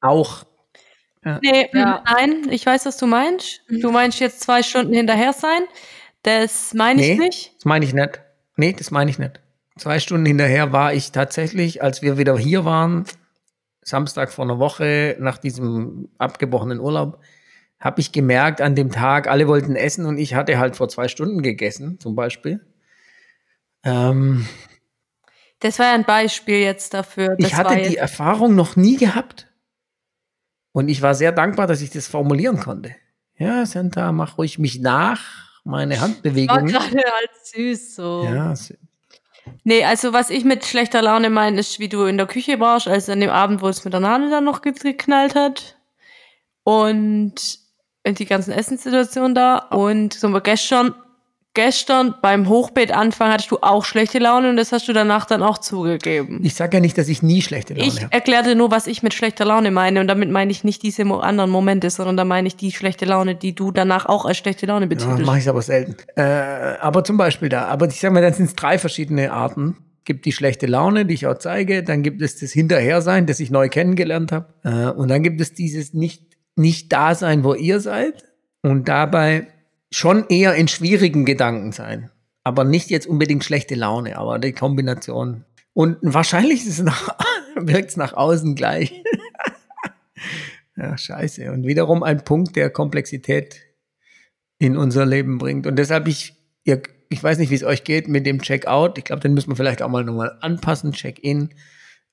auch. 0.00 0.44
Nee, 1.24 1.68
Ja. 1.72 2.02
nein, 2.04 2.48
ich 2.50 2.66
weiß, 2.66 2.84
was 2.86 2.96
du 2.96 3.06
meinst. 3.06 3.62
Du 3.68 3.92
meinst 3.92 4.18
jetzt 4.18 4.40
zwei 4.40 4.62
Stunden 4.64 4.92
hinterher 4.92 5.32
sein. 5.32 5.60
Das 6.24 6.74
meine 6.74 7.00
ich 7.00 7.18
Nee. 7.18 7.24
nicht. 7.26 7.54
Das 7.56 7.64
meine 7.64 7.84
ich 7.84 7.94
nicht. 7.94 8.20
Nee, 8.56 8.72
das 8.72 8.90
meine 8.90 9.10
ich 9.10 9.18
nicht. 9.20 9.40
Zwei 9.78 10.00
Stunden 10.00 10.26
hinterher 10.26 10.72
war 10.72 10.92
ich 10.94 11.12
tatsächlich, 11.12 11.80
als 11.82 12.02
wir 12.02 12.18
wieder 12.18 12.36
hier 12.36 12.64
waren, 12.64 13.04
Samstag 13.82 14.32
vor 14.32 14.44
einer 14.44 14.58
Woche 14.58 15.16
nach 15.20 15.38
diesem 15.38 16.08
abgebrochenen 16.18 16.78
Urlaub, 16.80 17.18
habe 17.82 18.00
ich 18.00 18.12
gemerkt 18.12 18.60
an 18.62 18.74
dem 18.74 18.90
Tag, 18.90 19.28
alle 19.28 19.46
wollten 19.48 19.76
essen 19.76 20.06
und 20.06 20.16
ich 20.16 20.34
hatte 20.34 20.58
halt 20.58 20.76
vor 20.76 20.88
zwei 20.88 21.08
Stunden 21.08 21.42
gegessen, 21.42 21.98
zum 22.00 22.14
Beispiel. 22.14 22.64
Ähm, 23.84 24.46
Das 25.60 25.78
war 25.78 25.86
ja 25.86 25.92
ein 25.94 26.04
Beispiel 26.04 26.60
jetzt 26.60 26.94
dafür. 26.94 27.36
Das 27.36 27.48
ich 27.48 27.54
hatte 27.54 27.70
war 27.70 27.76
die 27.76 27.96
Erfahrung 27.96 28.54
noch 28.54 28.76
nie 28.76 28.96
gehabt. 28.96 29.48
Und 30.72 30.88
ich 30.88 31.02
war 31.02 31.14
sehr 31.14 31.32
dankbar, 31.32 31.66
dass 31.66 31.82
ich 31.82 31.90
das 31.90 32.06
formulieren 32.06 32.58
konnte. 32.60 32.94
Ja, 33.36 33.66
Santa, 33.66 34.12
mach 34.12 34.38
ruhig 34.38 34.58
mich 34.58 34.80
nach, 34.80 35.20
meine 35.64 35.94
war 35.96 36.02
Handbewegungen. 36.02 36.66
gerade 36.66 36.96
halt 36.96 37.30
süß 37.44 37.96
so. 37.96 38.22
Ja, 38.24 38.52
es- 38.52 38.72
Nee, 39.64 39.84
also 39.84 40.12
was 40.12 40.30
ich 40.30 40.44
mit 40.44 40.64
schlechter 40.64 41.02
Laune 41.02 41.28
meine, 41.28 41.58
ist, 41.58 41.80
wie 41.80 41.88
du 41.88 42.04
in 42.04 42.16
der 42.16 42.26
Küche 42.28 42.60
warst, 42.60 42.86
also 42.86 43.10
an 43.12 43.20
dem 43.20 43.30
Abend, 43.30 43.60
wo 43.60 43.68
es 43.68 43.84
mit 43.84 43.92
der 43.92 44.00
Nadel 44.00 44.30
dann 44.30 44.44
noch 44.44 44.62
ge- 44.62 44.72
geknallt 44.72 45.34
hat. 45.34 45.76
Und 46.62 47.58
die 48.06 48.26
ganzen 48.26 48.52
Essenssituationen 48.52 49.34
da. 49.34 49.58
Und 49.58 50.14
so 50.14 50.28
gestern, 50.42 50.94
gestern 51.54 52.14
beim 52.22 52.48
Hochbeetanfang 52.48 53.30
hattest 53.30 53.50
du 53.50 53.58
auch 53.60 53.84
schlechte 53.84 54.18
Laune 54.18 54.50
und 54.50 54.56
das 54.56 54.72
hast 54.72 54.88
du 54.88 54.92
danach 54.92 55.26
dann 55.26 55.42
auch 55.42 55.58
zugegeben. 55.58 56.40
ich 56.42 56.54
sage 56.54 56.78
ja 56.78 56.80
nicht, 56.80 56.96
dass 56.98 57.08
ich 57.08 57.22
nie 57.22 57.42
schlechte 57.42 57.74
Laune 57.74 57.86
Ich 57.88 58.02
habe. 58.02 58.12
erklärte 58.12 58.54
nur, 58.54 58.70
was 58.70 58.86
ich 58.86 59.02
mit 59.02 59.14
schlechter 59.14 59.44
Laune 59.44 59.70
meine. 59.70 60.00
Und 60.00 60.08
damit 60.08 60.30
meine 60.30 60.50
ich 60.50 60.64
nicht 60.64 60.82
diese 60.82 61.02
anderen 61.04 61.50
Momente, 61.50 61.90
sondern 61.90 62.16
da 62.16 62.24
meine 62.24 62.48
ich 62.48 62.56
die 62.56 62.72
schlechte 62.72 63.04
Laune, 63.04 63.34
die 63.34 63.54
du 63.54 63.70
danach 63.70 64.06
auch 64.06 64.24
als 64.24 64.38
schlechte 64.38 64.66
Laune 64.66 64.86
Ja, 64.86 64.88
betitelst. 64.88 65.24
mache 65.26 65.38
ich 65.38 65.48
aber 65.48 65.62
selten. 65.62 65.96
Äh, 66.16 66.22
aber 66.80 67.04
zum 67.04 67.16
Beispiel 67.18 67.48
da. 67.50 67.66
Aber 67.66 67.86
ich 67.86 68.00
sage 68.00 68.14
mal, 68.14 68.22
dann 68.22 68.32
sind 68.34 68.46
es 68.46 68.54
drei 68.56 68.78
verschiedene 68.78 69.32
Arten. 69.32 69.76
Gibt 70.04 70.24
die 70.24 70.32
schlechte 70.32 70.66
Laune, 70.66 71.06
die 71.06 71.14
ich 71.14 71.28
auch 71.28 71.38
zeige. 71.38 71.84
Dann 71.84 72.02
gibt 72.02 72.22
es 72.22 72.40
das 72.40 72.50
Hinterhersein, 72.50 73.26
das 73.26 73.38
ich 73.38 73.50
neu 73.52 73.68
kennengelernt 73.68 74.32
habe. 74.32 74.46
Äh, 74.64 74.90
und 74.98 75.08
dann 75.08 75.22
gibt 75.22 75.40
es 75.40 75.54
dieses 75.54 75.92
nicht, 75.94 76.22
nicht 76.56 76.92
da 76.92 77.14
sein, 77.14 77.44
wo 77.44 77.54
ihr 77.54 77.80
seid. 77.80 78.24
Und 78.62 78.88
dabei 78.88 79.48
schon 79.90 80.26
eher 80.28 80.54
in 80.54 80.68
schwierigen 80.68 81.24
Gedanken 81.24 81.72
sein. 81.72 82.10
Aber 82.44 82.64
nicht 82.64 82.90
jetzt 82.90 83.06
unbedingt 83.06 83.44
schlechte 83.44 83.74
Laune, 83.74 84.16
aber 84.16 84.38
die 84.38 84.52
Kombination. 84.52 85.44
Und 85.74 85.98
wahrscheinlich 86.02 86.64
wirkt 86.66 87.90
es 87.90 87.96
nach 87.96 88.14
außen 88.14 88.54
gleich. 88.54 88.92
ja, 90.76 90.96
scheiße. 90.96 91.52
Und 91.52 91.66
wiederum 91.66 92.02
ein 92.02 92.24
Punkt 92.24 92.56
der 92.56 92.70
Komplexität 92.70 93.60
in 94.58 94.76
unser 94.76 95.06
Leben 95.06 95.38
bringt. 95.38 95.66
Und 95.66 95.76
deshalb, 95.76 96.08
ich, 96.08 96.34
ihr, 96.64 96.82
ich 97.08 97.22
weiß 97.22 97.38
nicht, 97.38 97.50
wie 97.50 97.54
es 97.54 97.64
euch 97.64 97.84
geht 97.84 98.08
mit 98.08 98.26
dem 98.26 98.40
Checkout. 98.40 98.98
Ich 98.98 99.04
glaube, 99.04 99.20
den 99.20 99.34
müssen 99.34 99.50
wir 99.50 99.56
vielleicht 99.56 99.82
auch 99.82 99.88
mal 99.88 100.04
nochmal 100.04 100.38
anpassen, 100.40 100.92
Check-in. 100.92 101.50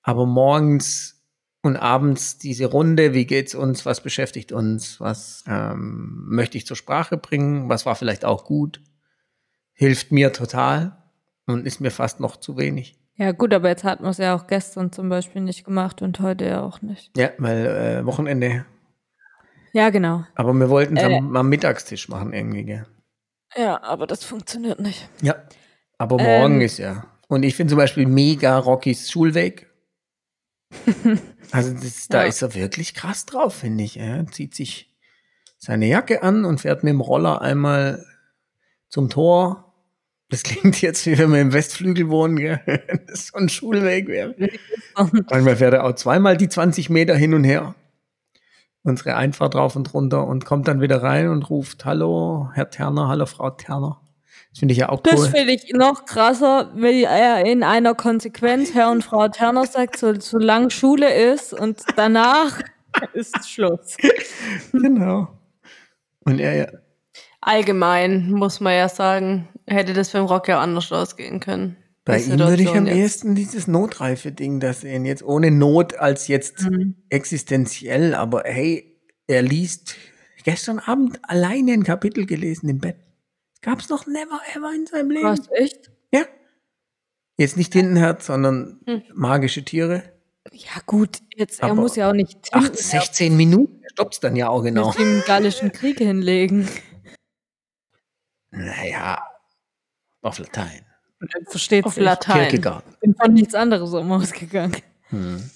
Aber 0.02 0.26
morgens 0.26 1.19
und 1.62 1.76
abends 1.76 2.38
diese 2.38 2.66
Runde, 2.68 3.14
wie 3.14 3.26
geht's 3.26 3.54
uns, 3.56 3.86
was 3.86 4.02
beschäftigt 4.02 4.52
uns, 4.52 5.00
was 5.00 5.44
ähm, 5.48 6.24
möchte 6.30 6.58
ich 6.58 6.66
zur 6.66 6.78
Sprache 6.78 7.18
bringen, 7.18 7.70
was 7.70 7.86
war 7.86 7.96
vielleicht 7.96 8.24
auch 8.26 8.46
gut, 8.46 8.82
hilft 9.74 10.12
mir 10.12 10.32
total 10.34 10.98
und 11.46 11.66
ist 11.66 11.82
mir 11.82 11.92
fast 11.92 12.20
noch 12.20 12.38
zu 12.38 12.58
wenig. 12.58 12.96
Ja, 13.16 13.34
gut, 13.34 13.54
aber 13.54 13.68
jetzt 13.68 13.84
hatten 13.84 14.04
wir 14.04 14.10
es 14.12 14.18
ja 14.18 14.34
auch 14.36 14.48
gestern 14.48 14.94
zum 14.94 15.10
Beispiel 15.10 15.42
nicht 15.42 15.66
gemacht 15.66 16.02
und 16.02 16.22
heute 16.22 16.46
ja 16.46 16.62
auch 16.62 16.82
nicht. 16.82 17.12
Ja, 17.18 17.32
weil 17.38 17.66
äh, 17.66 18.06
Wochenende. 18.06 18.66
Ja, 19.74 19.90
genau. 19.90 20.24
Aber 20.36 20.54
wir 20.54 20.70
wollten 20.70 20.96
es 20.96 21.04
Äh. 21.04 21.18
am, 21.18 21.36
am 21.36 21.50
Mittagstisch 21.50 22.08
machen 22.08 22.32
irgendwie, 22.34 22.64
gell? 22.64 22.86
Ja, 23.58 23.84
aber 23.84 24.08
das 24.08 24.24
funktioniert 24.24 24.80
nicht. 24.80 25.10
Ja. 25.22 25.36
Aber 25.98 26.18
morgen 26.18 26.56
Ähm. 26.56 26.62
ist 26.62 26.78
ja. 26.78 27.06
Und 27.28 27.44
ich 27.44 27.56
finde 27.56 27.72
zum 27.72 27.78
Beispiel 27.78 28.08
mega 28.08 28.58
Rockys 28.58 29.12
Schulweg. 29.12 29.69
Also 31.52 31.74
das, 31.74 32.08
da 32.10 32.22
Ja. 32.24 32.28
ist 32.28 32.42
er 32.44 32.54
wirklich 32.54 32.94
krass 32.94 33.26
drauf, 33.26 33.56
finde 33.56 33.84
ich. 33.84 33.98
Er 33.98 34.28
zieht 34.28 34.54
sich 34.54 34.96
seine 35.58 35.88
Jacke 35.88 36.22
an 36.22 36.46
und 36.46 36.62
fährt 36.62 36.84
mit 36.84 36.92
dem 36.92 37.02
Roller 37.02 37.42
einmal 37.42 38.06
zum 38.88 39.10
Tor. 39.10 39.74
Das 40.30 40.44
klingt 40.44 40.80
jetzt, 40.82 41.08
wie 41.08 41.18
wenn 41.18 41.32
wir 41.34 41.42
im 41.42 41.54
Westflügel 41.54 42.10
wohnen, 42.10 42.36
gell? 42.38 42.60
Das 43.08 43.28
so 43.28 43.38
ein 43.40 43.50
Schulweg 43.50 44.08
wäre. 44.08 44.36
Manchmal 44.96 45.56
fährt 45.56 45.74
er 45.74 45.86
auch 45.86 45.96
zweimal 45.96 46.38
die 46.38 46.50
20 46.50 46.92
Meter 46.92 47.16
hin 47.16 47.34
und 47.34 47.44
her. 47.46 47.74
Unsere 48.84 49.16
Einfahrt 49.16 49.56
rauf 49.56 49.76
und 49.76 49.92
runter 49.94 50.26
und 50.28 50.46
kommt 50.46 50.68
dann 50.68 50.82
wieder 50.82 51.02
rein 51.02 51.30
und 51.30 51.50
ruft, 51.50 51.84
hallo, 51.86 52.50
Herr 52.54 52.70
Terner, 52.70 53.08
hallo, 53.08 53.26
Frau 53.26 53.50
Terner. 53.50 54.00
Das 54.60 54.62
finde 54.62 54.74
ich 54.74 54.80
ja 54.80 54.90
auch 54.90 55.02
Das 55.04 55.18
cool. 55.22 55.28
finde 55.30 55.54
ich 55.54 55.72
noch 55.74 56.04
krasser, 56.06 56.70
weil 56.76 57.04
er 57.06 57.46
in 57.46 57.64
einer 57.64 57.96
Konsequenz 57.96 58.74
Herr 58.74 58.92
und 58.92 59.06
Frau 59.06 59.30
Terner 59.30 59.66
sagt, 59.66 59.98
so, 59.98 60.14
solange 60.20 60.70
Schule 60.70 61.14
ist 61.14 61.54
und 61.54 61.80
danach 61.96 62.60
ist 63.14 63.50
Schluss. 63.50 63.96
Genau. 64.74 65.30
Und 66.26 66.40
er, 66.40 66.56
ja, 66.56 66.68
Allgemein 67.42 68.32
muss 68.32 68.60
man 68.60 68.74
ja 68.74 68.90
sagen, 68.90 69.48
hätte 69.66 69.94
das 69.94 70.10
beim 70.12 70.26
Rock 70.26 70.50
ja 70.50 70.60
anders 70.60 70.92
ausgehen 70.92 71.40
können. 71.40 71.78
bei 72.04 72.20
ihm 72.20 72.38
würde 72.38 72.64
ich 72.64 72.70
am 72.76 72.86
jetzt. 72.86 72.98
ehesten 72.98 73.36
dieses 73.36 73.68
Notreife-Ding 73.68 74.60
da 74.60 74.74
sehen. 74.74 75.06
Jetzt 75.06 75.24
ohne 75.24 75.52
Not 75.52 75.96
als 75.98 76.28
jetzt 76.28 76.70
Mhm. 76.70 76.96
existenziell, 77.10 78.14
aber 78.14 78.44
hey, 78.46 79.00
er 79.28 79.42
liest 79.42 79.96
gestern 80.44 80.80
Abend 80.80 81.20
alleine 81.24 81.72
ein 81.72 81.84
Kapitel 81.84 82.26
gelesen 82.26 82.68
im 82.68 82.80
Bett. 82.80 82.98
Gab's 83.62 83.90
noch 83.90 84.08
never 84.08 84.40
ever 84.56 84.74
in 84.74 84.86
seinem 84.88 85.12
Leben. 85.12 85.26
Was, 85.26 85.50
echt? 85.52 85.92
Ja. 86.12 86.22
Jetzt 87.38 87.58
nicht 87.58 87.72
Tintenherz, 87.74 88.26
sondern 88.28 88.80
Hm. 88.86 89.04
magische 89.14 89.64
Tiere. 89.64 90.04
Ja 90.52 90.82
gut, 90.86 91.20
jetzt, 91.36 91.60
er 91.62 91.72
Aber 91.72 91.82
muss 91.82 91.96
ja 91.96 92.10
auch 92.10 92.14
nicht 92.14 92.38
Ach, 92.52 92.62
Tinten- 92.64 92.78
16 92.78 93.36
Minuten. 93.38 93.84
Stoppt's 93.92 94.20
dann 94.20 94.36
ja 94.36 94.50
auch 94.50 94.64
er 94.64 94.72
genau. 94.72 94.88
muss 94.88 94.96
im 94.98 95.22
Gallischen 95.26 95.72
Krieg 95.72 95.98
hinlegen. 96.00 96.68
Naja, 98.52 99.22
Auf 100.22 100.40
Latein. 100.40 100.86
Versteht 101.50 101.86
Auf. 101.86 101.98
Latein. 101.98 102.42
Kierkegaard. 102.50 103.00
bin 103.02 103.16
von 103.16 103.34
nichts 103.34 103.54
anderes 103.56 103.94
um 103.94 104.12
ausgegangen. 104.12 104.76
Hm. 105.10 105.50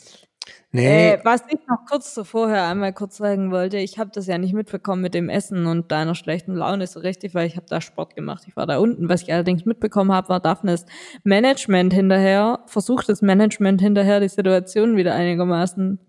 Nee, 0.75 1.11
Äh, 1.11 1.19
was 1.23 1.43
ich 1.49 1.59
noch 1.67 1.85
kurz 1.87 2.19
vorher 2.23 2.65
einmal 2.65 2.93
kurz 2.93 3.17
sagen 3.17 3.51
wollte, 3.51 3.77
ich 3.77 3.99
habe 3.99 4.09
das 4.11 4.25
ja 4.25 4.39
nicht 4.39 4.53
mitbekommen 4.53 5.03
mit 5.03 5.13
dem 5.13 5.29
Essen 5.29 5.67
und 5.67 5.91
deiner 5.91 6.15
schlechten 6.15 6.55
Laune 6.55 6.87
so 6.87 6.99
richtig, 6.99 7.35
weil 7.35 7.45
ich 7.45 7.57
habe 7.57 7.67
da 7.69 7.79
Sport 7.79 8.15
gemacht. 8.15 8.45
Ich 8.47 8.55
war 8.55 8.65
da 8.65 8.79
unten. 8.79 9.07
Was 9.07 9.21
ich 9.21 9.31
allerdings 9.31 9.65
mitbekommen 9.65 10.11
habe, 10.11 10.29
war 10.29 10.39
Daphnes 10.39 10.87
Management 11.23 11.93
hinterher, 11.93 12.61
versucht 12.65 13.07
das 13.07 13.21
Management 13.21 13.81
hinterher, 13.81 14.19
die 14.19 14.29
Situation 14.29 14.97
wieder 14.97 15.13
einigermaßen 15.13 15.99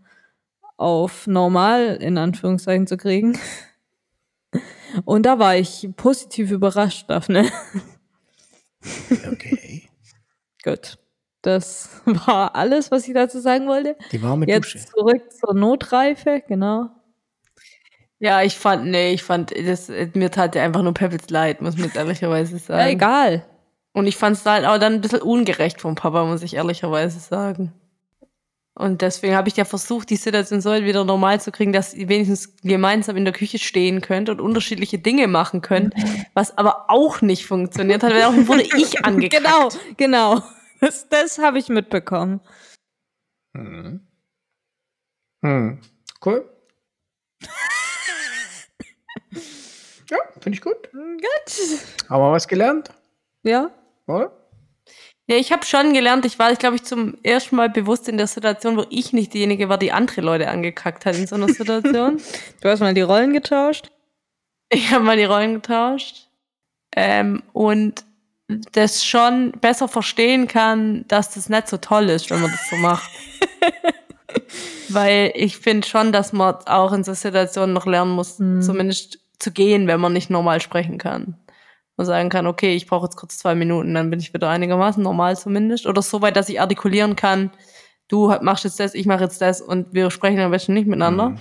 auf 0.79 1.27
normal 1.27 1.97
in 1.97 2.17
Anführungszeichen 2.17 2.87
zu 2.87 2.97
kriegen. 2.97 3.39
Und 5.05 5.27
da 5.27 5.39
war 5.39 5.57
ich 5.57 5.91
positiv 5.97 6.51
überrascht, 6.51 7.11
Daphne. 7.11 7.51
okay. 9.31 9.89
Gut. 10.65 10.97
Das 11.45 11.91
war 12.07 12.57
alles, 12.57 12.91
was 12.91 13.07
ich 13.07 13.13
dazu 13.13 13.39
sagen 13.39 13.69
wollte. 13.69 13.97
Die 14.13 14.23
warme 14.23 14.47
Jetzt 14.47 14.75
Dusche. 14.75 14.87
zurück 14.87 15.23
zur 15.31 15.55
Notreife, 15.55 16.43
genau. 16.49 16.89
Ja, 18.19 18.43
ich 18.43 18.57
fand, 18.57 18.87
nee, 18.87 19.13
ich 19.13 19.23
fand, 19.23 19.53
das, 19.55 19.91
mir 20.15 20.31
tat 20.31 20.55
der 20.55 20.63
einfach 20.63 20.83
nur 20.83 20.95
Pebbles 20.95 21.29
leid, 21.29 21.61
muss 21.61 21.77
man 21.77 21.87
jetzt 21.87 21.97
ehrlicherweise 21.97 22.59
sagen. 22.59 22.81
Ja, 22.81 22.89
egal. 22.89 23.45
Und 23.93 24.07
ich 24.07 24.17
fand 24.17 24.39
es 24.39 24.47
halt 24.47 24.65
auch 24.65 24.79
dann 24.79 24.95
ein 24.95 25.01
bisschen 25.03 25.21
ungerecht 25.21 25.83
vom 25.83 25.97
Papa, 25.97 26.25
muss 26.25 26.43
ich 26.43 26.55
ehrlicherweise 26.55 27.19
sagen. 27.21 27.73
Und 28.75 29.03
deswegen 29.03 29.37
habe 29.37 29.49
ich 29.49 29.57
ja 29.57 29.67
versucht, 29.67 30.09
die 30.09 30.17
Situation 30.17 30.63
so 30.63 30.73
wieder 30.73 31.05
normal 31.05 31.41
zu 31.41 31.53
kriegen, 31.53 31.73
dass 31.73 31.93
ihr 31.93 32.09
wenigstens 32.09 32.57
gemeinsam 32.63 33.17
in 33.17 33.25
der 33.25 33.35
Küche 33.35 33.59
stehen 33.59 34.01
könnt 34.01 34.31
und 34.31 34.41
unterschiedliche 34.41 34.99
Dinge 34.99 35.29
machen 35.29 35.61
könnt, 35.61 35.95
was 36.35 36.57
aber 36.57 36.87
auch 36.89 37.21
nicht 37.21 37.45
funktioniert 37.45 38.03
hat, 38.03 38.13
weil 38.13 38.25
auch 38.25 38.49
wurde 38.49 38.63
ich 38.63 39.05
angekackt. 39.05 39.45
Genau, 39.45 39.69
genau. 39.97 40.43
Das, 40.85 41.09
das 41.09 41.39
habe 41.39 41.59
ich 41.59 41.71
mitbekommen. 41.71 42.41
Hm. 43.57 44.07
Hm. 45.43 45.81
Cool. 46.25 46.47
ja, 50.11 50.19
finde 50.41 50.57
ich 50.57 50.61
gut. 50.61 50.93
Gut. 50.93 52.11
Haben 52.11 52.23
wir 52.23 52.33
was 52.33 52.47
gelernt, 52.49 52.91
Ja. 53.45 53.71
oder? 54.07 54.31
Ja, 55.27 55.37
ich 55.37 55.53
habe 55.53 55.65
schon 55.65 55.95
gelernt, 55.95 56.27
ich 56.27 56.39
war, 56.39 56.53
ich 56.53 56.59
glaube 56.59 56.77
ich, 56.77 56.85
zum 56.85 57.17
ersten 57.23 57.57
Mal 57.57 57.71
bewusst 57.71 58.07
in 58.11 58.19
der 58.19 58.27
Situation, 58.27 58.77
wo 58.77 58.85
ich 58.91 59.15
nicht 59.15 59.33
diejenige 59.33 59.71
war, 59.71 59.79
die 59.79 59.91
andere 59.91 60.21
Leute 60.21 60.49
angekackt 60.49 61.07
hat 61.07 61.17
in 61.17 61.27
so 61.27 61.35
einer 61.37 61.49
Situation. 61.49 62.21
Du 62.61 62.69
hast 62.69 62.81
mal 62.81 62.93
die 62.93 63.01
Rollen 63.01 63.33
getauscht. 63.33 63.91
Ich 64.69 64.91
habe 64.91 65.03
mal 65.05 65.17
die 65.17 65.25
Rollen 65.25 65.55
getauscht. 65.55 66.29
Ähm, 66.95 67.43
und 67.55 68.05
das 68.73 69.05
schon 69.05 69.53
besser 69.61 69.89
verstehen 69.89 70.47
kann, 70.49 71.05
dass 71.09 71.31
das 71.35 71.49
nicht 71.49 71.69
so 71.69 71.79
toll 71.79 72.11
ist, 72.11 72.31
wenn 72.31 72.41
man 72.43 72.51
das 72.51 72.69
so 72.69 72.77
macht. 72.77 73.11
Weil 74.89 75.33
ich 75.35 75.57
finde 75.59 75.87
schon, 75.87 76.13
dass 76.13 76.33
man 76.33 76.55
auch 76.67 76.93
in 76.93 77.05
so 77.05 77.15
Situationen 77.15 77.73
noch 77.73 77.87
lernen 77.87 78.11
muss, 78.13 78.39
Mhm. 78.39 78.63
zumindest 78.63 79.19
zu 79.39 79.51
gehen, 79.51 79.87
wenn 79.87 80.01
man 80.01 80.13
nicht 80.13 80.31
normal 80.31 80.61
sprechen 80.61 80.99
kann. 80.99 81.37
Und 81.97 82.07
sagen 82.07 82.29
kann, 82.29 82.47
okay, 82.49 82.75
ich 82.75 82.87
brauche 82.89 83.07
jetzt 83.07 83.17
kurz 83.17 83.39
zwei 83.39 83.55
Minuten, 83.55 83.95
dann 83.95 84.11
bin 84.11 84.19
ich 84.19 84.35
wieder 84.35 84.49
einigermaßen 84.51 85.03
normal 85.03 85.37
zumindest. 85.37 85.87
Oder 85.87 86.03
so 86.03 86.21
weit, 86.23 86.37
dass 86.37 86.49
ich 86.49 86.61
artikulieren 86.61 87.15
kann, 87.15 87.51
du 88.09 88.35
machst 88.43 88.65
jetzt 88.65 88.81
das, 88.81 88.95
ich 88.95 89.07
mache 89.07 89.23
jetzt 89.23 89.41
das 89.41 89.61
und 89.61 89.95
wir 89.95 90.11
sprechen 90.11 90.41
am 90.41 90.51
besten 90.51 90.75
nicht 90.75 90.87
miteinander. 90.89 91.31
Mhm. 91.31 91.39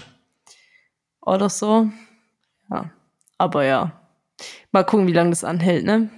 Oder 1.22 1.50
so. 1.50 1.88
Ja. 2.70 2.92
Aber 3.40 3.66
ja. 3.66 3.92
Mal 4.72 4.84
gucken, 4.84 5.08
wie 5.08 5.14
lange 5.14 5.32
das 5.32 5.44
anhält, 5.44 5.86
ne? 5.86 6.10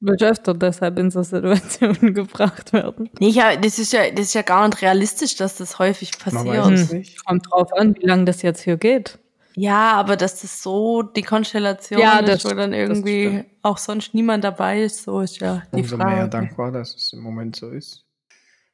Wird 0.00 0.22
öfter 0.22 0.52
deshalb 0.54 0.98
in 0.98 1.10
so 1.10 1.22
Situationen 1.22 2.12
gebracht 2.14 2.72
werden. 2.72 3.08
Nee, 3.20 3.28
ja, 3.30 3.56
das 3.56 3.78
ist 3.78 3.92
ja, 3.92 4.10
das 4.10 4.26
ist 4.26 4.34
ja 4.34 4.42
gar 4.42 4.66
nicht 4.68 4.82
realistisch, 4.82 5.36
dass 5.36 5.56
das 5.56 5.78
häufig 5.78 6.10
Man 6.32 6.44
passiert. 6.46 6.92
nicht. 6.92 7.24
Kommt 7.24 7.46
drauf 7.50 7.72
an, 7.72 7.96
wie 7.96 8.06
lange 8.06 8.24
das 8.26 8.42
jetzt 8.42 8.62
hier 8.62 8.76
geht. 8.76 9.18
Ja, 9.56 9.92
aber 9.92 10.16
dass 10.16 10.40
das 10.42 10.62
so 10.62 11.02
die 11.02 11.22
Konstellation 11.22 12.00
Ja, 12.00 12.18
ist, 12.18 12.44
das- 12.44 12.50
wo 12.52 12.54
dann 12.56 12.72
irgendwie 12.72 13.44
auch 13.62 13.78
sonst 13.78 14.12
niemand 14.12 14.42
dabei 14.44 14.82
ist, 14.82 15.04
so 15.04 15.20
ist 15.20 15.38
ja 15.40 15.62
die 15.72 15.76
Umso 15.82 15.96
Frage. 15.96 16.16
mehr 16.16 16.28
dankbar, 16.28 16.72
dass 16.72 16.94
es 16.94 17.12
im 17.12 17.20
Moment 17.20 17.54
so 17.56 17.70
ist. 17.70 18.04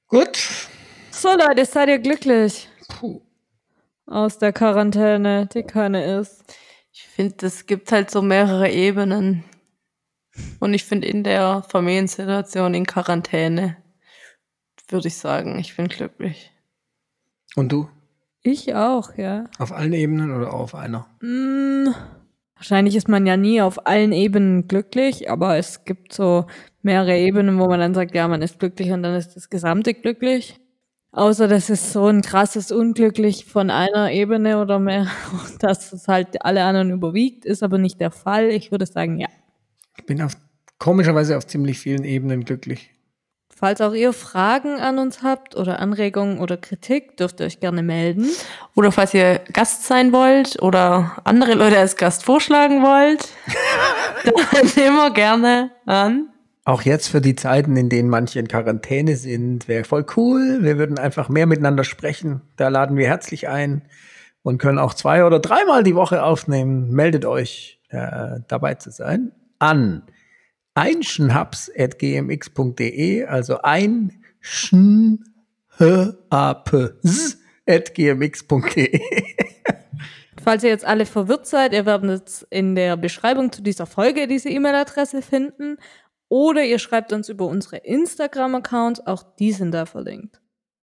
Gut. 0.09 0.39
So 1.13 1.29
Leute, 1.37 1.65
seid 1.67 1.91
ihr 1.91 1.99
glücklich 1.99 2.69
Puh. 2.89 3.21
aus 4.07 4.39
der 4.39 4.53
Quarantäne, 4.53 5.47
die 5.53 5.63
keine 5.63 6.19
ist. 6.19 6.43
Ich 6.93 7.03
finde, 7.03 7.47
es 7.47 7.67
gibt 7.67 7.93
halt 7.93 8.11
so 8.11 8.23
mehrere 8.23 8.71
Ebenen. 8.71 9.45
Und 10.61 10.75
ich 10.75 10.85
finde, 10.85 11.09
in 11.09 11.25
der 11.25 11.65
Familiensituation 11.69 12.75
in 12.75 12.87
Quarantäne 12.87 13.77
würde 14.89 15.09
ich 15.09 15.17
sagen, 15.17 15.59
ich 15.59 15.77
bin 15.77 15.89
glücklich. 15.89 16.51
Und 17.57 17.73
du? 17.73 17.89
Ich 18.43 18.75
auch, 18.75 19.17
ja. 19.17 19.45
Auf 19.59 19.73
allen 19.73 19.93
Ebenen 19.93 20.35
oder 20.35 20.53
auf 20.55 20.75
einer? 20.75 21.07
Mm, 21.21 21.89
wahrscheinlich 22.57 22.97
ist 22.97 23.09
man 23.09 23.27
ja 23.27 23.37
nie 23.37 23.61
auf 23.61 23.87
allen 23.87 24.13
Ebenen 24.13 24.67
glücklich, 24.67 25.31
aber 25.31 25.57
es 25.57 25.85
gibt 25.85 26.13
so 26.13 26.47
mehrere 26.83 27.17
Ebenen, 27.19 27.59
wo 27.59 27.67
man 27.67 27.81
dann 27.81 27.95
sagt, 27.95 28.15
ja, 28.15 28.29
man 28.29 28.43
ist 28.43 28.59
glücklich 28.59 28.93
und 28.93 29.03
dann 29.03 29.15
ist 29.15 29.37
das 29.37 29.51
Gesamte 29.51 29.95
glücklich. 29.95 30.59
Außer 31.13 31.49
das 31.49 31.71
ist 31.71 31.93
so 31.93 32.07
ein 32.07 32.23
krasses 32.23 32.71
Unglücklich 32.71 33.45
von 33.45 33.69
einer 33.69 34.13
Ebene 34.13 34.61
oder 34.61 34.79
mehr, 34.79 35.09
dass 35.61 35.93
es 35.93 36.09
halt 36.09 36.45
alle 36.45 36.65
anderen 36.65 36.91
überwiegt, 36.91 37.45
ist 37.45 37.63
aber 37.63 37.79
nicht 37.79 38.01
der 38.01 38.13
Fall. 38.13 38.49
Ich 38.51 38.71
würde 38.71 38.87
sagen, 38.87 39.19
ja. 39.19 39.29
Ich 40.01 40.07
bin 40.07 40.23
auf, 40.23 40.33
komischerweise 40.79 41.37
auf 41.37 41.47
ziemlich 41.47 41.79
vielen 41.79 42.05
Ebenen 42.05 42.47
glücklich. 42.47 42.91
Falls 43.55 43.83
auch 43.83 43.93
ihr 43.93 44.15
Fragen 44.15 44.81
an 44.81 44.99
uns 44.99 45.23
habt 45.23 45.55
oder 45.57 45.79
Anregungen 45.79 46.39
oder 46.39 46.57
Kritik, 46.57 47.19
dürft 47.19 47.41
ihr 47.41 47.47
euch 47.47 47.61
gerne 47.61 47.83
melden. 47.83 48.27
Oder 48.75 48.93
falls 48.93 49.13
ihr 49.13 49.43
Gast 49.53 49.85
sein 49.85 50.15
wollt 50.15 50.63
oder 50.63 51.19
andere 51.25 51.53
Leute 51.53 51.79
als 51.79 51.97
Gast 51.97 52.25
vorschlagen 52.25 52.83
wollt, 52.83 53.29
dann 54.25 54.87
immer 54.87 55.11
gerne 55.13 55.71
an. 55.85 56.31
Auch 56.65 56.81
jetzt 56.81 57.09
für 57.09 57.21
die 57.21 57.37
Zeiten, 57.37 57.77
in 57.77 57.91
denen 57.91 58.09
manche 58.09 58.39
in 58.39 58.49
Quarantäne 58.49 59.17
sind, 59.17 59.69
wäre 59.69 59.85
voll 59.85 60.07
cool. 60.17 60.61
Wir 60.63 60.79
würden 60.79 60.99
einfach 60.99 61.29
mehr 61.29 61.45
miteinander 61.45 61.85
sprechen. 61.85 62.41
Da 62.57 62.69
laden 62.69 62.97
wir 62.97 63.07
herzlich 63.07 63.49
ein 63.49 63.83
und 64.43 64.57
können 64.57 64.79
auch 64.79 64.95
zwei 64.95 65.27
oder 65.27 65.41
dreimal 65.41 65.83
die 65.83 65.95
Woche 65.95 66.23
aufnehmen. 66.23 66.91
Meldet 66.91 67.27
euch, 67.27 67.81
äh, 67.91 68.41
dabei 68.49 68.77
zu 68.77 68.91
sein, 68.91 69.33
an 69.61 70.03
einschnaps.gmx.de, 70.75 73.25
also 73.25 73.63
ein 73.63 74.25
schn 74.41 75.25
gmx.de. 77.95 79.01
Falls 80.43 80.65
ihr 80.65 80.71
jetzt 80.71 80.85
alle 80.85 81.07
verwirrt 81.07 81.47
seid, 81.47 81.73
ihr 81.73 81.87
werdet 81.87 82.11
jetzt 82.11 82.47
in 82.51 82.75
der 82.75 82.97
Beschreibung 82.97 83.53
zu 83.53 83.63
dieser 83.63 83.87
Folge 83.87 84.27
diese 84.27 84.49
E-Mail-Adresse 84.49 85.23
finden. 85.23 85.77
Oder 86.29 86.65
ihr 86.65 86.79
schreibt 86.79 87.13
uns 87.13 87.29
über 87.29 87.47
unsere 87.47 87.79
Instagram-Accounts, 87.79 89.07
auch 89.07 89.23
die 89.39 89.53
sind 89.53 89.73
da 89.73 89.85
verlinkt. 89.85 90.41